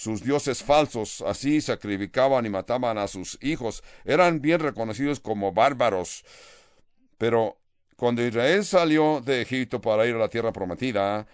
sus 0.00 0.22
dioses 0.22 0.62
falsos, 0.62 1.20
así 1.20 1.60
sacrificaban 1.60 2.46
y 2.46 2.48
mataban 2.48 2.96
a 2.96 3.06
sus 3.06 3.36
hijos. 3.42 3.84
Eran 4.06 4.40
bien 4.40 4.58
reconocidos 4.58 5.20
como 5.20 5.52
bárbaros. 5.52 6.24
Pero 7.18 7.58
cuando 7.96 8.26
Israel 8.26 8.64
salió 8.64 9.20
de 9.20 9.42
Egipto 9.42 9.82
para 9.82 10.06
ir 10.06 10.14
a 10.14 10.18
la 10.18 10.30
tierra 10.30 10.54
prometida, 10.54 11.26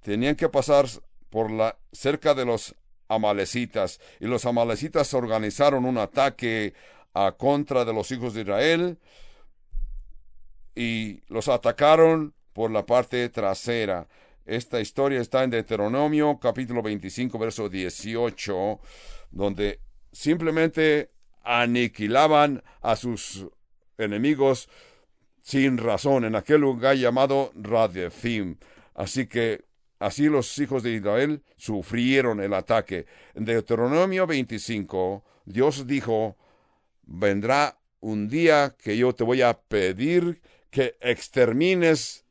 tenían 0.00 0.36
que 0.36 0.48
pasar 0.48 0.86
por 1.28 1.50
la 1.50 1.76
cerca 1.92 2.32
de 2.32 2.46
los 2.46 2.74
amalecitas 3.08 4.00
y 4.20 4.24
los 4.24 4.46
amalecitas 4.46 5.12
organizaron 5.12 5.84
un 5.84 5.98
ataque 5.98 6.72
a 7.12 7.32
contra 7.32 7.84
de 7.84 7.92
los 7.92 8.10
hijos 8.10 8.32
de 8.32 8.40
Israel 8.40 8.98
y 10.74 11.20
los 11.28 11.48
atacaron 11.48 12.32
por 12.54 12.70
la 12.70 12.86
parte 12.86 13.28
trasera. 13.28 14.08
Esta 14.46 14.80
historia 14.80 15.20
está 15.20 15.42
en 15.42 15.50
Deuteronomio 15.50 16.38
capítulo 16.38 16.82
25 16.82 17.38
verso 17.38 17.68
18 17.68 18.78
donde 19.30 19.80
simplemente 20.12 21.10
aniquilaban 21.42 22.62
a 22.82 22.96
sus 22.96 23.46
enemigos 23.96 24.68
sin 25.42 25.78
razón 25.78 26.24
en 26.24 26.36
aquel 26.36 26.60
lugar 26.60 26.96
llamado 26.96 27.52
Radefim. 27.54 28.56
Así 28.94 29.26
que 29.26 29.64
Así 30.04 30.24
los 30.24 30.58
hijos 30.58 30.82
de 30.82 30.92
Israel 30.92 31.42
sufrieron 31.56 32.40
el 32.40 32.52
ataque. 32.52 33.06
En 33.34 33.46
Deuteronomio 33.46 34.26
25, 34.26 35.24
Dios 35.46 35.86
dijo, 35.86 36.36
vendrá 37.04 37.78
un 38.00 38.28
día 38.28 38.76
que 38.76 38.98
yo 38.98 39.14
te 39.14 39.24
voy 39.24 39.40
a 39.40 39.54
pedir 39.54 40.42
que 40.70 40.96
extermines 41.00 42.26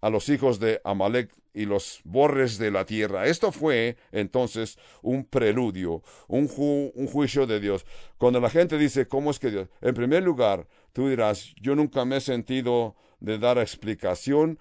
a 0.00 0.10
los 0.10 0.28
hijos 0.28 0.60
de 0.60 0.80
Amalek 0.84 1.32
y 1.58 1.66
los 1.66 2.00
borres 2.04 2.56
de 2.58 2.70
la 2.70 2.84
tierra. 2.86 3.26
Esto 3.26 3.50
fue 3.50 3.96
entonces 4.12 4.78
un 5.02 5.24
preludio, 5.24 6.04
un, 6.28 6.46
juicio 6.46 7.48
de 7.48 7.58
Dios. 7.58 7.84
Cuando 8.16 8.38
la 8.38 8.48
gente 8.48 8.78
dice, 8.78 9.08
¿cómo 9.08 9.32
es 9.32 9.40
que 9.40 9.50
Dios? 9.50 9.68
En 9.80 9.92
primer 9.92 10.22
lugar, 10.22 10.68
tú 10.92 11.08
dirás, 11.08 11.52
yo 11.60 11.74
nunca 11.74 12.04
me 12.04 12.18
he 12.18 12.20
sentido 12.20 12.94
de 13.18 13.40
dar 13.40 13.58
explicación 13.58 14.60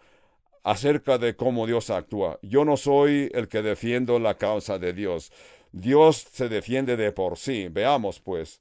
acerca 0.63 1.19
de 1.19 1.35
cómo 1.35 1.67
Dios 1.67 1.91
actúa. 1.91 2.39
Yo 2.41 2.65
no 2.65 2.77
soy 2.77 3.29
el 3.35 3.47
que 3.47 3.61
defiendo 3.61 4.17
la 4.17 4.33
causa 4.39 4.79
de 4.79 4.93
Dios. 4.93 5.31
Dios 5.71 6.25
se 6.31 6.49
defiende 6.49 6.97
de 6.97 7.11
por 7.11 7.37
sí. 7.37 7.67
Veamos, 7.69 8.19
pues, 8.19 8.59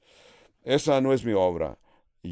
esa 0.63 1.01
no 1.01 1.15
es 1.15 1.25
mi 1.25 1.33
obra. 1.33 1.79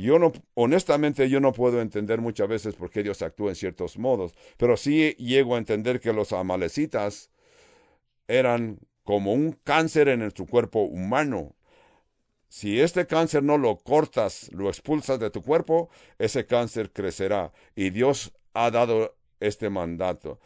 Yo 0.00 0.18
no, 0.18 0.32
honestamente, 0.54 1.28
yo 1.28 1.40
no 1.40 1.52
puedo 1.52 1.80
entender 1.80 2.20
muchas 2.20 2.48
veces 2.48 2.74
por 2.74 2.90
qué 2.90 3.02
Dios 3.02 3.22
actúa 3.22 3.50
en 3.50 3.56
ciertos 3.56 3.98
modos, 3.98 4.34
pero 4.56 4.76
sí 4.76 5.14
llego 5.18 5.54
a 5.54 5.58
entender 5.58 6.00
que 6.00 6.12
los 6.12 6.32
amalecitas 6.32 7.30
eran 8.26 8.78
como 9.02 9.32
un 9.32 9.52
cáncer 9.64 10.08
en 10.08 10.30
tu 10.30 10.46
cuerpo 10.46 10.80
humano. 10.80 11.54
Si 12.48 12.80
este 12.80 13.06
cáncer 13.06 13.42
no 13.42 13.58
lo 13.58 13.76
cortas, 13.78 14.50
lo 14.52 14.68
expulsas 14.68 15.18
de 15.18 15.30
tu 15.30 15.42
cuerpo, 15.42 15.90
ese 16.18 16.46
cáncer 16.46 16.92
crecerá. 16.92 17.52
Y 17.74 17.90
Dios 17.90 18.32
ha 18.54 18.70
dado 18.70 19.16
este 19.40 19.68
mandato. 19.68 20.40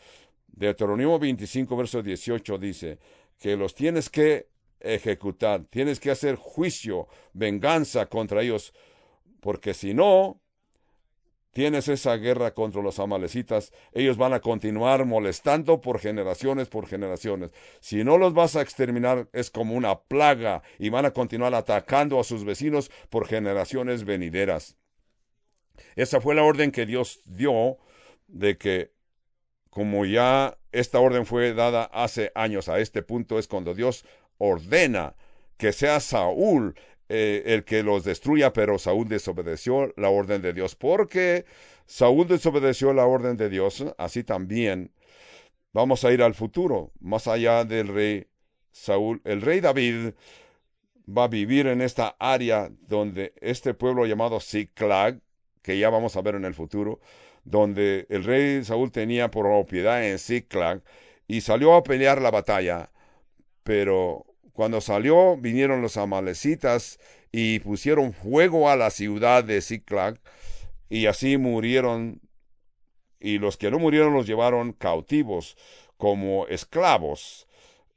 Deuteronomio 0.46 1.18
25, 1.18 1.76
verso 1.76 2.02
18 2.02 2.58
dice 2.58 2.98
que 3.38 3.56
los 3.56 3.74
tienes 3.74 4.10
que 4.10 4.48
ejecutar, 4.80 5.64
tienes 5.70 6.00
que 6.00 6.10
hacer 6.10 6.36
juicio, 6.36 7.08
venganza 7.32 8.06
contra 8.06 8.42
ellos 8.42 8.72
porque 9.40 9.74
si 9.74 9.94
no 9.94 10.40
tienes 11.52 11.88
esa 11.88 12.16
guerra 12.16 12.54
contra 12.54 12.82
los 12.82 12.98
amalecitas, 12.98 13.72
ellos 13.92 14.16
van 14.16 14.32
a 14.32 14.40
continuar 14.40 15.04
molestando 15.04 15.80
por 15.80 15.98
generaciones, 15.98 16.68
por 16.68 16.86
generaciones. 16.86 17.52
Si 17.80 18.04
no 18.04 18.18
los 18.18 18.34
vas 18.34 18.56
a 18.56 18.62
exterminar, 18.62 19.28
es 19.32 19.50
como 19.50 19.74
una 19.74 19.98
plaga 20.00 20.62
y 20.78 20.90
van 20.90 21.04
a 21.04 21.12
continuar 21.12 21.54
atacando 21.54 22.20
a 22.20 22.24
sus 22.24 22.44
vecinos 22.44 22.90
por 23.10 23.26
generaciones 23.26 24.04
venideras. 24.04 24.76
Esa 25.96 26.20
fue 26.20 26.34
la 26.34 26.44
orden 26.44 26.70
que 26.70 26.86
Dios 26.86 27.20
dio 27.24 27.78
de 28.28 28.56
que, 28.58 28.92
como 29.70 30.04
ya 30.04 30.58
esta 30.70 31.00
orden 31.00 31.26
fue 31.26 31.54
dada 31.54 31.84
hace 31.84 32.30
años, 32.34 32.68
a 32.68 32.78
este 32.78 33.02
punto 33.02 33.38
es 33.38 33.48
cuando 33.48 33.74
Dios 33.74 34.04
ordena 34.38 35.16
que 35.56 35.72
sea 35.72 35.98
Saúl 35.98 36.76
eh, 37.08 37.42
el 37.46 37.64
que 37.64 37.82
los 37.82 38.04
destruya, 38.04 38.52
pero 38.52 38.78
Saúl 38.78 39.08
desobedeció 39.08 39.92
la 39.96 40.10
orden 40.10 40.42
de 40.42 40.52
Dios. 40.52 40.76
Porque 40.76 41.46
Saúl 41.86 42.28
desobedeció 42.28 42.92
la 42.92 43.06
orden 43.06 43.36
de 43.36 43.48
Dios, 43.48 43.84
así 43.96 44.24
también 44.24 44.92
vamos 45.72 46.04
a 46.04 46.12
ir 46.12 46.22
al 46.22 46.34
futuro, 46.34 46.92
más 47.00 47.26
allá 47.28 47.64
del 47.64 47.88
rey 47.88 48.26
Saúl. 48.72 49.20
El 49.24 49.42
rey 49.42 49.60
David 49.60 50.12
va 51.08 51.24
a 51.24 51.28
vivir 51.28 51.66
en 51.66 51.80
esta 51.80 52.16
área 52.18 52.70
donde 52.86 53.32
este 53.40 53.74
pueblo 53.74 54.06
llamado 54.06 54.40
Ziklag, 54.40 55.20
que 55.62 55.78
ya 55.78 55.90
vamos 55.90 56.16
a 56.16 56.22
ver 56.22 56.34
en 56.34 56.44
el 56.44 56.54
futuro, 56.54 57.00
donde 57.44 58.06
el 58.10 58.24
rey 58.24 58.64
Saúl 58.64 58.92
tenía 58.92 59.30
propiedad 59.30 60.06
en 60.06 60.18
Ziklag 60.18 60.82
y 61.26 61.40
salió 61.40 61.74
a 61.74 61.82
pelear 61.82 62.20
la 62.20 62.30
batalla, 62.30 62.90
pero 63.62 64.26
cuando 64.58 64.80
salió, 64.80 65.36
vinieron 65.36 65.82
los 65.82 65.96
amalecitas 65.96 66.98
y 67.30 67.60
pusieron 67.60 68.12
fuego 68.12 68.68
a 68.68 68.74
la 68.74 68.90
ciudad 68.90 69.44
de 69.44 69.62
Ziklag, 69.62 70.18
y 70.88 71.06
así 71.06 71.36
murieron, 71.36 72.20
y 73.20 73.38
los 73.38 73.56
que 73.56 73.70
no 73.70 73.78
murieron 73.78 74.14
los 74.14 74.26
llevaron 74.26 74.72
cautivos 74.72 75.56
como 75.96 76.48
esclavos. 76.48 77.46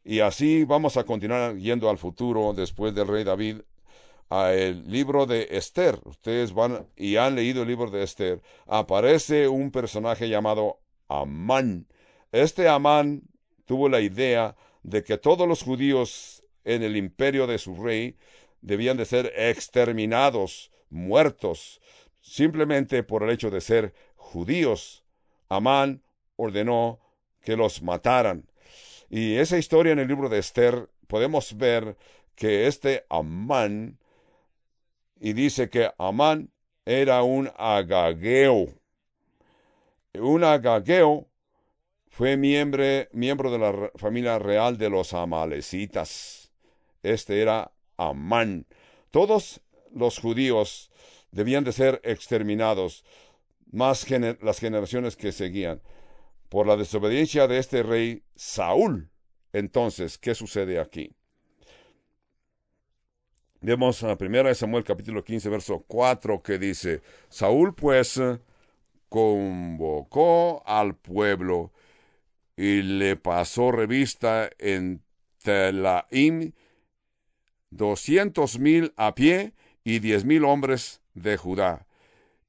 Y 0.04 0.20
así 0.20 0.64
vamos 0.64 0.98
a 0.98 1.04
continuar 1.04 1.56
yendo 1.56 1.90
al 1.90 1.98
futuro 1.98 2.54
después 2.54 2.94
del 2.94 3.08
rey 3.08 3.24
David 3.24 3.62
a 4.30 4.54
el 4.54 4.88
libro 4.88 5.26
de 5.26 5.48
Esther. 5.50 5.98
Ustedes 6.06 6.54
van 6.54 6.86
y 6.96 7.16
han 7.16 7.34
leído 7.34 7.64
el 7.64 7.70
libro 7.70 7.90
de 7.90 8.04
Esther. 8.04 8.40
Aparece 8.68 9.48
un 9.48 9.72
personaje 9.72 10.30
llamado 10.30 10.78
Amán. 11.08 11.88
Este 12.32 12.68
Amán 12.68 13.24
tuvo 13.66 13.90
la 13.90 14.00
idea 14.00 14.56
de 14.84 15.04
que 15.04 15.18
todos 15.18 15.48
los 15.48 15.64
judíos 15.64 16.41
en 16.64 16.84
el 16.84 16.96
imperio 16.96 17.48
de 17.48 17.58
su 17.58 17.76
rey 17.76 18.16
debían 18.62 18.98
de 18.98 19.06
ser 19.06 19.34
exterminados, 19.36 20.72
muertos, 20.90 21.82
simplemente 22.22 23.04
por 23.04 23.24
el 23.24 23.32
hecho 23.32 23.50
de 23.50 23.62
ser 23.62 23.94
judíos. 24.16 25.04
Amán 25.50 26.02
ordenó 26.36 27.00
que 27.42 27.56
los 27.56 27.82
mataran. 27.82 28.46
Y 29.10 29.36
esa 29.36 29.58
historia 29.58 29.92
en 29.92 30.00
el 30.00 30.08
libro 30.08 30.30
de 30.30 30.40
Esther 30.40 30.90
podemos 31.08 31.58
ver 31.58 31.98
que 32.36 32.68
este 32.68 33.06
Amán, 33.10 33.98
y 35.20 35.34
dice 35.34 35.70
que 35.70 35.92
Amán 35.98 36.50
era 36.86 37.22
un 37.24 37.52
agageo. 37.58 38.68
Un 40.14 40.44
agageo 40.44 41.28
fue 42.08 42.38
miembro, 42.38 42.84
miembro 43.12 43.52
de 43.52 43.60
la 43.60 43.92
familia 43.96 44.40
real 44.40 44.78
de 44.78 44.90
los 44.90 45.14
amalecitas. 45.14 46.41
Este 47.04 47.42
era 47.42 47.72
Amán. 47.98 48.66
Todos 49.10 49.62
los 49.94 50.20
judíos 50.20 50.92
debían 51.32 51.64
de 51.64 51.72
ser 51.72 52.02
exterminados, 52.04 53.04
más 53.72 54.06
las 54.10 54.60
generaciones 54.60 55.16
que 55.16 55.32
seguían, 55.32 55.82
por 56.50 56.68
la 56.68 56.78
desobediencia 56.78 57.48
de 57.48 57.58
este 57.58 57.84
rey 57.84 58.24
Saúl. 58.36 59.10
Entonces, 59.54 60.18
¿qué 60.18 60.36
sucede 60.36 60.80
aquí? 60.80 61.14
Vemos 63.62 64.04
a 64.04 64.18
primera 64.18 64.50
de 64.50 64.56
Samuel 64.56 64.84
capítulo 64.84 65.24
15, 65.24 65.50
verso 65.50 65.86
4, 65.88 66.42
que 66.42 66.58
dice, 66.58 67.02
Saúl 67.30 67.76
pues 67.76 68.20
convocó 69.08 70.64
al 70.66 70.96
pueblo 70.96 71.72
y 72.58 72.82
le 72.82 73.18
pasó 73.18 73.72
revista 73.72 74.50
en 74.58 75.04
Telaim 75.44 76.54
doscientos 77.72 78.60
mil 78.60 78.94
a 78.98 79.16
pie 79.16 79.54
y 79.84 80.00
diez 80.00 80.24
mil 80.24 80.46
hombres 80.46 81.02
de 81.16 81.38
Judá. 81.38 81.88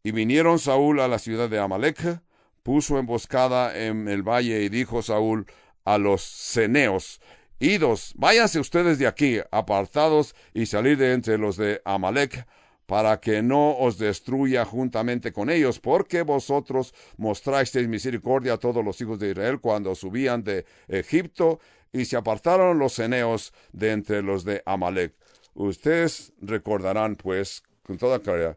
Y 0.03 0.11
vinieron 0.11 0.59
Saúl 0.59 1.01
a 1.01 1.09
la 1.09 1.18
ciudad 1.18 1.49
de 1.49 1.59
Amalek, 1.59 2.20
puso 2.62 2.99
emboscada 2.99 3.79
en 3.79 4.09
el 4.09 4.23
valle 4.23 4.62
y 4.62 4.68
dijo 4.68 5.03
Saúl 5.03 5.47
a 5.85 5.99
los 5.99 6.23
ceneos, 6.23 7.20
Idos, 7.59 8.12
váyanse 8.16 8.59
ustedes 8.59 8.99
de 8.99 9.07
aquí, 9.07 9.39
apartados 9.53 10.35
y 10.53 10.66
salid 10.66 10.99
de 10.99 11.12
entre 11.12 11.39
los 11.39 11.57
de 11.57 11.81
Amalek, 11.85 12.45
para 12.87 13.20
que 13.20 13.41
no 13.41 13.79
os 13.79 13.99
destruya 13.99 14.64
juntamente 14.64 15.33
con 15.33 15.49
ellos, 15.49 15.79
porque 15.79 16.23
vosotros 16.23 16.93
mostrasteis 17.16 17.87
misericordia 17.87 18.55
a 18.55 18.59
todos 18.59 18.85
los 18.85 19.01
hijos 19.01 19.20
de 19.20 19.31
Israel 19.31 19.61
cuando 19.61 19.95
subían 19.95 20.43
de 20.43 20.66
Egipto 20.89 21.61
y 21.93 22.07
se 22.07 22.16
apartaron 22.16 22.78
los 22.78 22.95
ceneos 22.95 23.53
de 23.72 23.93
entre 23.93 24.22
los 24.22 24.45
de 24.45 24.62
Amalek. 24.64 25.14
Ustedes 25.55 26.32
recordarán, 26.40 27.16
pues, 27.16 27.62
con 27.82 27.99
toda 27.99 28.20
claridad, 28.20 28.57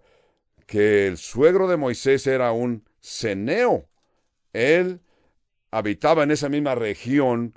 que 0.65 1.07
el 1.07 1.17
suegro 1.17 1.67
de 1.67 1.77
Moisés 1.77 2.25
era 2.27 2.51
un 2.51 2.87
ceneo. 3.01 3.87
Él 4.53 5.01
habitaba 5.71 6.23
en 6.23 6.31
esa 6.31 6.47
misma 6.47 6.75
región 6.75 7.53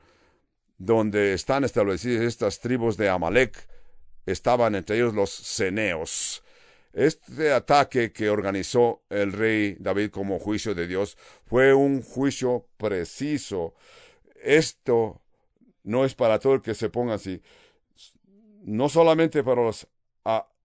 donde 0.79 1.33
están 1.33 1.65
establecidas 1.65 2.23
estas 2.23 2.61
tribus 2.61 2.97
de 2.97 3.09
Amalek. 3.09 3.69
Estaban 4.27 4.75
entre 4.75 4.97
ellos 4.97 5.15
los 5.15 5.31
ceneos. 5.31 6.43
Este 6.93 7.53
ataque 7.53 8.13
que 8.13 8.31
organizó 8.31 9.03
el 9.09 9.33
rey 9.33 9.77
David 9.79 10.11
como 10.11 10.39
juicio 10.39 10.75
de 10.75 10.87
Dios 10.87 11.17
fue 11.47 11.73
un 11.73 12.03
juicio 12.03 12.67
preciso. 12.77 13.75
Esto 14.43 15.23
no 15.83 16.05
es 16.05 16.15
para 16.15 16.39
todo 16.39 16.55
el 16.55 16.63
que 16.63 16.75
se 16.75 16.91
ponga 16.91 17.15
así. 17.15 17.43
No 18.63 18.89
solamente 18.89 19.43
para 19.43 19.63
los 19.63 19.87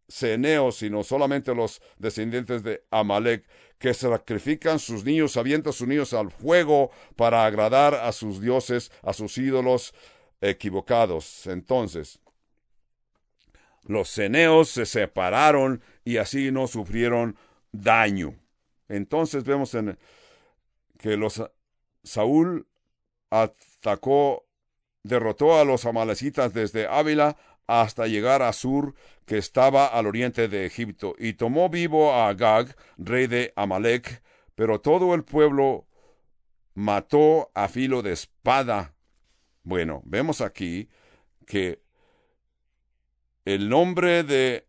ceneos, 0.07 0.77
sino 0.77 1.03
solamente 1.03 1.55
los 1.55 1.81
descendientes 1.97 2.63
de 2.63 2.83
Amalek, 2.91 3.45
que 3.79 3.93
sacrifican 3.93 4.79
sus 4.79 5.03
niños, 5.03 5.37
avientan 5.37 5.73
sus 5.73 5.87
niños 5.87 6.13
al 6.13 6.31
fuego 6.31 6.91
para 7.15 7.45
agradar 7.45 7.95
a 7.95 8.11
sus 8.11 8.39
dioses, 8.39 8.91
a 9.01 9.13
sus 9.13 9.37
ídolos 9.37 9.93
equivocados. 10.41 11.47
Entonces, 11.47 12.19
los 13.85 14.09
ceneos 14.09 14.69
se 14.69 14.85
separaron 14.85 15.81
y 16.05 16.17
así 16.17 16.51
no 16.51 16.67
sufrieron 16.67 17.37
daño. 17.71 18.35
Entonces 18.87 19.43
vemos 19.43 19.73
en 19.73 19.97
que 20.99 21.17
los 21.17 21.43
Saúl 22.03 22.67
atacó, 23.29 24.45
derrotó 25.03 25.59
a 25.59 25.65
los 25.65 25.85
amalecitas 25.85 26.53
desde 26.53 26.87
Ávila 26.87 27.37
hasta 27.67 28.07
llegar 28.07 28.41
a 28.41 28.51
Sur, 28.53 28.95
que 29.25 29.37
estaba 29.37 29.87
al 29.87 30.07
oriente 30.07 30.47
de 30.47 30.65
Egipto, 30.65 31.15
y 31.17 31.33
tomó 31.33 31.69
vivo 31.69 32.13
a 32.13 32.29
Agag, 32.29 32.75
rey 32.97 33.27
de 33.27 33.53
Amalek, 33.55 34.21
pero 34.55 34.81
todo 34.81 35.13
el 35.13 35.23
pueblo 35.23 35.85
mató 36.73 37.51
a 37.53 37.67
filo 37.67 38.01
de 38.01 38.13
espada. 38.13 38.93
Bueno, 39.63 40.01
vemos 40.05 40.41
aquí 40.41 40.89
que 41.45 41.81
el 43.45 43.69
nombre 43.69 44.23
de 44.23 44.67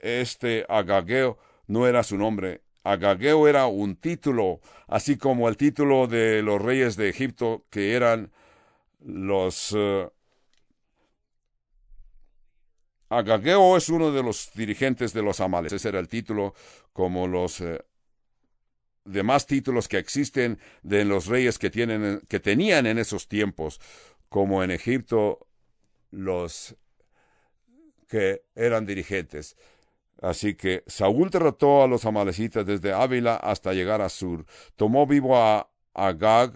este 0.00 0.66
Agageo 0.68 1.38
no 1.66 1.86
era 1.86 2.02
su 2.02 2.16
nombre. 2.16 2.62
Agageo 2.82 3.48
era 3.48 3.66
un 3.66 3.96
título, 3.96 4.60
así 4.86 5.16
como 5.16 5.48
el 5.48 5.56
título 5.56 6.06
de 6.06 6.42
los 6.42 6.60
reyes 6.60 6.96
de 6.96 7.08
Egipto, 7.08 7.64
que 7.70 7.94
eran 7.94 8.30
los... 9.04 9.72
Uh, 9.72 10.10
Agageo 13.10 13.76
es 13.76 13.88
uno 13.90 14.10
de 14.10 14.22
los 14.22 14.50
dirigentes 14.54 15.12
de 15.12 15.22
los 15.22 15.40
amales. 15.40 15.72
Ese 15.72 15.90
era 15.90 16.00
el 16.00 16.08
título, 16.08 16.54
como 16.92 17.28
los 17.28 17.60
uh, 17.60 17.78
demás 19.04 19.46
títulos 19.46 19.86
que 19.86 19.98
existen 19.98 20.58
de 20.82 21.04
los 21.04 21.26
reyes 21.26 21.58
que, 21.58 21.70
tienen, 21.70 22.22
que 22.28 22.40
tenían 22.40 22.86
en 22.86 22.98
esos 22.98 23.28
tiempos, 23.28 23.80
como 24.28 24.64
en 24.64 24.70
Egipto 24.70 25.46
los 26.10 26.76
que 28.08 28.42
eran 28.54 28.86
dirigentes. 28.86 29.56
Así 30.22 30.54
que 30.54 30.84
Saúl 30.86 31.30
derrotó 31.30 31.82
a 31.82 31.88
los 31.88 32.06
amalecitas 32.06 32.64
desde 32.64 32.92
Ávila 32.92 33.36
hasta 33.36 33.74
llegar 33.74 34.00
a 34.00 34.08
Sur. 34.08 34.46
Tomó 34.76 35.06
vivo 35.06 35.36
a 35.36 35.68
Agag, 35.92 36.52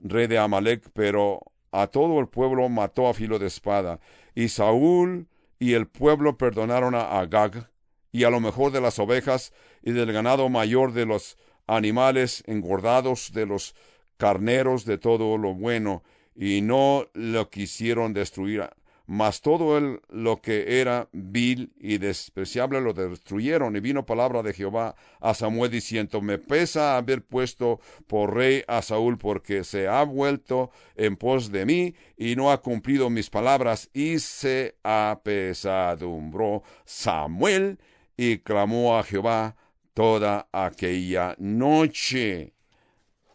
rey 0.00 0.26
de 0.26 0.38
Amalek, 0.38 0.88
pero 0.94 1.40
a 1.72 1.86
todo 1.86 2.20
el 2.20 2.28
pueblo 2.28 2.68
mató 2.68 3.08
a 3.08 3.14
filo 3.14 3.38
de 3.38 3.46
espada. 3.46 4.00
Y 4.34 4.48
Saúl 4.48 5.28
y 5.58 5.74
el 5.74 5.86
pueblo 5.86 6.36
perdonaron 6.36 6.94
a 6.94 7.20
Agag 7.20 7.70
y 8.12 8.24
a 8.24 8.30
lo 8.30 8.40
mejor 8.40 8.72
de 8.72 8.80
las 8.80 8.98
ovejas 8.98 9.52
y 9.82 9.92
del 9.92 10.12
ganado 10.12 10.48
mayor 10.48 10.92
de 10.92 11.06
los 11.06 11.38
animales 11.66 12.42
engordados, 12.46 13.32
de 13.32 13.46
los 13.46 13.74
carneros, 14.16 14.84
de 14.84 14.98
todo 14.98 15.38
lo 15.38 15.54
bueno, 15.54 16.02
y 16.34 16.60
no 16.62 17.06
lo 17.14 17.50
quisieron 17.50 18.12
destruir 18.12 18.68
mas 19.10 19.40
todo 19.40 19.76
el, 19.76 20.00
lo 20.08 20.40
que 20.40 20.80
era 20.80 21.08
vil 21.10 21.72
y 21.80 21.98
despreciable 21.98 22.80
lo 22.80 22.92
destruyeron. 22.92 23.74
Y 23.74 23.80
vino 23.80 24.06
palabra 24.06 24.40
de 24.44 24.52
Jehová 24.52 24.94
a 25.18 25.34
Samuel 25.34 25.72
diciendo, 25.72 26.20
me 26.20 26.38
pesa 26.38 26.96
haber 26.96 27.24
puesto 27.24 27.80
por 28.06 28.36
rey 28.36 28.62
a 28.68 28.82
Saúl, 28.82 29.18
porque 29.18 29.64
se 29.64 29.88
ha 29.88 30.04
vuelto 30.04 30.70
en 30.94 31.16
pos 31.16 31.50
de 31.50 31.66
mí 31.66 31.96
y 32.16 32.36
no 32.36 32.52
ha 32.52 32.62
cumplido 32.62 33.10
mis 33.10 33.30
palabras, 33.30 33.90
y 33.92 34.20
se 34.20 34.76
apesadumbró 34.84 36.62
Samuel 36.84 37.80
y 38.16 38.38
clamó 38.38 38.96
a 38.96 39.02
Jehová 39.02 39.56
toda 39.92 40.48
aquella 40.52 41.34
noche, 41.36 42.54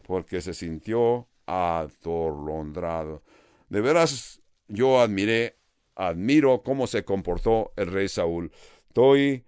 porque 0.06 0.40
se 0.40 0.54
sintió 0.54 1.28
atorlondrado. 1.44 3.22
De 3.68 3.82
veras, 3.82 4.40
yo 4.68 5.02
admiré 5.02 5.56
admiro 5.96 6.62
cómo 6.62 6.86
se 6.86 7.04
comportó 7.04 7.72
el 7.76 7.90
rey 7.90 8.08
Saúl. 8.08 8.52
Estoy 8.88 9.44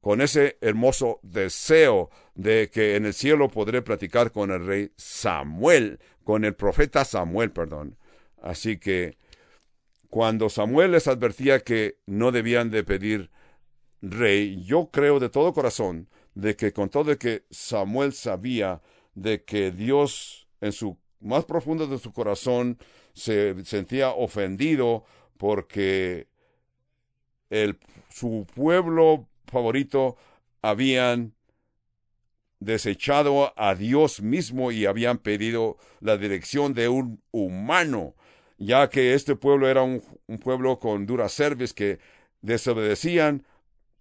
con 0.00 0.20
ese 0.20 0.56
hermoso 0.60 1.18
deseo 1.22 2.10
de 2.36 2.70
que 2.72 2.94
en 2.94 3.06
el 3.06 3.14
cielo 3.14 3.50
podré 3.50 3.82
platicar 3.82 4.30
con 4.30 4.52
el 4.52 4.64
rey 4.64 4.92
Samuel, 4.96 5.98
con 6.22 6.44
el 6.44 6.54
profeta 6.54 7.04
Samuel, 7.04 7.50
perdón. 7.50 7.96
Así 8.40 8.78
que 8.78 9.16
cuando 10.08 10.48
Samuel 10.48 10.92
les 10.92 11.08
advertía 11.08 11.60
que 11.60 11.98
no 12.06 12.30
debían 12.30 12.70
de 12.70 12.84
pedir 12.84 13.30
rey, 14.00 14.62
yo 14.64 14.90
creo 14.92 15.18
de 15.18 15.28
todo 15.28 15.52
corazón 15.52 16.08
de 16.34 16.54
que 16.54 16.72
con 16.72 16.90
todo 16.90 17.04
de 17.04 17.18
que 17.18 17.44
Samuel 17.50 18.12
sabía 18.12 18.82
de 19.14 19.42
que 19.42 19.72
Dios 19.72 20.46
en 20.60 20.72
su 20.72 20.98
más 21.20 21.44
profundo 21.44 21.86
de 21.86 21.98
su 21.98 22.12
corazón 22.12 22.78
se 23.16 23.64
sentía 23.64 24.10
ofendido 24.10 25.04
porque 25.38 26.28
el, 27.50 27.78
su 28.10 28.46
pueblo 28.54 29.26
favorito 29.46 30.16
habían 30.60 31.34
desechado 32.60 33.52
a 33.56 33.74
Dios 33.74 34.20
mismo 34.20 34.70
y 34.70 34.86
habían 34.86 35.18
pedido 35.18 35.78
la 36.00 36.18
dirección 36.18 36.74
de 36.74 36.88
un 36.88 37.22
humano, 37.30 38.14
ya 38.58 38.90
que 38.90 39.14
este 39.14 39.34
pueblo 39.34 39.68
era 39.68 39.82
un, 39.82 40.02
pueblo 40.42 40.78
con 40.78 41.06
duras 41.06 41.34
cerviz 41.34 41.72
que 41.72 41.98
desobedecían 42.42 43.46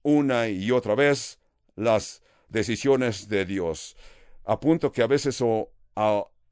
una 0.03 0.49
y 0.49 0.71
otra 0.71 0.95
vez 0.95 1.39
las 1.75 2.21
decisiones 2.49 3.29
de 3.29 3.45
Dios, 3.45 3.95
a 4.43 4.59
punto 4.59 4.91
que 4.91 5.03
a 5.03 5.07
veces 5.07 5.41
o, 5.41 5.71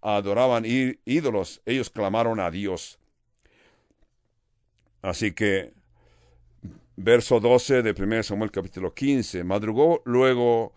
adoraban 0.03 0.65
ídolos, 0.65 1.61
ellos 1.65 1.89
clamaron 1.89 2.39
a 2.39 2.51
Dios. 2.51 2.99
Así 5.01 5.31
que, 5.31 5.73
verso 6.95 7.39
12 7.39 7.81
de 7.81 7.91
1 7.91 8.23
Samuel 8.23 8.51
capítulo 8.51 8.93
15, 8.93 9.43
madrugó 9.43 10.01
luego 10.05 10.73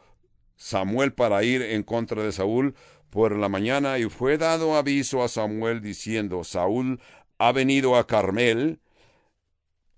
Samuel 0.57 1.13
para 1.13 1.43
ir 1.43 1.63
en 1.63 1.83
contra 1.83 2.23
de 2.23 2.33
Saúl 2.33 2.75
por 3.11 3.37
la 3.37 3.49
mañana 3.49 3.99
y 3.99 4.09
fue 4.09 4.39
dado 4.39 4.77
aviso 4.77 5.23
a 5.23 5.29
Samuel 5.29 5.81
diciendo, 5.81 6.45
Saúl 6.45 7.01
ha 7.39 7.53
venido 7.53 7.97
a 7.97 8.07
Carmel. 8.07 8.81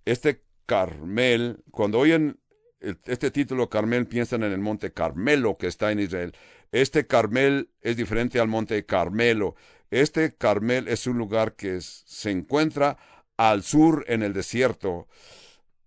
Este 0.05 0.43
Carmel, 0.67 1.63
cuando 1.71 1.99
oyen 1.99 2.39
este 2.81 3.31
título 3.31 3.69
Carmel, 3.69 4.07
piensan 4.07 4.43
en 4.43 4.53
el 4.53 4.61
monte 4.61 4.93
Carmelo 4.93 5.57
que 5.57 5.67
está 5.67 5.91
en 5.93 6.01
Israel. 6.01 6.35
Este 6.73 7.07
Carmel 7.07 7.71
es 7.81 7.97
diferente 7.97 8.41
al 8.41 8.49
monte 8.49 8.85
Carmelo. 8.85 9.57
Este 9.91 10.35
Carmel 10.35 10.89
es 10.89 11.07
un 11.07 11.19
lugar 11.19 11.55
que 11.55 11.81
se 11.81 12.31
encuentra 12.31 12.99
al 13.37 13.63
sur 13.63 14.05
en 14.09 14.23
el 14.23 14.33
desierto, 14.33 15.09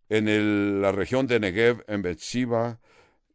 en 0.09 0.81
la 0.81 0.91
región 0.91 1.27
de 1.27 1.39
Negev, 1.39 1.83
en 1.87 2.01
Betsiba, 2.01 2.79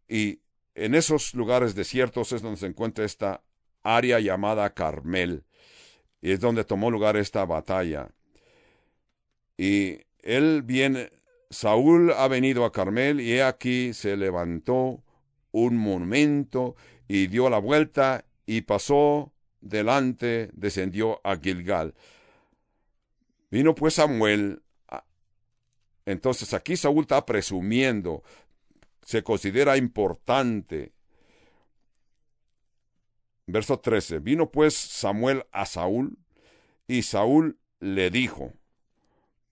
y 0.09 0.41
en 0.75 0.95
esos 0.95 1.35
lugares 1.35 1.75
desiertos 1.75 2.33
es 2.33 2.43
donde 2.43 2.61
se 2.61 2.67
encuentra 2.67 3.05
esta 3.05 3.43
área 3.83 4.21
llamada 4.21 4.75
Carmel, 4.75 5.45
y 6.21 6.33
es 6.33 6.41
donde 6.41 6.65
tomó 6.65 6.91
lugar 6.91 7.17
esta 7.17 7.45
batalla. 7.45 8.11
Y 9.57 10.01
él 10.19 10.63
viene, 10.63 11.11
Saúl 11.51 12.13
ha 12.13 12.29
venido 12.29 12.65
a 12.65 12.73
Carmel, 12.73 13.21
y 13.21 13.33
he 13.33 13.43
aquí 13.43 13.93
se 13.93 14.17
levantó 14.17 15.03
un 15.53 15.77
monumento 15.77 16.77
y 17.09 17.29
dio 17.29 17.49
la 17.49 17.59
vuelta 17.59 18.25
y 18.45 18.63
pasó 18.63 19.33
delante, 19.61 20.51
descendió 20.53 21.21
a 21.25 21.37
Gilgal. 21.37 21.95
Vino 23.51 23.75
pues 23.75 23.95
Samuel. 23.95 24.63
Entonces 26.05 26.53
aquí 26.55 26.77
Saúl 26.77 27.03
está 27.03 27.25
presumiendo, 27.27 28.23
se 29.03 29.23
considera 29.23 29.77
importante. 29.77 30.93
Verso 33.47 33.79
13. 33.79 34.19
Vino 34.19 34.51
pues 34.51 34.75
Samuel 34.75 35.45
a 35.53 35.67
Saúl 35.67 36.19
y 36.87 37.03
Saúl 37.03 37.59
le 37.81 38.11
dijo, 38.11 38.53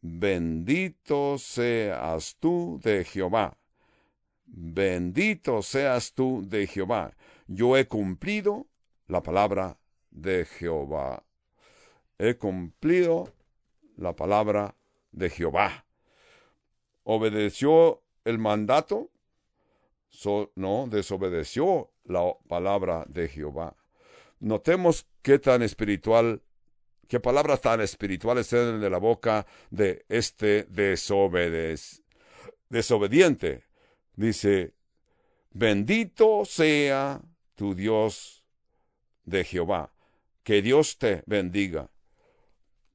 Bendito 0.06 1.38
seas 1.38 2.36
tú 2.38 2.78
de 2.82 3.04
Jehová. 3.04 3.56
Bendito 4.46 5.62
seas 5.62 6.12
tú 6.12 6.42
de 6.46 6.66
Jehová 6.66 7.14
yo 7.46 7.76
he 7.76 7.86
cumplido 7.86 8.66
la 9.06 9.22
palabra 9.22 9.78
de 10.10 10.44
Jehová. 10.44 11.24
He 12.18 12.36
cumplido 12.36 13.32
la 13.96 14.14
palabra 14.16 14.76
de 15.12 15.30
Jehová. 15.30 15.84
¿Obedeció 17.02 18.02
el 18.24 18.38
mandato? 18.38 19.10
no, 20.54 20.86
desobedeció 20.88 21.90
la 22.04 22.22
palabra 22.48 23.04
de 23.08 23.26
Jehová. 23.26 23.76
Notemos 24.38 25.08
qué 25.22 25.40
tan 25.40 25.62
espiritual, 25.62 26.40
qué 27.08 27.20
palabras 27.20 27.60
tan 27.60 27.80
espirituales 27.80 28.46
salen 28.48 28.80
de 28.80 28.90
la 28.90 28.98
boca 28.98 29.46
de 29.70 30.04
este 30.08 30.66
desobediente. 32.68 33.64
Dice, 34.16 34.74
bendito 35.50 36.44
sea 36.44 37.20
tu 37.54 37.74
Dios 37.74 38.44
de 39.24 39.44
Jehová. 39.44 39.92
Que 40.42 40.60
Dios 40.62 40.98
te 40.98 41.22
bendiga. 41.26 41.90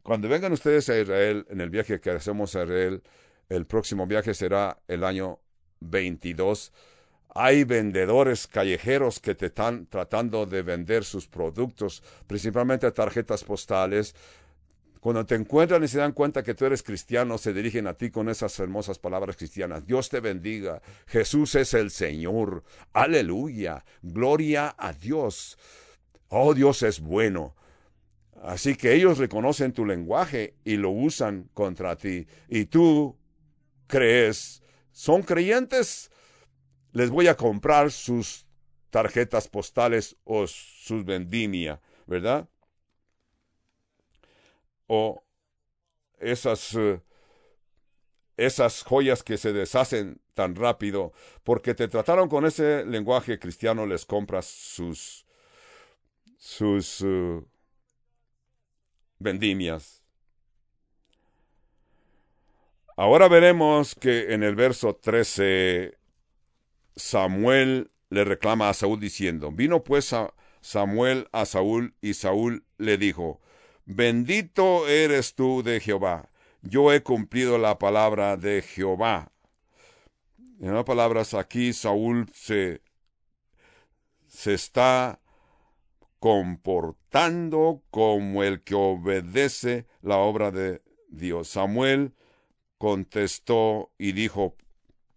Cuando 0.04 0.30
vengan 0.30 0.54
ustedes 0.54 0.90
a 0.90 1.00
Israel, 1.00 1.46
en 1.50 1.62
el 1.62 1.70
viaje 1.70 2.00
que 2.00 2.12
hacemos 2.12 2.56
a 2.56 2.64
Israel, 2.64 3.04
el 3.50 3.66
próximo 3.66 4.06
viaje 4.08 4.34
será 4.34 4.82
el 4.88 5.04
año 5.04 5.40
22. 5.80 6.72
Hay 7.30 7.64
vendedores 7.64 8.48
callejeros 8.48 9.20
que 9.20 9.36
te 9.36 9.48
están 9.48 9.86
tratando 9.86 10.46
de 10.46 10.62
vender 10.64 11.04
sus 11.04 11.28
productos, 11.28 12.04
principalmente 12.28 12.92
tarjetas 12.92 13.44
postales. 13.44 14.16
Cuando 15.00 15.26
te 15.26 15.36
encuentran 15.36 15.84
y 15.84 15.88
se 15.88 16.00
dan 16.00 16.12
cuenta 16.12 16.44
que 16.44 16.56
tú 16.56 16.66
eres 16.66 16.84
cristiano, 16.84 17.38
se 17.38 17.54
dirigen 17.54 17.88
a 17.88 17.94
ti 17.94 18.10
con 18.10 18.28
esas 18.28 18.60
hermosas 18.60 19.00
palabras 19.00 19.38
cristianas. 19.38 19.86
Dios 19.86 20.10
te 20.10 20.20
bendiga. 20.20 20.82
Jesús 21.08 21.56
es 21.56 21.74
el 21.74 21.92
Señor. 21.92 22.64
Aleluya. 22.92 23.86
Gloria 24.02 24.76
a 24.78 24.92
Dios. 24.92 25.58
Oh, 26.28 26.54
Dios 26.54 26.84
es 26.84 27.00
bueno. 27.00 27.56
Así 28.42 28.76
que 28.76 28.94
ellos 28.94 29.18
reconocen 29.18 29.72
tu 29.72 29.86
lenguaje 29.86 30.56
y 30.66 30.76
lo 30.78 30.90
usan 30.90 31.50
contra 31.54 31.96
ti. 31.96 32.28
Y 32.50 32.66
tú 32.66 33.16
crees, 33.88 34.64
son 34.92 35.24
creyentes, 35.24 36.12
les 36.92 37.10
voy 37.10 37.28
a 37.28 37.36
comprar 37.36 37.92
sus 37.92 38.46
tarjetas 38.90 39.48
postales 39.48 40.18
o 40.24 40.48
sus 40.48 41.06
vendimia, 41.06 41.80
¿verdad? 42.08 42.50
O 44.88 45.24
esas, 46.18 46.74
eh, 46.76 47.02
esas 48.38 48.84
joyas 48.84 49.24
que 49.24 49.38
se 49.38 49.54
deshacen 49.54 50.20
tan 50.34 50.56
rápido, 50.56 51.14
porque 51.44 51.76
te 51.76 51.88
trataron 51.88 52.30
con 52.30 52.46
ese 52.46 52.86
lenguaje 52.86 53.38
cristiano, 53.38 53.86
les 53.86 54.06
compras 54.06 54.46
sus, 54.46 55.26
sus 56.38 57.02
eh, 57.06 57.42
vendimias. 59.20 60.02
Ahora 62.96 63.28
veremos 63.30 63.96
que 63.96 64.34
en 64.34 64.44
el 64.44 64.56
verso 64.56 64.96
13 64.96 65.99
Samuel 66.96 67.92
le 68.10 68.24
reclama 68.24 68.70
a 68.70 68.74
Saúl 68.74 69.00
diciendo, 69.00 69.52
vino 69.52 69.84
pues 69.84 70.14
Samuel 70.62 71.28
a 71.32 71.46
Saúl 71.46 71.94
y 72.02 72.14
Saúl 72.14 72.66
le 72.78 72.98
dijo, 72.98 73.40
bendito 73.86 74.88
eres 74.88 75.36
tú 75.36 75.64
de 75.64 75.80
Jehová, 75.80 76.30
yo 76.62 76.92
he 76.92 77.02
cumplido 77.02 77.58
la 77.58 77.80
palabra 77.80 78.38
de 78.38 78.62
Jehová. 78.62 79.32
En 80.60 80.70
otras 80.70 80.86
palabras, 80.86 81.34
aquí 81.34 81.72
Saúl 81.72 82.30
se, 82.34 82.82
se 84.28 84.54
está 84.54 85.22
comportando 86.20 87.82
como 87.92 88.44
el 88.44 88.62
que 88.62 88.76
obedece 88.76 89.88
la 90.02 90.18
obra 90.18 90.52
de 90.52 90.82
Dios. 91.08 91.48
Samuel 91.48 92.14
contestó 92.78 93.92
y 93.98 94.12
dijo, 94.12 94.56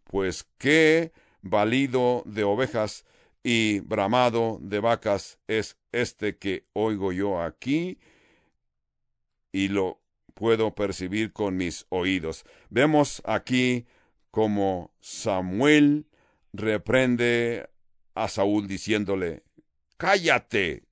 pues 0.04 0.46
qué 0.58 1.12
balido 1.42 2.22
de 2.24 2.44
ovejas 2.44 3.04
y 3.42 3.80
bramado 3.80 4.58
de 4.60 4.80
vacas 4.80 5.38
es 5.48 5.76
este 5.90 6.38
que 6.38 6.64
oigo 6.72 7.12
yo 7.12 7.42
aquí 7.42 7.98
y 9.50 9.68
lo 9.68 10.00
puedo 10.34 10.74
percibir 10.74 11.32
con 11.32 11.56
mis 11.56 11.86
oídos. 11.90 12.44
Vemos 12.70 13.20
aquí 13.24 13.86
como 14.30 14.92
Samuel 15.00 16.06
reprende 16.52 17.68
a 18.14 18.28
Saúl 18.28 18.66
diciéndole, 18.66 19.42
cállate, 19.96 20.84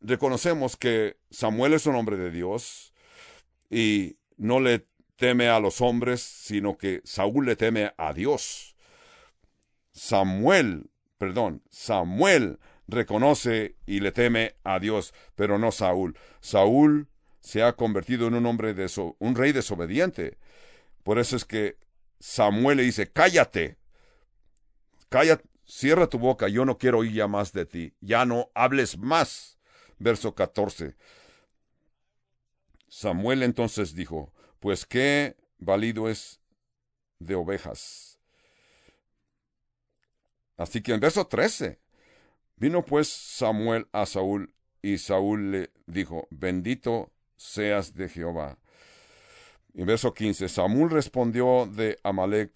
reconocemos 0.00 0.76
que 0.76 1.16
Samuel 1.30 1.74
es 1.74 1.86
un 1.86 1.94
hombre 1.94 2.16
de 2.16 2.30
Dios 2.30 2.92
y 3.70 4.16
no 4.36 4.60
le 4.60 4.86
teme 5.18 5.48
a 5.48 5.58
los 5.58 5.80
hombres, 5.80 6.22
sino 6.22 6.78
que 6.78 7.02
Saúl 7.04 7.44
le 7.44 7.56
teme 7.56 7.92
a 7.98 8.12
Dios. 8.14 8.76
Samuel, 9.90 10.90
perdón, 11.18 11.62
Samuel 11.70 12.60
reconoce 12.86 13.74
y 13.84 13.98
le 13.98 14.12
teme 14.12 14.54
a 14.62 14.78
Dios, 14.78 15.12
pero 15.34 15.58
no 15.58 15.72
Saúl. 15.72 16.16
Saúl 16.40 17.08
se 17.40 17.64
ha 17.64 17.74
convertido 17.74 18.28
en 18.28 18.34
un 18.34 18.46
hombre 18.46 18.74
de 18.74 18.88
un 19.18 19.34
rey 19.34 19.50
desobediente. 19.50 20.38
Por 21.02 21.18
eso 21.18 21.34
es 21.34 21.44
que 21.44 21.78
Samuel 22.20 22.76
le 22.76 22.84
dice, 22.84 23.10
cállate, 23.10 23.76
cállate, 25.08 25.44
cierra 25.64 26.06
tu 26.06 26.20
boca, 26.20 26.46
yo 26.46 26.64
no 26.64 26.78
quiero 26.78 26.98
oír 26.98 27.12
ya 27.12 27.26
más 27.26 27.52
de 27.52 27.66
ti, 27.66 27.92
ya 28.00 28.24
no 28.24 28.50
hables 28.54 28.96
más. 28.98 29.58
Verso 29.98 30.36
14. 30.36 30.94
Samuel 32.86 33.42
entonces 33.42 33.96
dijo, 33.96 34.32
pues 34.60 34.86
qué 34.86 35.36
válido 35.58 36.08
es 36.08 36.40
de 37.18 37.34
ovejas. 37.34 38.18
Así 40.56 40.82
que 40.82 40.92
en 40.92 41.00
verso 41.00 41.26
13, 41.26 41.78
vino 42.56 42.84
pues 42.84 43.08
Samuel 43.08 43.86
a 43.92 44.06
Saúl 44.06 44.52
y 44.82 44.98
Saúl 44.98 45.52
le 45.52 45.70
dijo, 45.86 46.26
bendito 46.30 47.12
seas 47.36 47.94
de 47.94 48.08
Jehová. 48.08 48.58
En 49.74 49.86
verso 49.86 50.12
15, 50.12 50.48
Samuel 50.48 50.90
respondió 50.90 51.66
de 51.66 51.98
Amalek, 52.02 52.52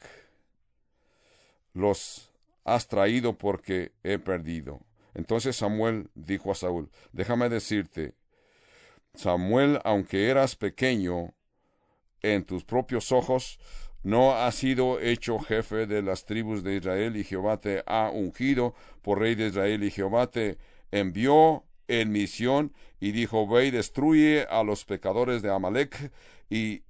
los 1.75 2.31
has 2.65 2.89
traído 2.89 3.39
porque 3.39 3.93
he 4.03 4.19
perdido. 4.19 4.81
Entonces 5.15 5.57
Samuel 5.57 6.11
dijo 6.15 6.51
a 6.51 6.55
Saúl, 6.55 6.91
déjame 7.13 7.49
decirte, 7.49 8.15
Samuel, 9.15 9.81
aunque 9.85 10.29
eras 10.29 10.57
pequeño 10.57 11.35
en 12.23 12.45
tus 12.45 12.65
propios 12.65 13.13
ojos, 13.13 13.59
no 14.03 14.33
has 14.33 14.57
sido 14.57 15.01
hecho 15.01 15.39
jefe 15.39 15.87
de 15.87 16.03
las 16.03 16.25
tribus 16.25 16.65
de 16.65 16.77
Israel 16.77 17.17
y 17.17 17.25
Jehová 17.25 17.61
te 17.61 17.83
ha 17.87 18.11
ungido 18.11 18.75
por 19.01 19.21
rey 19.21 19.35
de 19.35 19.49
Israel 19.49 19.85
y 19.85 19.91
Jehová 19.91 20.29
te 20.29 20.59
envió 20.91 21.65
en 21.87 22.11
misión 22.11 22.73
y 23.01 23.13
dijo, 23.13 23.47
ve 23.47 23.67
y 23.67 23.71
destruye 23.71 24.47
a 24.49 24.63
los 24.65 24.85
pecadores 24.85 25.43
de 25.43 25.51
Amalek 25.51 26.13
y 26.51 26.83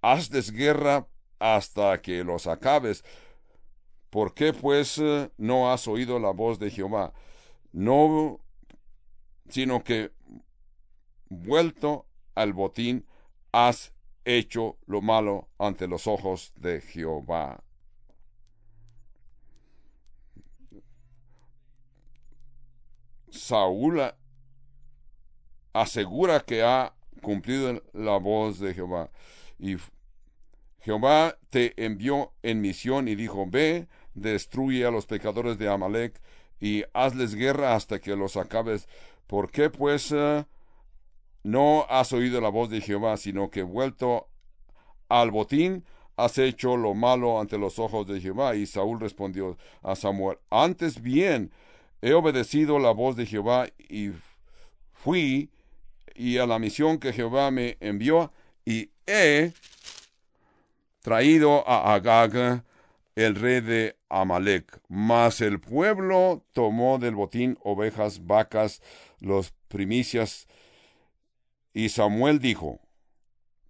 hazles 0.00 0.52
guerra 0.52 1.06
hasta 1.38 2.00
que 2.00 2.24
los 2.24 2.46
acabes. 2.46 3.04
¿Por 4.10 4.34
qué 4.34 4.52
pues 4.52 5.00
no 5.38 5.72
has 5.72 5.88
oído 5.88 6.18
la 6.18 6.30
voz 6.30 6.58
de 6.58 6.70
Jehová? 6.70 7.12
No, 7.72 8.40
sino 9.48 9.82
que 9.82 10.12
vuelto 11.28 12.06
al 12.34 12.52
botín 12.52 13.06
has 13.52 13.92
hecho 14.24 14.78
lo 14.86 15.00
malo 15.00 15.48
ante 15.58 15.86
los 15.86 16.06
ojos 16.06 16.52
de 16.56 16.80
Jehová. 16.80 17.62
Saúl 23.30 24.02
asegura 25.72 26.40
que 26.40 26.62
ha 26.62 26.94
cumplido 27.22 27.82
la 27.92 28.18
voz 28.18 28.58
de 28.58 28.74
Jehová. 28.74 29.10
Y 29.58 29.76
Jehová 30.80 31.38
te 31.48 31.72
envió 31.82 32.32
en 32.42 32.60
misión 32.60 33.08
y 33.08 33.14
dijo, 33.14 33.46
ve, 33.48 33.86
destruye 34.14 34.84
a 34.84 34.90
los 34.90 35.06
pecadores 35.06 35.58
de 35.58 35.68
Amalek 35.68 36.20
y 36.60 36.84
hazles 36.92 37.34
guerra 37.34 37.74
hasta 37.74 38.00
que 38.00 38.16
los 38.16 38.36
acabes. 38.36 38.88
¿Por 39.26 39.50
qué 39.50 39.70
pues 39.70 40.12
eh, 40.12 40.44
no 41.42 41.86
has 41.88 42.12
oído 42.12 42.40
la 42.40 42.48
voz 42.48 42.70
de 42.70 42.80
Jehová, 42.80 43.16
sino 43.16 43.50
que 43.50 43.62
vuelto 43.62 44.28
al 45.08 45.30
botín 45.30 45.84
has 46.16 46.38
hecho 46.38 46.76
lo 46.76 46.94
malo 46.94 47.40
ante 47.40 47.58
los 47.58 47.78
ojos 47.78 48.06
de 48.06 48.20
Jehová? 48.20 48.54
Y 48.54 48.66
Saúl 48.66 49.00
respondió 49.00 49.56
a 49.82 49.96
Samuel, 49.96 50.38
antes 50.50 51.02
bien 51.02 51.50
he 52.00 52.12
obedecido 52.12 52.78
la 52.78 52.90
voz 52.90 53.16
de 53.16 53.26
Jehová 53.26 53.66
y 53.88 54.10
fui 54.92 55.50
y 56.14 56.38
a 56.38 56.46
la 56.46 56.58
misión 56.58 56.98
que 56.98 57.12
Jehová 57.12 57.50
me 57.50 57.76
envió 57.80 58.32
y 58.64 58.90
he 59.06 59.52
traído 61.00 61.66
a 61.68 61.94
Agag 61.94 62.64
el 63.14 63.34
rey 63.34 63.60
de 63.60 63.96
Amalek. 64.08 64.80
Mas 64.88 65.40
el 65.40 65.60
pueblo 65.60 66.44
tomó 66.52 66.98
del 66.98 67.14
botín 67.14 67.58
ovejas, 67.62 68.26
vacas, 68.26 68.80
los 69.20 69.52
primicias. 69.68 70.46
Y 71.72 71.88
Samuel 71.88 72.38
dijo, 72.38 72.80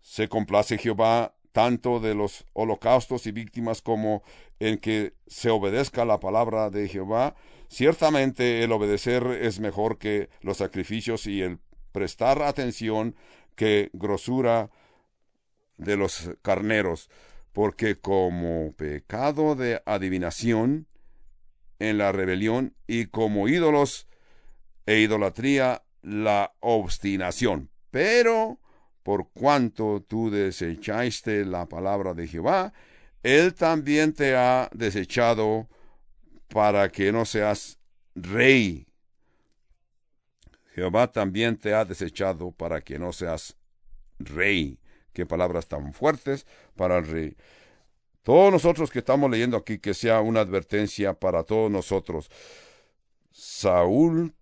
Se 0.01 0.29
complace 0.29 0.79
Jehová 0.79 1.35
tanto 1.53 2.01
de 2.01 2.15
los 2.15 2.47
holocaustos 2.55 3.27
y 3.27 3.33
víctimas 3.33 3.83
como 3.83 4.23
en 4.59 4.79
que 4.79 5.15
se 5.27 5.51
obedezca 5.51 6.05
la 6.05 6.19
palabra 6.19 6.71
de 6.71 6.89
Jehová. 6.89 7.35
Ciertamente 7.69 8.65
el 8.65 8.73
obedecer 8.73 9.27
es 9.27 9.61
mejor 9.61 9.99
que 9.99 10.31
los 10.41 10.59
sacrificios 10.59 11.27
y 11.27 11.43
el 11.43 11.59
prestar 11.93 12.43
atención 12.43 13.15
que 13.55 13.91
grosura 13.93 14.71
de 15.77 15.97
los 15.97 16.31
carneros 16.43 17.11
porque 17.53 18.01
como 18.01 18.73
pecado 18.73 19.55
de 19.55 19.83
adivinación 19.85 20.87
en 21.79 21.99
la 21.99 22.13
rebelión 22.13 22.75
y 22.87 23.07
como 23.07 23.49
ídolos 23.49 24.07
e 24.87 25.01
idolatría 25.01 25.83
la 26.01 26.55
obstinación. 26.61 27.72
Pero 27.93 28.59
por 29.03 29.29
cuanto 29.29 30.03
tú 30.03 30.31
desechaste 30.31 31.45
la 31.45 31.67
palabra 31.67 32.15
de 32.15 32.27
Jehová, 32.27 32.73
Él 33.23 33.55
también 33.55 34.15
te 34.15 34.35
ha 34.35 34.71
desechado 34.73 35.69
para 36.49 36.91
que 36.91 37.13
no 37.13 37.27
seas 37.27 37.79
rey. 38.15 38.87
Jehová 40.75 41.13
también 41.13 41.59
te 41.59 41.75
ha 41.75 41.85
desechado 41.85 42.51
para 42.51 42.81
que 42.81 42.99
no 42.99 43.13
seas 43.13 43.57
rey. 44.19 44.79
Qué 45.13 45.27
palabras 45.27 45.69
tan 45.69 45.93
fuertes 45.93 46.47
para 46.75 46.97
el 46.97 47.07
rey. 47.07 47.37
Todos 48.23 48.51
nosotros 48.51 48.91
que 48.91 49.01
estamos 49.01 49.31
leyendo 49.31 49.59
aquí, 49.59 49.79
que 49.79 49.93
sea 49.93 50.23
una 50.23 50.41
advertencia 50.41 51.13
para 51.13 51.43
todos 51.43 51.71
nosotros. 51.71 52.31
Saúl 53.31 54.35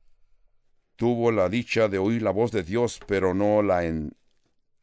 tuvo 1.00 1.32
la 1.32 1.48
dicha 1.48 1.88
de 1.88 1.96
oír 1.96 2.20
la 2.20 2.30
voz 2.30 2.52
de 2.52 2.62
Dios, 2.62 3.00
pero 3.06 3.32
no 3.32 3.62
la, 3.62 3.90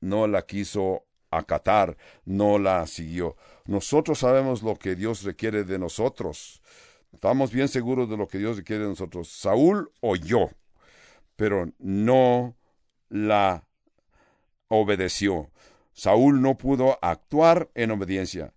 no 0.01 0.25
la 0.25 0.41
quiso 0.47 1.05
acatar, 1.29 1.95
no 2.25 2.57
la 2.57 2.87
siguió. 2.87 3.35
Nosotros 3.67 4.17
sabemos 4.17 4.63
lo 4.63 4.77
que 4.77 4.95
Dios 4.95 5.21
requiere 5.21 5.63
de 5.63 5.77
nosotros. 5.77 6.63
Estamos 7.13 7.51
bien 7.51 7.67
seguros 7.67 8.09
de 8.09 8.17
lo 8.17 8.27
que 8.27 8.39
Dios 8.39 8.57
requiere 8.57 8.81
de 8.81 8.89
nosotros. 8.89 9.29
Saúl 9.29 9.91
oyó, 10.01 10.49
pero 11.35 11.69
no 11.77 12.55
la 13.09 13.67
obedeció. 14.69 15.51
Saúl 15.93 16.41
no 16.41 16.57
pudo 16.57 16.97
actuar 17.03 17.69
en 17.75 17.91
obediencia 17.91 18.55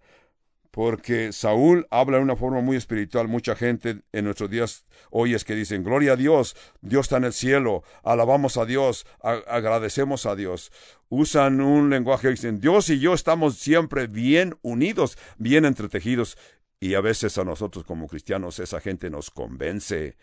porque 0.71 1.33
Saúl 1.33 1.87
habla 1.91 2.19
de 2.19 2.23
una 2.23 2.37
forma 2.37 2.61
muy 2.61 2.77
espiritual. 2.77 3.29
Mucha 3.29 3.57
gente 3.57 4.03
en 4.13 4.25
nuestros 4.25 4.51
días 4.51 4.87
hoy 5.11 5.35
es 5.35 5.45
que 5.45 5.55
dicen, 5.55 5.83
gloria 5.83 6.13
a 6.13 6.17
Dios, 6.17 6.57
Dios 6.81 7.07
está 7.07 7.17
en 7.17 7.25
el 7.25 7.33
cielo, 7.33 7.83
alabamos 8.03 8.57
a 8.57 8.67
Dios, 8.67 9.07
agradecemos 9.21 10.27
a 10.27 10.37
Dios. 10.37 10.71
Usan 11.09 11.61
un 11.61 11.91
lenguaje 11.91 12.31
dicen, 12.31 12.61
Dios 12.61 12.89
y 12.91 13.01
yo 13.01 13.15
estamos 13.15 13.57
siempre 13.57 14.07
bien 14.07 14.57
unidos, 14.63 15.19
bien 15.39 15.65
entretejidos. 15.65 16.39
Y 16.79 16.95
a 16.95 17.01
veces 17.01 17.37
a 17.37 17.45
nosotros 17.45 17.85
como 17.85 18.09
cristianos 18.09 18.59
esa 18.59 18.81
gente 18.81 19.11
nos 19.11 19.31
convence. 19.31 20.17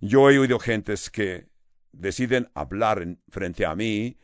Yo 0.00 0.30
he 0.30 0.38
oído 0.38 0.58
gentes 0.58 1.10
que 1.10 1.48
deciden 1.92 2.50
hablar 2.54 3.02
en, 3.02 3.20
frente 3.28 3.66
a 3.66 3.74
mí 3.74 4.16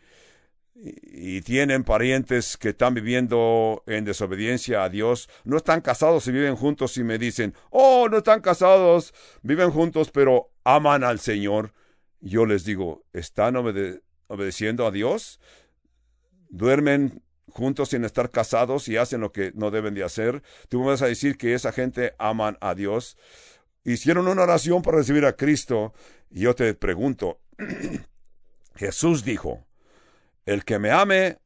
y 0.74 1.40
tienen 1.42 1.84
parientes 1.84 2.56
que 2.56 2.70
están 2.70 2.94
viviendo 2.94 3.84
en 3.86 4.04
desobediencia 4.04 4.82
a 4.82 4.88
Dios, 4.88 5.28
no 5.44 5.56
están 5.56 5.80
casados 5.80 6.26
y 6.26 6.32
viven 6.32 6.56
juntos 6.56 6.96
y 6.96 7.04
me 7.04 7.18
dicen, 7.18 7.54
oh, 7.70 8.08
no 8.10 8.18
están 8.18 8.40
casados, 8.40 9.14
viven 9.42 9.70
juntos 9.70 10.10
pero 10.10 10.50
aman 10.64 11.04
al 11.04 11.20
Señor. 11.20 11.72
Yo 12.20 12.46
les 12.46 12.64
digo, 12.64 13.04
¿están 13.12 13.56
obedeciendo 13.56 14.86
a 14.86 14.90
Dios? 14.90 15.40
¿Duermen 16.48 17.22
juntos 17.48 17.90
sin 17.90 18.04
estar 18.04 18.30
casados 18.30 18.88
y 18.88 18.96
hacen 18.96 19.20
lo 19.20 19.30
que 19.30 19.52
no 19.54 19.70
deben 19.70 19.94
de 19.94 20.02
hacer? 20.02 20.42
¿Tú 20.68 20.80
me 20.80 20.86
vas 20.86 21.02
a 21.02 21.06
decir 21.06 21.36
que 21.36 21.54
esa 21.54 21.70
gente 21.70 22.14
aman 22.18 22.58
a 22.60 22.74
Dios? 22.74 23.16
Hicieron 23.84 24.26
una 24.26 24.42
oración 24.42 24.82
para 24.82 24.98
recibir 24.98 25.24
a 25.24 25.36
Cristo 25.36 25.92
y 26.30 26.40
yo 26.40 26.54
te 26.54 26.74
pregunto, 26.74 27.38
Jesús 28.74 29.24
dijo, 29.24 29.66
el 30.46 30.64
que 30.64 30.78
me 30.78 30.90
ame 30.90 31.38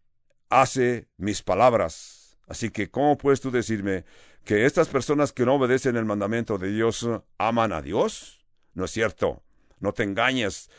hace 0.51 1.09
mis 1.16 1.42
palabras. 1.42 2.38
Así 2.46 2.70
que, 2.70 2.90
¿cómo 2.90 3.18
puedes 3.18 3.40
tú 3.40 3.51
decirme 3.51 4.05
que 4.44 4.64
estas 4.64 4.88
personas 4.88 5.32
que 5.32 5.44
no 5.44 5.55
obedecen 5.55 5.96
el 5.96 6.05
mandamiento 6.05 6.59
de 6.59 6.72
Dios 6.72 7.07
aman 7.36 7.72
a 7.72 7.82
Dios? 7.82 8.46
No 8.74 8.86
es 8.86 8.90
cierto. 8.90 9.42
No 9.80 9.92
te 9.92 10.03
engañes. 10.03 10.70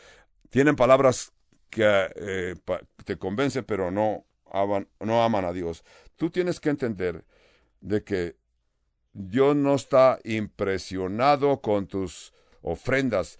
Tienen 0.50 0.76
palabras 0.76 1.32
que 1.70 1.84
eh, 2.16 2.56
te 3.04 3.16
convencen, 3.16 3.64
pero 3.64 3.90
no 3.90 4.26
aman, 4.50 4.88
no 4.98 5.22
aman 5.22 5.44
a 5.44 5.52
Dios. 5.52 5.84
Tú 6.16 6.30
tienes 6.30 6.60
que 6.60 6.70
entender 6.70 7.24
de 7.80 8.02
que 8.02 8.36
Dios 9.12 9.56
no 9.56 9.74
está 9.74 10.18
impresionado 10.24 11.60
con 11.60 11.86
tus 11.86 12.32
ofrendas. 12.62 13.38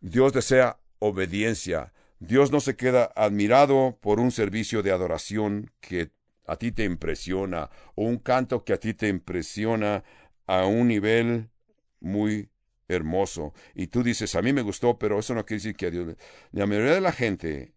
Dios 0.00 0.32
desea 0.32 0.78
obediencia. 0.98 1.92
Dios 2.24 2.52
no 2.52 2.60
se 2.60 2.76
queda 2.76 3.12
admirado 3.16 3.98
por 4.00 4.20
un 4.20 4.30
servicio 4.30 4.84
de 4.84 4.92
adoración 4.92 5.72
que 5.80 6.12
a 6.46 6.54
ti 6.54 6.70
te 6.70 6.84
impresiona 6.84 7.68
o 7.96 8.04
un 8.04 8.18
canto 8.18 8.64
que 8.64 8.72
a 8.72 8.78
ti 8.78 8.94
te 8.94 9.08
impresiona 9.08 10.04
a 10.46 10.66
un 10.66 10.86
nivel 10.86 11.50
muy 11.98 12.48
hermoso. 12.86 13.54
Y 13.74 13.88
tú 13.88 14.04
dices, 14.04 14.36
a 14.36 14.42
mí 14.42 14.52
me 14.52 14.62
gustó, 14.62 15.00
pero 15.00 15.18
eso 15.18 15.34
no 15.34 15.44
quiere 15.44 15.58
decir 15.58 15.74
que 15.74 15.86
a 15.86 15.90
Dios... 15.90 16.16
La 16.52 16.66
mayoría 16.66 16.94
de 16.94 17.00
la 17.00 17.10
gente 17.10 17.74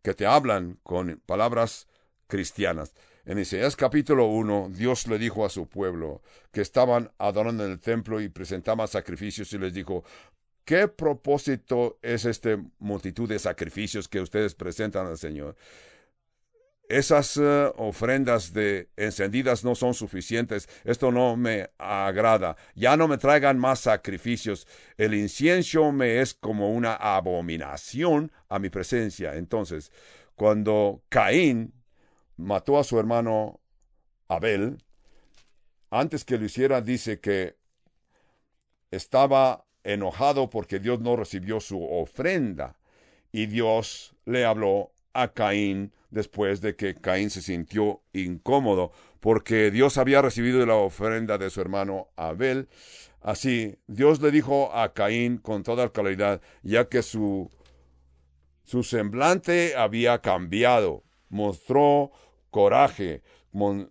que 0.00 0.14
te 0.14 0.24
hablan 0.24 0.78
con 0.82 1.20
palabras 1.26 1.86
cristianas. 2.28 2.94
En 3.26 3.38
Isaías 3.38 3.76
capítulo 3.76 4.24
1, 4.24 4.70
Dios 4.70 5.06
le 5.06 5.18
dijo 5.18 5.44
a 5.44 5.50
su 5.50 5.68
pueblo 5.68 6.22
que 6.50 6.62
estaban 6.62 7.12
adorando 7.18 7.66
en 7.66 7.72
el 7.72 7.78
templo 7.78 8.22
y 8.22 8.30
presentaban 8.30 8.88
sacrificios 8.88 9.52
y 9.52 9.58
les 9.58 9.74
dijo, 9.74 10.02
¿Qué 10.68 10.86
propósito 10.86 11.98
es 12.02 12.26
esta 12.26 12.62
multitud 12.78 13.26
de 13.26 13.38
sacrificios 13.38 14.06
que 14.06 14.20
ustedes 14.20 14.54
presentan 14.54 15.06
al 15.06 15.16
Señor? 15.16 15.56
Esas 16.90 17.38
eh, 17.38 17.72
ofrendas 17.76 18.52
de 18.52 18.90
encendidas 18.94 19.64
no 19.64 19.74
son 19.74 19.94
suficientes. 19.94 20.68
Esto 20.84 21.10
no 21.10 21.38
me 21.38 21.70
agrada. 21.78 22.58
Ya 22.74 22.98
no 22.98 23.08
me 23.08 23.16
traigan 23.16 23.58
más 23.58 23.80
sacrificios. 23.80 24.66
El 24.98 25.14
incienso 25.14 25.90
me 25.90 26.20
es 26.20 26.34
como 26.34 26.70
una 26.70 26.96
abominación 26.96 28.30
a 28.50 28.58
mi 28.58 28.68
presencia. 28.68 29.36
Entonces, 29.36 29.90
cuando 30.34 31.02
Caín 31.08 31.72
mató 32.36 32.78
a 32.78 32.84
su 32.84 33.00
hermano 33.00 33.58
Abel, 34.28 34.84
antes 35.88 36.26
que 36.26 36.36
lo 36.36 36.44
hiciera, 36.44 36.82
dice 36.82 37.20
que 37.20 37.56
estaba 38.90 39.64
enojado 39.84 40.50
porque 40.50 40.78
Dios 40.80 41.00
no 41.00 41.16
recibió 41.16 41.60
su 41.60 41.82
ofrenda. 41.82 42.76
Y 43.32 43.46
Dios 43.46 44.14
le 44.24 44.44
habló 44.44 44.92
a 45.12 45.28
Caín 45.28 45.92
después 46.10 46.60
de 46.60 46.76
que 46.76 46.94
Caín 46.94 47.30
se 47.30 47.42
sintió 47.42 48.00
incómodo 48.12 48.92
porque 49.20 49.70
Dios 49.70 49.98
había 49.98 50.22
recibido 50.22 50.64
la 50.64 50.76
ofrenda 50.76 51.38
de 51.38 51.50
su 51.50 51.60
hermano 51.60 52.08
Abel. 52.16 52.68
Así, 53.20 53.78
Dios 53.86 54.22
le 54.22 54.30
dijo 54.30 54.72
a 54.74 54.94
Caín 54.94 55.38
con 55.38 55.62
toda 55.62 55.90
claridad, 55.90 56.40
ya 56.62 56.88
que 56.88 57.02
su, 57.02 57.50
su 58.64 58.84
semblante 58.84 59.74
había 59.76 60.20
cambiado, 60.20 61.02
mostró 61.28 62.12
coraje, 62.50 63.22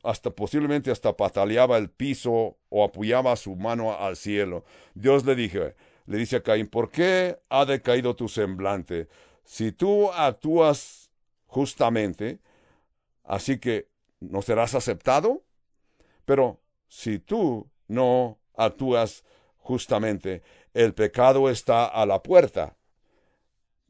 hasta 0.03 0.31
posiblemente 0.31 0.91
hasta 0.91 1.15
pataleaba 1.15 1.77
el 1.77 1.89
piso 1.89 2.57
o 2.69 2.83
apoyaba 2.83 3.35
su 3.35 3.55
mano 3.55 3.97
al 3.97 4.15
cielo. 4.15 4.65
Dios 4.93 5.25
le 5.25 5.35
dije, 5.35 5.75
le 6.05 6.17
dice 6.17 6.37
a 6.37 6.43
Caín, 6.43 6.67
¿por 6.67 6.89
qué 6.89 7.39
ha 7.49 7.65
decaído 7.65 8.15
tu 8.15 8.29
semblante? 8.29 9.07
Si 9.43 9.71
tú 9.71 10.11
actúas 10.11 11.11
justamente, 11.45 12.39
así 13.23 13.59
que 13.59 13.89
no 14.19 14.41
serás 14.41 14.75
aceptado. 14.75 15.43
Pero 16.25 16.59
si 16.87 17.19
tú 17.19 17.69
no 17.87 18.39
actúas 18.55 19.23
justamente, 19.57 20.43
el 20.73 20.93
pecado 20.93 21.49
está 21.49 21.85
a 21.85 22.05
la 22.05 22.21
puerta. 22.21 22.77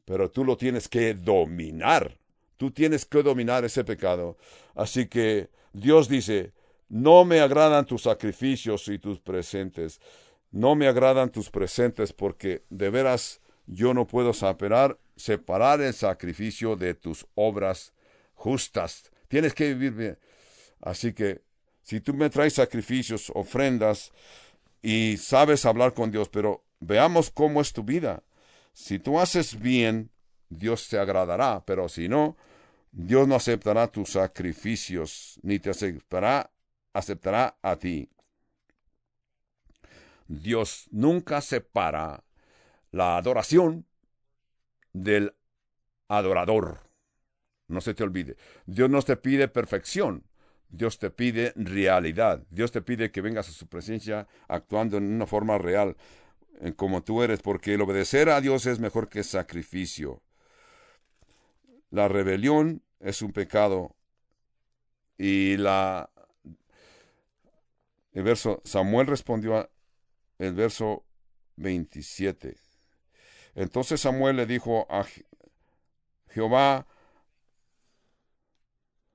Pero 0.04 0.30
tú 0.30 0.44
lo 0.44 0.56
tienes 0.56 0.88
que 0.88 1.14
dominar. 1.14 2.17
Tú 2.58 2.70
tienes 2.70 3.06
que 3.06 3.22
dominar 3.22 3.64
ese 3.64 3.84
pecado. 3.84 4.36
Así 4.74 5.06
que 5.06 5.48
Dios 5.72 6.08
dice, 6.08 6.52
no 6.88 7.24
me 7.24 7.40
agradan 7.40 7.86
tus 7.86 8.02
sacrificios 8.02 8.88
y 8.88 8.98
tus 8.98 9.18
presentes. 9.20 10.00
No 10.50 10.74
me 10.74 10.88
agradan 10.88 11.30
tus 11.30 11.50
presentes 11.50 12.12
porque 12.12 12.64
de 12.68 12.90
veras 12.90 13.40
yo 13.66 13.94
no 13.94 14.06
puedo 14.06 14.32
separar, 14.32 14.98
separar 15.16 15.80
el 15.80 15.94
sacrificio 15.94 16.76
de 16.76 16.94
tus 16.94 17.26
obras 17.34 17.92
justas. 18.34 19.10
Tienes 19.28 19.54
que 19.54 19.74
vivir 19.74 19.92
bien. 19.92 20.18
Así 20.80 21.12
que 21.12 21.42
si 21.82 22.00
tú 22.00 22.12
me 22.12 22.30
traes 22.30 22.54
sacrificios, 22.54 23.30
ofrendas 23.34 24.12
y 24.82 25.16
sabes 25.18 25.64
hablar 25.64 25.94
con 25.94 26.10
Dios, 26.10 26.28
pero 26.28 26.64
veamos 26.80 27.30
cómo 27.30 27.60
es 27.60 27.72
tu 27.72 27.82
vida. 27.82 28.22
Si 28.72 28.98
tú 28.98 29.20
haces 29.20 29.58
bien, 29.60 30.10
Dios 30.48 30.88
te 30.88 30.98
agradará, 30.98 31.62
pero 31.64 31.88
si 31.88 32.08
no, 32.08 32.36
Dios 32.92 33.28
no 33.28 33.34
aceptará 33.34 33.86
tus 33.88 34.10
sacrificios, 34.12 35.38
ni 35.42 35.58
te 35.58 35.70
aceptará, 35.70 36.50
aceptará 36.92 37.58
a 37.62 37.76
ti. 37.76 38.08
Dios 40.26 40.88
nunca 40.90 41.40
separa 41.40 42.24
la 42.90 43.16
adoración 43.16 43.86
del 44.92 45.34
adorador. 46.08 46.80
No 47.66 47.80
se 47.80 47.94
te 47.94 48.02
olvide. 48.02 48.36
Dios 48.66 48.88
no 48.88 49.02
te 49.02 49.16
pide 49.16 49.48
perfección. 49.48 50.24
Dios 50.70 50.98
te 50.98 51.10
pide 51.10 51.52
realidad. 51.56 52.44
Dios 52.50 52.72
te 52.72 52.82
pide 52.82 53.10
que 53.10 53.20
vengas 53.20 53.48
a 53.48 53.52
su 53.52 53.66
presencia 53.68 54.26
actuando 54.48 54.96
en 54.96 55.12
una 55.12 55.26
forma 55.26 55.56
real, 55.58 55.96
como 56.76 57.02
tú 57.02 57.22
eres, 57.22 57.40
porque 57.40 57.74
el 57.74 57.82
obedecer 57.82 58.28
a 58.28 58.40
Dios 58.40 58.66
es 58.66 58.78
mejor 58.78 59.08
que 59.08 59.22
sacrificio. 59.22 60.22
La 61.90 62.08
rebelión 62.08 62.82
es 63.00 63.22
un 63.22 63.32
pecado 63.32 63.96
y 65.16 65.56
la 65.56 66.10
El 68.12 68.22
verso, 68.22 68.60
Samuel 68.64 69.06
respondió 69.06 69.56
a 69.56 69.70
el 70.38 70.54
verso 70.54 71.04
27. 71.56 72.56
Entonces 73.54 74.00
Samuel 74.00 74.36
le 74.36 74.46
dijo 74.46 74.86
a 74.88 75.04
Jehová, 76.28 76.86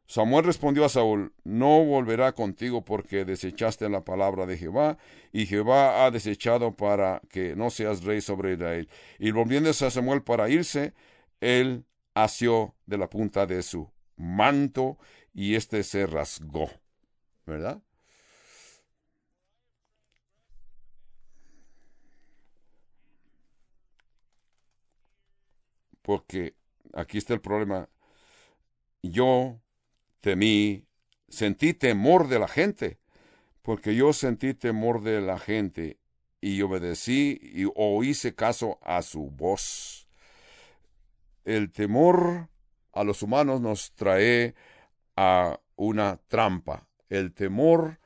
Samuel 0.05 0.45
respondió 0.45 0.85
a 0.85 0.89
Saúl, 0.89 1.33
no 1.43 1.83
volverá 1.85 2.33
contigo 2.33 2.83
porque 2.83 3.25
desechaste 3.25 3.89
la 3.89 4.03
palabra 4.03 4.45
de 4.45 4.57
Jehová, 4.57 4.97
y 5.31 5.45
Jehová 5.45 6.05
ha 6.05 6.11
desechado 6.11 6.75
para 6.75 7.21
que 7.29 7.55
no 7.55 7.69
seas 7.69 8.03
rey 8.03 8.21
sobre 8.21 8.53
Israel. 8.53 8.89
Y 9.17 9.31
volviéndose 9.31 9.85
a 9.85 9.91
Samuel 9.91 10.21
para 10.21 10.49
irse, 10.49 10.93
él 11.39 11.85
asió 12.13 12.75
de 12.85 12.97
la 12.97 13.09
punta 13.09 13.45
de 13.45 13.61
su 13.63 13.91
manto, 14.15 14.97
y 15.33 15.55
éste 15.55 15.83
se 15.83 16.05
rasgó. 16.05 16.69
¿Verdad? 17.45 17.81
Porque 26.01 26.55
aquí 26.93 27.17
está 27.17 27.33
el 27.33 27.41
problema. 27.41 27.89
Yo 29.01 29.59
temí, 30.21 30.85
sentí 31.27 31.73
temor 31.73 32.27
de 32.27 32.39
la 32.39 32.47
gente, 32.47 32.99
porque 33.61 33.95
yo 33.95 34.13
sentí 34.13 34.53
temor 34.53 35.01
de 35.01 35.21
la 35.21 35.39
gente 35.39 35.97
y 36.41 36.61
obedecí 36.61 37.39
y, 37.41 37.65
o 37.75 38.03
hice 38.03 38.35
caso 38.35 38.79
a 38.81 39.01
su 39.01 39.29
voz. 39.31 40.02
El 41.45 41.71
temor 41.71 42.49
a 42.93 43.03
los 43.03 43.21
humanos 43.21 43.61
nos 43.61 43.93
trae 43.93 44.55
a 45.15 45.59
una 45.75 46.19
trampa. 46.27 46.87
El 47.09 47.33
temor 47.33 47.99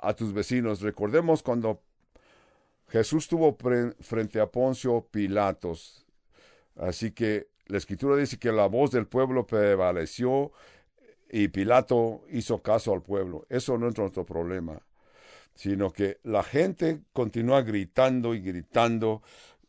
a 0.00 0.14
tus 0.14 0.32
vecinos. 0.32 0.80
Recordemos 0.80 1.42
cuando 1.42 1.82
Jesús 2.88 3.24
estuvo 3.24 3.56
frente 4.00 4.40
a 4.40 4.46
Poncio 4.46 5.06
Pilatos. 5.10 6.06
Así 6.76 7.12
que 7.12 7.48
la 7.66 7.78
escritura 7.78 8.16
dice 8.16 8.38
que 8.38 8.52
la 8.52 8.66
voz 8.66 8.90
del 8.90 9.06
pueblo 9.06 9.46
prevaleció 9.46 10.52
y 11.30 11.48
Pilato 11.48 12.22
hizo 12.30 12.60
caso 12.62 12.92
al 12.92 13.02
pueblo. 13.02 13.46
Eso 13.48 13.78
no 13.78 13.88
es 13.88 13.96
nuestro 13.96 14.26
problema, 14.26 14.82
sino 15.54 15.90
que 15.90 16.18
la 16.22 16.42
gente 16.42 17.00
continúa 17.12 17.62
gritando 17.62 18.34
y 18.34 18.40
gritando 18.40 19.22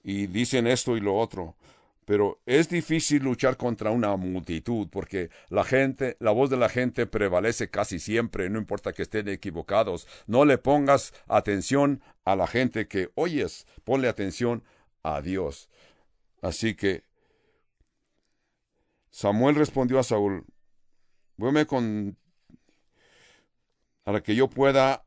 y 0.03 0.27
dicen 0.27 0.67
esto 0.67 0.97
y 0.97 0.99
lo 0.99 1.15
otro. 1.15 1.55
Pero 2.05 2.41
es 2.45 2.69
difícil 2.69 3.23
luchar 3.23 3.57
contra 3.57 3.91
una 3.91 4.15
multitud 4.17 4.87
porque 4.91 5.29
la 5.49 5.63
gente, 5.63 6.17
la 6.19 6.31
voz 6.31 6.49
de 6.49 6.57
la 6.57 6.69
gente 6.69 7.05
prevalece 7.05 7.69
casi 7.69 7.99
siempre, 7.99 8.49
no 8.49 8.59
importa 8.59 8.93
que 8.93 9.03
estén 9.03 9.29
equivocados. 9.29 10.07
No 10.27 10.45
le 10.45 10.57
pongas 10.57 11.13
atención 11.27 12.01
a 12.25 12.35
la 12.35 12.47
gente 12.47 12.87
que 12.87 13.09
oyes, 13.15 13.67
ponle 13.83 14.07
atención 14.07 14.63
a 15.03 15.21
Dios. 15.21 15.69
Así 16.41 16.75
que 16.75 17.03
Samuel 19.09 19.55
respondió 19.55 19.99
a 19.99 20.03
Saúl, 20.03 20.45
Vuelve 21.35 21.65
con 21.65 22.15
para 24.03 24.21
que 24.21 24.35
yo 24.35 24.49
pueda 24.49 25.05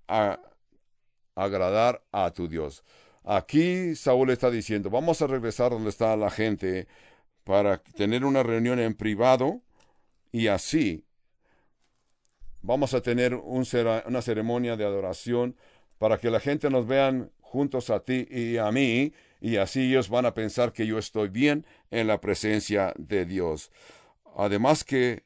agradar 1.35 2.03
a 2.13 2.31
tu 2.33 2.49
Dios. 2.49 2.83
Aquí 3.29 3.97
Saúl 3.97 4.31
está 4.31 4.53
diciendo, 4.53 4.89
vamos 4.89 5.21
a 5.21 5.27
regresar 5.27 5.73
donde 5.73 5.91
está 5.91 6.17
la 6.17 6.31
gente 6.31 6.87
para 7.43 7.79
tener 7.79 8.25
una 8.25 8.45
reunión 8.45 8.79
en 8.79 8.95
privado 8.95 9.63
y 10.31 10.47
así 10.47 11.05
vamos 12.63 12.95
a 12.95 13.01
tener 13.01 13.35
una 13.35 14.23
ceremonia 14.23 14.77
de 14.77 14.85
adoración 14.85 15.57
para 15.99 16.19
que 16.19 16.31
la 16.31 16.39
gente 16.39 16.71
nos 16.71 16.87
vean 16.87 17.33
juntos 17.41 17.91
a 17.91 17.99
ti 17.99 18.29
y 18.31 18.59
a 18.59 18.71
mí 18.71 19.13
y 19.41 19.57
así 19.57 19.89
ellos 19.89 20.09
van 20.09 20.27
a 20.27 20.35
pensar 20.35 20.73
que 20.73 20.87
yo 20.87 20.97
estoy 20.97 21.29
bien 21.29 21.67
en 21.91 22.07
la 22.07 22.21
presencia 22.21 22.95
de 22.97 23.27
Dios. 23.27 23.73
Además 24.37 24.85
que 24.85 25.25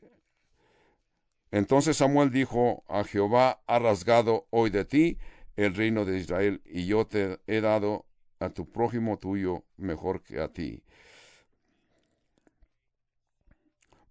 entonces 1.50 1.98
Samuel 1.98 2.30
dijo 2.30 2.82
a 2.88 3.04
Jehová, 3.04 3.60
ha 3.66 3.78
rasgado 3.78 4.46
hoy 4.48 4.70
de 4.70 4.86
ti 4.86 5.18
el 5.64 5.74
reino 5.74 6.04
de 6.04 6.18
Israel, 6.18 6.62
y 6.64 6.86
yo 6.86 7.06
te 7.06 7.38
he 7.46 7.60
dado 7.60 8.06
a 8.38 8.50
tu 8.50 8.70
prójimo 8.70 9.18
tuyo 9.18 9.64
mejor 9.76 10.22
que 10.22 10.40
a 10.40 10.48
ti. 10.48 10.82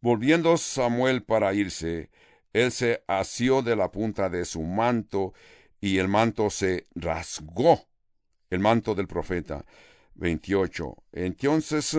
Volviendo 0.02 0.58
Samuel 0.58 1.24
para 1.24 1.54
irse, 1.54 2.10
él 2.54 2.72
se 2.72 3.04
asió 3.08 3.62
de 3.62 3.76
la 3.76 3.92
punta 3.92 4.30
de 4.30 4.46
su 4.46 4.62
manto, 4.62 5.34
y 5.82 5.98
el 5.98 6.08
manto 6.08 6.50
se 6.50 6.88
rasgó, 6.94 7.88
el 8.50 8.60
manto 8.60 8.96
del 8.96 9.08
profeta. 9.08 9.66
28. 10.20 10.96
Entonces 11.14 11.98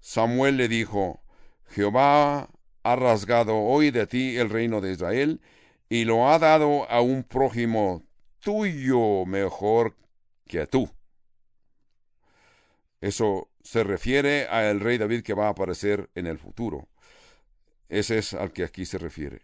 Samuel 0.00 0.56
le 0.56 0.68
dijo, 0.68 1.22
Jehová 1.68 2.48
ha 2.82 2.96
rasgado 2.96 3.56
hoy 3.56 3.90
de 3.90 4.06
ti 4.06 4.36
el 4.36 4.50
reino 4.50 4.80
de 4.80 4.92
Israel 4.92 5.40
y 5.88 6.04
lo 6.04 6.28
ha 6.28 6.38
dado 6.38 6.88
a 6.90 7.00
un 7.00 7.24
prójimo 7.24 8.02
tuyo 8.40 9.24
mejor 9.26 9.94
que 10.46 10.60
a 10.60 10.66
tú. 10.66 10.90
Eso 13.00 13.48
se 13.62 13.84
refiere 13.84 14.46
al 14.46 14.80
rey 14.80 14.98
David 14.98 15.22
que 15.22 15.34
va 15.34 15.46
a 15.46 15.50
aparecer 15.50 16.10
en 16.14 16.26
el 16.26 16.38
futuro. 16.38 16.88
Ese 17.88 18.18
es 18.18 18.34
al 18.34 18.52
que 18.52 18.64
aquí 18.64 18.84
se 18.84 18.98
refiere. 18.98 19.42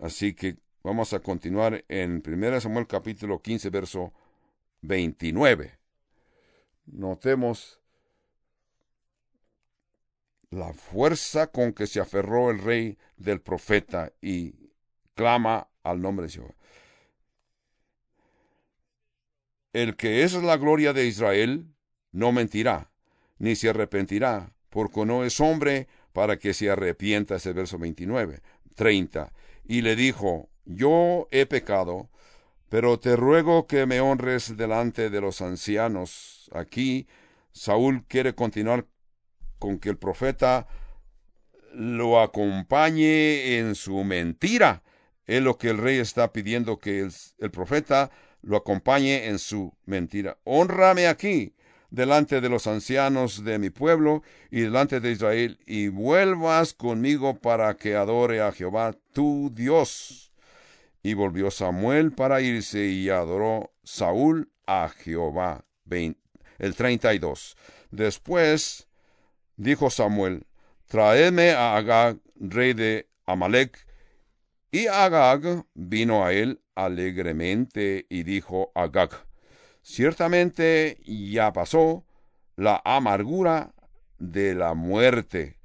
Así 0.00 0.34
que 0.34 0.56
vamos 0.82 1.12
a 1.12 1.20
continuar 1.20 1.84
en 1.88 2.22
1 2.26 2.60
Samuel 2.60 2.86
capítulo 2.86 3.40
15, 3.40 3.70
verso 3.70 4.12
29. 4.82 5.78
Notemos 6.86 7.80
la 10.50 10.72
fuerza 10.74 11.46
con 11.46 11.72
que 11.72 11.86
se 11.86 12.00
aferró 12.00 12.50
el 12.50 12.58
rey 12.58 12.98
del 13.16 13.40
profeta 13.40 14.12
y 14.20 14.54
clama 15.14 15.68
al 15.82 16.00
nombre 16.00 16.26
de 16.26 16.32
Jehová. 16.32 16.54
El 19.72 19.96
que 19.96 20.22
es 20.22 20.34
la 20.34 20.56
gloria 20.56 20.92
de 20.92 21.06
Israel 21.06 21.66
no 22.10 22.32
mentirá, 22.32 22.90
ni 23.38 23.56
se 23.56 23.70
arrepentirá, 23.70 24.52
porque 24.68 25.04
no 25.06 25.24
es 25.24 25.40
hombre 25.40 25.88
para 26.12 26.38
que 26.38 26.54
se 26.54 26.70
arrepienta. 26.70 27.36
Ese 27.36 27.52
verso 27.52 27.78
29, 27.78 28.40
30. 28.74 29.32
Y 29.64 29.82
le 29.82 29.96
dijo, 29.96 30.50
yo 30.64 31.28
he 31.30 31.46
pecado, 31.46 32.10
pero 32.68 32.98
te 32.98 33.16
ruego 33.16 33.66
que 33.66 33.86
me 33.86 34.00
honres 34.00 34.56
delante 34.56 35.10
de 35.10 35.20
los 35.20 35.42
ancianos. 35.42 36.50
Aquí 36.54 37.06
Saúl 37.52 38.04
quiere 38.08 38.34
continuar 38.34 38.86
con 39.58 39.78
que 39.78 39.90
el 39.90 39.98
profeta 39.98 40.66
lo 41.74 42.20
acompañe 42.20 43.58
en 43.58 43.74
su 43.74 44.02
mentira. 44.04 44.82
Es 45.26 45.42
lo 45.42 45.56
que 45.56 45.68
el 45.68 45.78
rey 45.78 45.98
está 45.98 46.32
pidiendo 46.32 46.78
que 46.78 47.08
el, 47.38 47.50
profeta 47.50 48.10
lo 48.42 48.56
acompañe 48.56 49.26
en 49.28 49.38
su 49.38 49.72
mentira. 49.86 50.38
Honrame 50.44 51.06
aquí 51.06 51.54
delante 51.90 52.40
de 52.40 52.48
los 52.48 52.66
ancianos 52.66 53.44
de 53.44 53.58
mi 53.58 53.70
pueblo 53.70 54.22
y 54.50 54.62
delante 54.62 55.00
de 55.00 55.12
Israel, 55.12 55.58
y 55.66 55.88
vuelvas 55.88 56.72
conmigo 56.72 57.38
para 57.38 57.74
que 57.74 57.94
adore 57.96 58.40
a 58.40 58.50
Jehová 58.50 58.96
tu 59.12 59.50
Dios. 59.54 60.32
Y 61.02 61.14
volvió 61.14 61.50
Samuel 61.50 62.12
para 62.12 62.40
irse 62.40 62.86
y 62.86 63.10
adoró 63.10 63.72
Saúl 63.82 64.50
a 64.66 64.88
Jehová. 64.88 65.64
El 66.58 66.74
32. 66.74 67.56
Después 67.90 68.88
dijo 69.56 69.90
Samuel, 69.90 70.46
traedme 70.86 71.50
a 71.50 71.76
Agag, 71.76 72.18
rey 72.36 72.72
de 72.72 73.08
Amalek. 73.26 73.86
Y 74.74 74.86
Agag 74.86 75.66
vino 75.74 76.24
a 76.24 76.32
él 76.32 76.62
alegremente 76.74 78.06
y 78.08 78.22
dijo 78.22 78.72
Agag, 78.74 79.10
ciertamente 79.82 80.96
ya 81.04 81.52
pasó 81.52 82.06
la 82.56 82.80
amargura 82.82 83.74
de 84.18 84.54
la 84.54 84.72
muerte. 84.72 85.58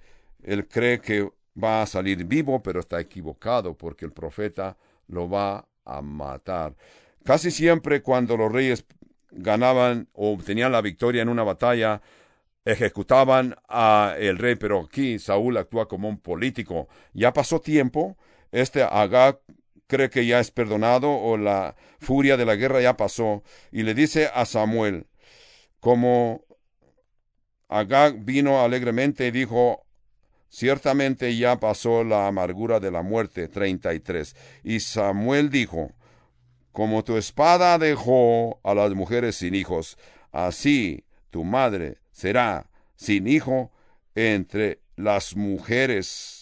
Él 0.43 0.67
cree 0.67 0.99
que 0.99 1.31
va 1.55 1.81
a 1.81 1.85
salir 1.85 2.25
vivo, 2.25 2.61
pero 2.61 2.81
está 2.81 2.99
equivocado 2.99 3.77
porque 3.77 4.03
el 4.03 4.11
profeta 4.11 4.75
lo 5.07 5.29
va 5.29 5.65
a 5.85 6.01
matar. 6.01 6.75
Casi 7.23 7.49
siempre 7.49 8.01
cuando 8.01 8.35
los 8.35 8.51
reyes 8.51 8.83
ganaban 9.31 10.09
o 10.11 10.33
obtenían 10.33 10.73
la 10.73 10.81
victoria 10.81 11.21
en 11.21 11.29
una 11.29 11.43
batalla, 11.43 12.01
ejecutaban 12.65 13.55
a 13.69 14.15
el 14.19 14.37
rey, 14.37 14.55
pero 14.55 14.81
aquí 14.81 15.17
Saúl 15.17 15.55
actúa 15.55 15.87
como 15.87 16.09
un 16.09 16.17
político. 16.17 16.89
Ya 17.13 17.31
pasó 17.31 17.61
tiempo, 17.61 18.17
este 18.51 18.83
Agag 18.83 19.39
cree 19.87 20.09
que 20.09 20.25
ya 20.25 20.39
es 20.39 20.51
perdonado 20.51 21.11
o 21.11 21.37
la 21.37 21.75
furia 21.99 22.37
de 22.37 22.45
la 22.45 22.55
guerra 22.55 22.81
ya 22.81 22.97
pasó 22.97 23.43
y 23.71 23.83
le 23.83 23.93
dice 23.93 24.29
a 24.33 24.45
Samuel, 24.45 25.07
como 25.79 26.45
Agag 27.69 28.23
vino 28.23 28.61
alegremente 28.61 29.27
y 29.27 29.31
dijo, 29.31 29.85
ciertamente 30.49 31.35
ya 31.35 31.59
pasó 31.59 32.03
la 32.03 32.27
amargura 32.27 32.79
de 32.79 32.91
la 32.91 33.01
muerte. 33.01 33.47
33. 33.47 34.35
Y 34.63 34.79
Samuel 34.79 35.49
dijo, 35.49 35.91
como 36.71 37.03
tu 37.03 37.17
espada 37.17 37.77
dejó 37.77 38.59
a 38.63 38.73
las 38.73 38.93
mujeres 38.93 39.35
sin 39.37 39.55
hijos, 39.55 39.97
así 40.31 41.05
tu 41.29 41.43
madre 41.43 41.97
será 42.11 42.69
sin 42.95 43.27
hijo 43.27 43.71
entre 44.15 44.81
las 44.95 45.35
mujeres. 45.35 46.36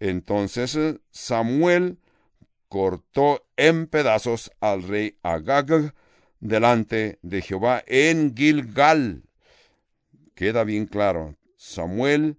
Entonces 0.00 0.78
Samuel 1.10 1.98
cortó 2.68 3.46
en 3.56 3.86
pedazos 3.86 4.50
al 4.60 4.82
rey 4.82 5.18
Agag 5.22 5.94
delante 6.40 7.18
de 7.22 7.42
Jehová 7.42 7.82
en 7.86 8.36
Gilgal. 8.36 9.22
Queda 10.34 10.64
bien 10.64 10.86
claro, 10.86 11.36
Samuel 11.56 12.38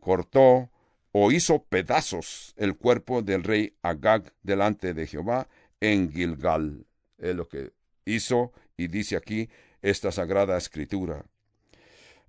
cortó 0.00 0.70
o 1.12 1.30
hizo 1.30 1.64
pedazos 1.64 2.54
el 2.56 2.76
cuerpo 2.76 3.22
del 3.22 3.44
rey 3.44 3.76
Agag 3.82 4.32
delante 4.42 4.94
de 4.94 5.06
Jehová 5.06 5.48
en 5.80 6.10
Gilgal. 6.10 6.86
Es 7.18 7.34
lo 7.34 7.48
que 7.48 7.72
hizo 8.04 8.52
y 8.76 8.88
dice 8.88 9.16
aquí 9.16 9.48
esta 9.80 10.12
sagrada 10.12 10.56
escritura. 10.56 11.24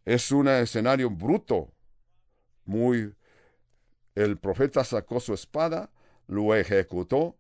Es 0.06 0.32
un 0.32 0.48
escenario 0.48 1.10
bruto, 1.10 1.74
muy... 2.66 3.14
El 4.16 4.38
profeta 4.38 4.84
sacó 4.84 5.20
su 5.20 5.34
espada, 5.34 5.92
lo 6.28 6.56
ejecutó. 6.56 7.38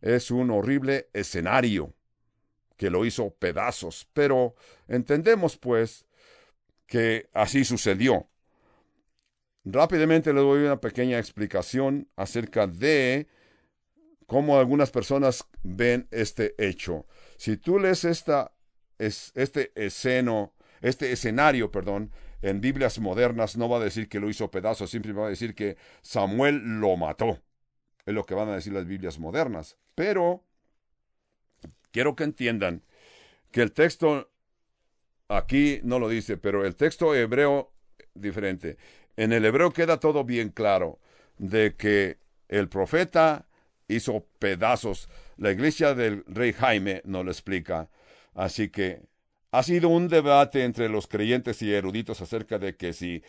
Es 0.00 0.30
un 0.30 0.50
horrible 0.50 1.08
escenario 1.12 1.94
que 2.76 2.90
lo 2.90 3.04
hizo 3.04 3.30
pedazos, 3.34 4.08
pero 4.14 4.54
entendemos 4.88 5.58
pues 5.58 6.06
que 6.86 7.28
así 7.34 7.64
sucedió. 7.64 8.26
Rápidamente 9.64 10.32
le 10.32 10.40
doy 10.40 10.64
una 10.64 10.80
pequeña 10.80 11.18
explicación 11.18 12.08
acerca 12.16 12.66
de 12.66 13.28
cómo 14.26 14.58
algunas 14.58 14.90
personas 14.90 15.44
ven 15.62 16.08
este 16.10 16.54
hecho. 16.56 17.06
Si 17.36 17.56
tú 17.58 17.78
lees 17.78 18.04
esta, 18.04 18.52
es, 18.98 19.32
este 19.34 19.72
esceno, 19.74 20.54
este 20.80 21.12
escenario, 21.12 21.70
perdón, 21.70 22.10
en 22.42 22.60
Biblias 22.60 22.98
modernas 22.98 23.56
no 23.56 23.68
va 23.68 23.78
a 23.78 23.84
decir 23.84 24.08
que 24.08 24.20
lo 24.20 24.28
hizo 24.28 24.50
pedazos, 24.50 24.90
simplemente 24.90 25.20
va 25.20 25.26
a 25.26 25.30
decir 25.30 25.54
que 25.54 25.76
Samuel 26.02 26.80
lo 26.80 26.96
mató. 26.96 27.40
Es 28.06 28.14
lo 28.14 28.24
que 28.24 28.34
van 28.34 28.48
a 28.48 28.54
decir 28.54 28.72
las 28.72 28.86
Biblias 28.86 29.18
modernas. 29.18 29.76
Pero 29.94 30.44
quiero 31.90 32.16
que 32.16 32.24
entiendan 32.24 32.82
que 33.50 33.62
el 33.62 33.72
texto 33.72 34.30
aquí 35.28 35.80
no 35.82 35.98
lo 35.98 36.08
dice, 36.08 36.36
pero 36.36 36.64
el 36.64 36.76
texto 36.76 37.14
hebreo 37.14 37.72
diferente. 38.14 38.78
En 39.16 39.32
el 39.32 39.44
hebreo 39.44 39.72
queda 39.72 40.00
todo 40.00 40.24
bien 40.24 40.50
claro 40.50 40.98
de 41.38 41.76
que 41.76 42.18
el 42.48 42.68
profeta 42.68 43.46
hizo 43.88 44.26
pedazos. 44.38 45.08
La 45.36 45.50
iglesia 45.50 45.94
del 45.94 46.24
rey 46.26 46.52
Jaime 46.52 47.02
no 47.04 47.22
lo 47.22 47.30
explica. 47.30 47.90
Así 48.34 48.70
que 48.70 49.02
ha 49.52 49.62
sido 49.62 49.88
un 49.88 50.08
debate 50.08 50.64
entre 50.64 50.88
los 50.88 51.06
creyentes 51.06 51.60
y 51.62 51.72
eruditos 51.72 52.20
acerca 52.20 52.58
de 52.58 52.76
que 52.76 52.92
si 52.92 53.22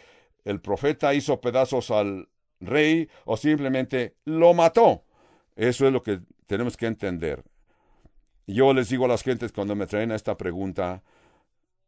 el 0.45 0.61
profeta 0.61 1.13
hizo 1.13 1.41
pedazos 1.41 1.91
al 1.91 2.29
rey 2.59 3.09
o 3.25 3.37
simplemente 3.37 4.15
lo 4.25 4.53
mató. 4.53 5.03
Eso 5.55 5.85
es 5.87 5.93
lo 5.93 6.03
que 6.03 6.21
tenemos 6.47 6.77
que 6.77 6.87
entender. 6.87 7.43
Yo 8.47 8.73
les 8.73 8.89
digo 8.89 9.05
a 9.05 9.07
las 9.07 9.23
gentes 9.23 9.51
cuando 9.51 9.75
me 9.75 9.87
traen 9.87 10.11
a 10.11 10.15
esta 10.15 10.37
pregunta, 10.37 11.03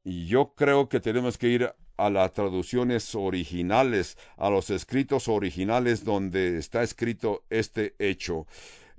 yo 0.04 0.54
creo 0.56 0.90
que 0.90 1.00
tenemos 1.00 1.38
que 1.38 1.50
ir 1.50 1.74
a 1.98 2.10
las 2.10 2.34
traducciones 2.34 3.16
originales, 3.16 4.18
a 4.38 4.50
los 4.50 4.70
escritos 4.70 5.28
originales 5.28 6.04
donde 6.04 6.58
está 6.58 6.84
escrito 6.84 7.44
este 7.50 7.96
hecho. 8.00 8.48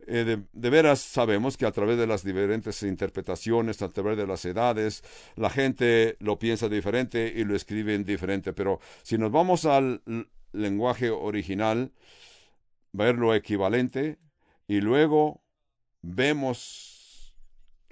Eh, 0.07 0.39
de, 0.53 0.71
veras 0.71 1.01
sabemos 1.01 1.57
que 1.57 1.67
a 1.67 1.73
través 1.73 1.97
de 1.97 2.07
las 2.07 2.25
diferentes 2.25 2.83
interpretaciones, 2.83 3.81
a 3.83 3.89
través 3.89 4.17
de 4.17 4.27
las 4.27 4.45
edades, 4.45 5.03
la 5.37 5.51
gente 5.51 6.17
lo 6.21 6.39
piensa 6.39 6.69
diferente 6.69 7.33
y 7.35 7.45
lo 7.45 7.57
escribe 7.57 7.97
diferente, 7.99 8.53
pero 8.53 8.81
si 9.03 9.19
nos 9.19 9.31
vamos 9.31 9.65
al 9.65 10.03
lenguaje 10.53 11.11
original, 11.11 11.93
ver 12.93 13.17
lo 13.17 13.35
equivalente 13.35 14.19
y 14.69 14.81
luego 14.81 15.43
vemos 16.03 17.35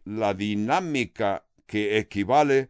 la 0.05 0.35
dinámica 0.35 1.45
que 1.67 1.99
equivale 1.99 2.69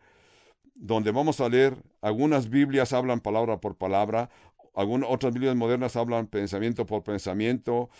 donde 0.74 1.10
vamos 1.12 1.40
a 1.40 1.48
leer, 1.48 1.76
algunas 2.00 2.48
Biblias 2.48 2.92
hablan 2.92 3.20
palabra 3.20 3.60
por 3.60 3.76
palabra, 3.76 4.30
algunas 4.74 5.08
otras 5.10 5.32
Biblias 5.32 5.54
modernas 5.54 5.96
hablan 5.96 6.26
pensamiento 6.26 6.86
por 6.86 7.02
pensamiento, 7.02 7.90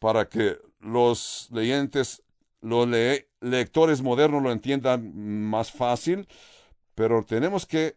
para 0.00 0.28
que 0.28 0.58
los 0.80 1.48
leyentes, 1.52 2.24
los 2.62 2.88
lectores 3.40 4.02
modernos 4.02 4.42
lo 4.42 4.50
entiendan 4.50 5.14
más 5.48 5.70
fácil, 5.70 6.26
pero 6.96 7.22
tenemos 7.22 7.66
que 7.66 7.96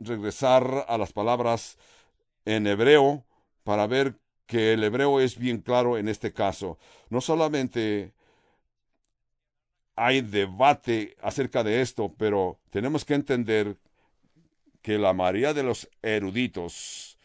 regresar 0.00 0.84
a 0.86 0.98
las 0.98 1.12
palabras 1.12 1.78
en 2.44 2.66
hebreo 2.66 3.24
para 3.64 3.86
ver 3.86 4.18
que 4.46 4.72
el 4.72 4.84
hebreo 4.84 5.20
es 5.20 5.38
bien 5.38 5.58
claro 5.58 5.98
en 5.98 6.08
este 6.08 6.32
caso. 6.32 6.78
No 7.10 7.20
solamente 7.20 8.12
hay 9.94 10.20
debate 10.20 11.16
acerca 11.22 11.62
de 11.62 11.80
esto, 11.80 12.12
pero 12.16 12.58
tenemos 12.70 13.04
que 13.04 13.14
entender 13.14 13.76
que 14.82 14.98
la 14.98 15.12
mayoría 15.12 15.54
de 15.54 15.62
los 15.62 15.88
eruditos 16.02 17.17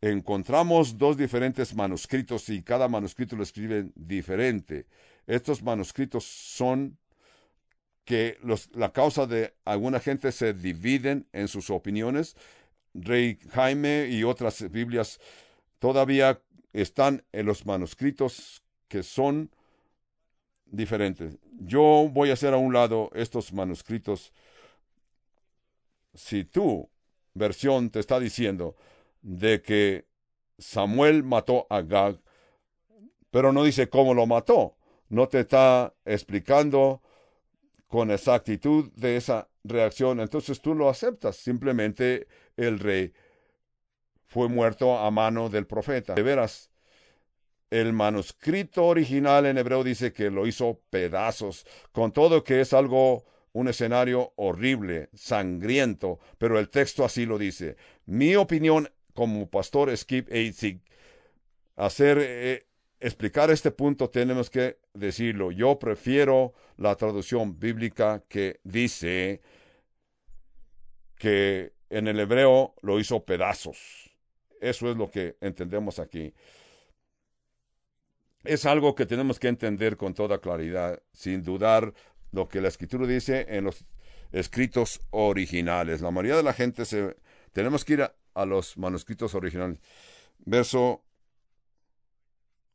encontramos 0.00 0.96
dos 0.96 1.16
diferentes 1.16 1.74
manuscritos 1.74 2.48
y 2.48 2.62
cada 2.62 2.88
manuscrito 2.88 3.36
lo 3.36 3.42
escriben 3.42 3.92
diferente. 3.94 4.86
Estos 5.26 5.62
manuscritos 5.62 6.24
son 6.24 6.96
que 8.04 8.38
los, 8.42 8.68
la 8.74 8.92
causa 8.92 9.26
de 9.26 9.54
alguna 9.64 10.00
gente 10.00 10.32
se 10.32 10.54
dividen 10.54 11.26
en 11.32 11.48
sus 11.48 11.70
opiniones. 11.70 12.36
Rey 12.94 13.38
Jaime 13.50 14.08
y 14.10 14.24
otras 14.24 14.68
Biblias 14.70 15.20
todavía 15.78 16.40
están 16.72 17.22
en 17.32 17.46
los 17.46 17.66
manuscritos 17.66 18.62
que 18.88 19.02
son 19.02 19.50
diferentes. 20.66 21.38
Yo 21.60 22.08
voy 22.10 22.30
a 22.30 22.32
hacer 22.32 22.54
a 22.54 22.56
un 22.56 22.72
lado 22.72 23.10
estos 23.14 23.52
manuscritos. 23.52 24.32
Si 26.14 26.44
tu 26.44 26.88
versión 27.34 27.90
te 27.90 28.00
está 28.00 28.18
diciendo 28.18 28.76
de 29.22 29.62
que 29.62 30.06
Samuel 30.58 31.22
mató 31.22 31.66
a 31.70 31.82
Gag, 31.82 32.20
pero 33.30 33.52
no 33.52 33.64
dice 33.64 33.88
cómo 33.88 34.14
lo 34.14 34.26
mató, 34.26 34.76
no 35.08 35.28
te 35.28 35.40
está 35.40 35.94
explicando 36.04 37.02
con 37.86 38.10
exactitud 38.10 38.90
de 38.94 39.16
esa 39.16 39.48
reacción, 39.64 40.20
entonces 40.20 40.60
tú 40.60 40.74
lo 40.74 40.88
aceptas. 40.88 41.36
Simplemente 41.36 42.28
el 42.56 42.78
rey 42.78 43.12
fue 44.26 44.48
muerto 44.48 44.96
a 44.96 45.10
mano 45.10 45.48
del 45.48 45.66
profeta. 45.66 46.14
De 46.14 46.22
veras, 46.22 46.70
el 47.70 47.92
manuscrito 47.92 48.86
original 48.86 49.46
en 49.46 49.58
hebreo 49.58 49.82
dice 49.82 50.12
que 50.12 50.30
lo 50.30 50.46
hizo 50.46 50.80
pedazos, 50.90 51.66
con 51.92 52.12
todo 52.12 52.44
que 52.44 52.60
es 52.60 52.72
algo, 52.72 53.24
un 53.52 53.66
escenario 53.66 54.32
horrible, 54.36 55.08
sangriento, 55.12 56.20
pero 56.38 56.58
el 56.58 56.68
texto 56.68 57.04
así 57.04 57.26
lo 57.26 57.38
dice. 57.38 57.76
Mi 58.06 58.36
opinión 58.36 58.88
como 59.14 59.48
pastor 59.48 59.96
Skip 59.96 60.30
Eitzig, 60.32 60.80
hacer, 61.76 62.18
eh, 62.20 62.66
explicar 63.00 63.50
este 63.50 63.70
punto 63.70 64.10
tenemos 64.10 64.50
que 64.50 64.78
decirlo. 64.94 65.50
Yo 65.50 65.78
prefiero 65.78 66.52
la 66.76 66.94
traducción 66.96 67.58
bíblica 67.58 68.22
que 68.28 68.60
dice 68.64 69.40
que 71.16 71.72
en 71.90 72.08
el 72.08 72.20
hebreo 72.20 72.74
lo 72.82 72.98
hizo 72.98 73.24
pedazos. 73.24 74.10
Eso 74.60 74.90
es 74.90 74.96
lo 74.96 75.10
que 75.10 75.36
entendemos 75.40 75.98
aquí 75.98 76.34
es 78.44 78.64
algo 78.64 78.94
que 78.94 79.06
tenemos 79.06 79.38
que 79.38 79.48
entender 79.48 79.96
con 79.96 80.14
toda 80.14 80.38
claridad, 80.38 81.02
sin 81.12 81.42
dudar 81.42 81.92
lo 82.32 82.48
que 82.48 82.60
la 82.60 82.68
escritura 82.68 83.06
dice 83.06 83.46
en 83.48 83.64
los 83.64 83.84
escritos 84.32 85.00
originales. 85.10 86.00
La 86.00 86.10
mayoría 86.10 86.36
de 86.36 86.42
la 86.42 86.52
gente 86.52 86.84
se... 86.84 87.16
Tenemos 87.52 87.84
que 87.84 87.94
ir 87.94 88.02
a, 88.02 88.14
a 88.40 88.46
los 88.46 88.76
manuscritos 88.76 89.34
originales. 89.34 89.78
Verso 90.38 91.02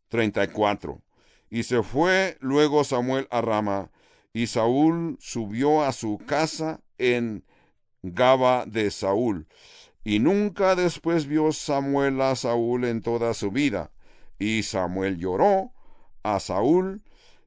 34. 0.10 1.02
Y 1.50 1.64
se 1.64 1.84
fue 1.84 2.38
luego 2.40 2.84
Samuel 2.84 3.28
a 3.32 3.42
Rama, 3.42 3.92
y 4.34 4.48
Saúl 4.48 5.18
subió 5.20 5.84
a 5.84 5.94
su 5.94 6.18
casa 6.26 6.82
en 6.98 7.46
Gaba 8.02 8.66
de 8.66 8.92
Saúl. 8.92 9.48
Y 10.04 10.20
nunca 10.20 10.76
después 10.76 11.26
vio 11.26 11.52
Samuel 11.52 12.22
a 12.22 12.36
Saúl 12.36 12.86
en 12.86 13.02
toda 13.02 13.34
su 13.34 13.52
vida. 13.52 13.92
Y 14.38 14.64
Samuel 14.64 15.18
lloró 15.18 15.72
a 16.24 16.40
Saúl, 16.40 17.02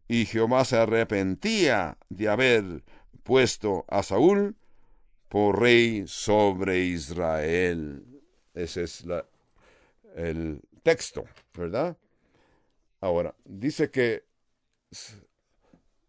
y 0.09 0.25
Jehová 0.25 0.65
se 0.65 0.79
arrepentía 0.79 1.99
de 2.09 2.29
haber 2.29 2.83
puesto 3.23 3.85
a 3.89 4.03
Saúl 4.03 4.57
por 5.29 5.61
rey 5.61 6.05
sobre 6.07 6.85
Israel. 6.85 8.08
Ese 8.59 8.83
es 8.83 9.05
el 10.17 10.61
texto, 10.83 11.25
¿verdad? 11.55 11.97
Ahora, 13.01 13.35
dice 13.45 13.91
que 13.91 14.25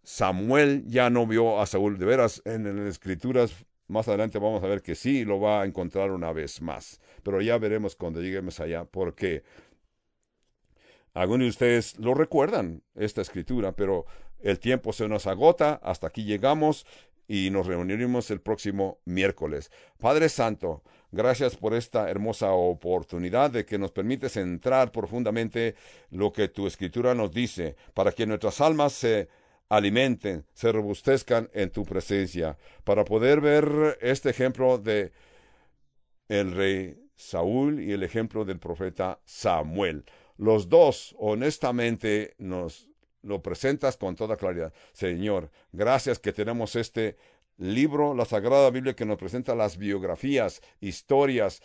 Samuel 0.04 0.84
ya 0.88 1.12
no 1.12 1.28
vio 1.28 1.62
a 1.62 1.68
Saúl. 1.68 2.00
De 2.00 2.06
veras, 2.06 2.42
en, 2.46 2.64
las 2.64 2.88
escrituras 2.88 3.54
más 3.88 4.08
adelante 4.08 4.40
vamos 4.40 4.64
a 4.64 4.68
ver 4.68 4.82
que 4.82 4.96
sí 4.96 5.26
lo 5.26 5.40
va 5.40 5.62
a 5.62 5.66
encontrar 5.66 6.10
una 6.10 6.32
vez 6.34 6.62
más. 6.62 7.00
Pero 7.22 7.40
ya 7.42 7.60
veremos 7.60 7.96
cuando 7.96 8.20
lleguemos 8.20 8.60
allá, 8.60 8.86
porque 8.86 9.44
algunos 11.14 11.46
de 11.46 11.50
ustedes 11.50 12.00
lo 12.00 12.16
recuerdan, 12.16 12.82
esta 12.96 13.22
escritura, 13.22 13.74
pero 13.74 14.06
el 14.40 14.60
tiempo 14.60 14.94
se 14.94 15.08
nos 15.08 15.28
agota, 15.28 15.80
hasta 15.84 16.08
aquí 16.08 16.24
llegamos 16.24 16.88
y 17.28 17.52
nos 17.52 17.68
reuniremos 17.68 18.32
el 18.32 18.42
próximo 18.42 19.00
miércoles. 19.06 19.72
Padre 20.00 20.30
Santo, 20.30 20.82
gracias 21.12 21.56
por 21.56 21.74
esta 21.74 22.10
hermosa 22.10 22.52
oportunidad 22.52 23.52
de 23.52 23.66
que 23.66 23.78
nos 23.78 23.92
permites 23.92 24.38
entrar 24.38 24.92
profundamente 24.92 25.76
lo 26.12 26.32
que 26.32 26.48
tu 26.48 26.68
escritura 26.68 27.16
nos 27.16 27.32
dice, 27.32 27.76
para 27.94 28.12
que 28.12 28.26
nuestras 28.26 28.62
almas 28.62 28.94
se 28.94 29.30
alimenten, 29.70 30.46
se 30.54 30.72
robustezcan 30.72 31.50
en 31.54 31.70
tu 31.70 31.84
presencia, 31.86 32.58
para 32.84 33.06
poder 33.06 33.42
ver 33.42 33.98
este 34.02 34.30
ejemplo 34.30 34.78
de 34.78 35.12
el 36.28 36.54
rey 36.54 36.98
Saúl 37.16 37.82
y 37.82 37.92
el 37.92 38.04
ejemplo 38.04 38.46
del 38.46 38.60
profeta 38.60 39.20
Samuel. 39.26 40.06
Los 40.38 40.70
dos, 40.70 41.16
honestamente, 41.20 42.34
nos 42.38 42.88
lo 43.22 43.42
presentas 43.42 43.98
con 43.98 44.16
toda 44.16 44.38
claridad. 44.38 44.74
Señor, 44.94 45.52
gracias 45.72 46.20
que 46.20 46.32
tenemos 46.32 46.76
este 46.76 47.18
libro, 47.60 48.16
la 48.16 48.26
Sagrada 48.26 48.72
Biblia, 48.72 48.96
que 48.96 49.06
nos 49.06 49.18
presenta 49.18 49.54
las 49.54 49.78
biografías, 49.78 50.62
historias 50.82 51.62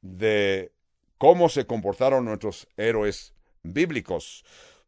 de 0.00 0.72
cómo 1.18 1.48
se 1.48 1.66
comportaron 1.66 2.24
nuestros 2.24 2.66
héroes 2.76 3.34
bíblicos. 3.62 4.44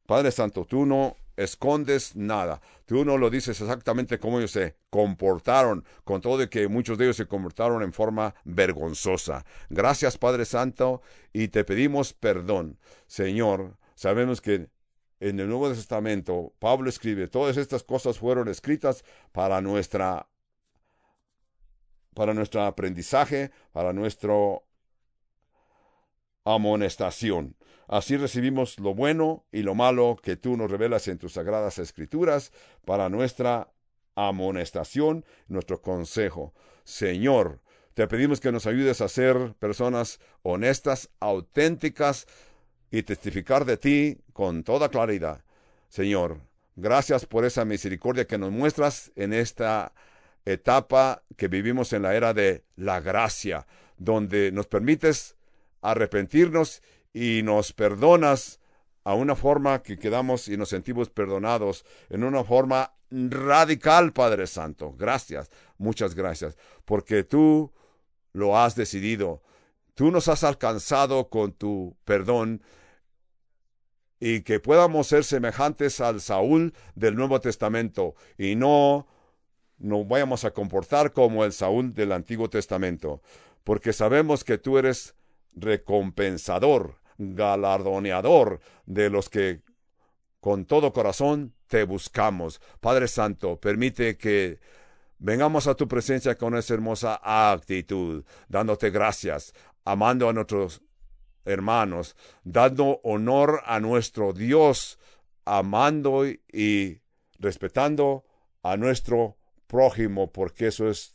Padre 0.06 0.32
Santo, 0.32 0.64
tú 0.64 0.86
no 0.86 1.16
escondes 1.36 2.16
nada. 2.16 2.60
Tú 2.86 3.04
no 3.04 3.16
lo 3.16 3.30
dices 3.30 3.60
exactamente 3.60 4.18
cómo 4.18 4.38
ellos 4.38 4.50
se 4.50 4.76
comportaron, 4.90 5.84
con 6.04 6.20
todo 6.20 6.38
de 6.38 6.48
que 6.48 6.68
muchos 6.68 6.98
de 6.98 7.04
ellos 7.04 7.16
se 7.16 7.26
comportaron 7.26 7.82
en 7.82 7.92
forma 7.92 8.34
vergonzosa. 8.44 9.44
Gracias, 9.68 10.18
Padre 10.18 10.44
Santo, 10.44 11.02
y 11.32 11.48
te 11.48 11.64
pedimos 11.64 12.12
perdón. 12.12 12.78
Señor, 13.06 13.76
sabemos 13.94 14.40
que 14.40 14.68
en 15.20 15.38
el 15.38 15.48
Nuevo 15.48 15.68
Testamento 15.68 16.54
Pablo 16.58 16.88
escribe, 16.88 17.28
todas 17.28 17.56
estas 17.56 17.84
cosas 17.84 18.18
fueron 18.18 18.48
escritas 18.48 19.04
para 19.32 19.60
nuestra 19.60 20.26
para 22.14 22.34
nuestro 22.34 22.62
aprendizaje, 22.62 23.50
para 23.72 23.92
nuestro 23.92 24.64
amonestación. 26.44 27.56
Así 27.88 28.16
recibimos 28.16 28.78
lo 28.78 28.94
bueno 28.94 29.44
y 29.50 29.62
lo 29.62 29.74
malo 29.74 30.16
que 30.22 30.36
tú 30.36 30.56
nos 30.56 30.70
revelas 30.70 31.08
en 31.08 31.18
tus 31.18 31.32
sagradas 31.32 31.78
escrituras 31.78 32.52
para 32.84 33.08
nuestra 33.08 33.68
amonestación, 34.14 35.24
nuestro 35.48 35.80
consejo. 35.82 36.54
Señor, 36.84 37.60
te 37.94 38.06
pedimos 38.06 38.40
que 38.40 38.52
nos 38.52 38.66
ayudes 38.66 39.00
a 39.00 39.08
ser 39.08 39.54
personas 39.58 40.20
honestas, 40.42 41.10
auténticas 41.18 42.26
y 42.90 43.02
testificar 43.02 43.64
de 43.64 43.76
ti 43.76 44.18
con 44.32 44.62
toda 44.62 44.88
claridad. 44.88 45.42
Señor, 45.88 46.40
gracias 46.76 47.26
por 47.26 47.44
esa 47.44 47.64
misericordia 47.64 48.26
que 48.26 48.38
nos 48.38 48.52
muestras 48.52 49.10
en 49.16 49.32
esta 49.32 49.92
etapa 50.44 51.22
que 51.36 51.48
vivimos 51.48 51.92
en 51.92 52.02
la 52.02 52.14
era 52.14 52.34
de 52.34 52.64
la 52.76 53.00
gracia, 53.00 53.66
donde 53.96 54.52
nos 54.52 54.66
permites 54.66 55.36
arrepentirnos 55.82 56.82
y 57.12 57.42
nos 57.42 57.72
perdonas 57.72 58.60
a 59.04 59.14
una 59.14 59.34
forma 59.34 59.82
que 59.82 59.98
quedamos 59.98 60.48
y 60.48 60.56
nos 60.56 60.68
sentimos 60.68 61.10
perdonados, 61.10 61.84
en 62.08 62.24
una 62.24 62.44
forma 62.44 62.92
radical, 63.10 64.12
Padre 64.12 64.46
Santo. 64.46 64.94
Gracias, 64.96 65.50
muchas 65.78 66.14
gracias, 66.14 66.56
porque 66.84 67.24
tú 67.24 67.72
lo 68.32 68.58
has 68.58 68.74
decidido. 68.76 69.42
Tú 69.94 70.10
nos 70.10 70.28
has 70.28 70.44
alcanzado 70.44 71.28
con 71.28 71.52
tu 71.52 71.96
perdón 72.04 72.62
y 74.20 74.42
que 74.42 74.60
podamos 74.60 75.06
ser 75.08 75.24
semejantes 75.24 76.00
al 76.00 76.20
Saúl 76.20 76.74
del 76.94 77.16
Nuevo 77.16 77.40
Testamento 77.40 78.14
y 78.38 78.54
no 78.54 79.06
nos 79.80 80.06
vayamos 80.06 80.44
a 80.44 80.52
comportar 80.52 81.12
como 81.12 81.44
el 81.44 81.52
Saúl 81.52 81.94
del 81.94 82.12
Antiguo 82.12 82.48
Testamento, 82.48 83.20
porque 83.64 83.92
sabemos 83.92 84.44
que 84.44 84.58
tú 84.58 84.78
eres 84.78 85.14
recompensador, 85.54 86.96
galardoneador 87.18 88.60
de 88.86 89.10
los 89.10 89.28
que 89.28 89.62
con 90.40 90.64
todo 90.64 90.92
corazón 90.92 91.54
te 91.66 91.84
buscamos. 91.84 92.60
Padre 92.80 93.08
Santo, 93.08 93.58
permite 93.58 94.16
que 94.16 94.58
vengamos 95.18 95.66
a 95.66 95.74
tu 95.74 95.88
presencia 95.88 96.36
con 96.36 96.56
esa 96.56 96.74
hermosa 96.74 97.20
actitud, 97.22 98.24
dándote 98.48 98.90
gracias, 98.90 99.54
amando 99.84 100.28
a 100.28 100.32
nuestros 100.32 100.82
hermanos, 101.44 102.16
dando 102.44 103.00
honor 103.02 103.62
a 103.64 103.80
nuestro 103.80 104.32
Dios, 104.32 104.98
amando 105.44 106.26
y 106.26 107.00
respetando 107.38 108.24
a 108.62 108.76
nuestro 108.76 109.39
prójimo, 109.70 110.32
porque 110.32 110.66
eso 110.66 110.90
es 110.90 111.14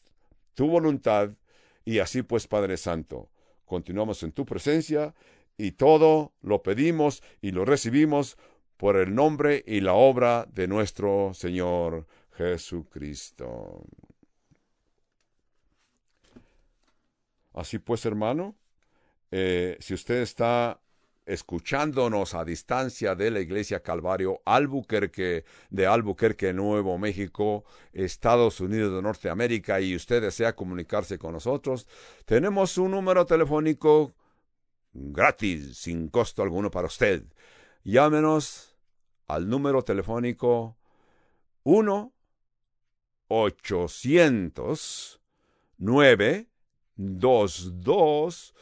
tu 0.54 0.68
voluntad. 0.68 1.32
Y 1.84 2.00
así 2.00 2.24
pues, 2.24 2.48
Padre 2.48 2.78
Santo, 2.78 3.30
continuamos 3.66 4.24
en 4.24 4.32
tu 4.32 4.46
presencia 4.46 5.14
y 5.58 5.74
todo 5.74 6.34
lo 6.42 6.64
pedimos 6.64 7.22
y 7.42 7.52
lo 7.52 7.66
recibimos 7.66 8.38
por 8.78 8.96
el 8.96 9.14
nombre 9.14 9.64
y 9.68 9.82
la 9.82 9.94
obra 9.94 10.48
de 10.54 10.68
nuestro 10.68 11.34
Señor 11.34 12.08
Jesucristo. 12.32 13.84
Así 17.54 17.80
pues, 17.80 18.06
hermano, 18.06 18.56
eh, 19.32 19.78
si 19.80 19.94
usted 19.94 20.22
está 20.22 20.80
escuchándonos 21.26 22.34
a 22.34 22.46
distancia 22.46 23.16
de 23.16 23.32
la 23.32 23.40
Iglesia 23.40 23.82
Calvario 23.82 24.42
Albuquerque, 24.46 25.46
de 25.70 25.88
Albuquerque, 25.88 26.54
Nuevo 26.54 26.98
México, 26.98 27.66
Estados 27.94 28.62
Unidos 28.62 28.94
de 28.94 29.02
Norteamérica, 29.02 29.82
y 29.82 29.96
usted 29.96 30.22
desea 30.22 30.56
comunicarse 30.56 31.18
con 31.18 31.34
nosotros, 31.34 31.88
tenemos 32.26 32.78
un 32.78 32.92
número 32.92 33.26
telefónico 33.26 34.14
gratis, 34.94 35.78
sin 35.78 36.10
costo 36.10 36.44
alguno 36.44 36.72
para 36.72 36.88
usted. 36.88 37.24
Llámenos 37.84 38.78
al 39.28 39.50
número 39.50 39.84
telefónico 39.84 40.78
1 41.64 42.14
800 43.28 45.22
922 45.78 48.54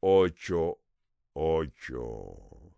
1888. 0.00 2.72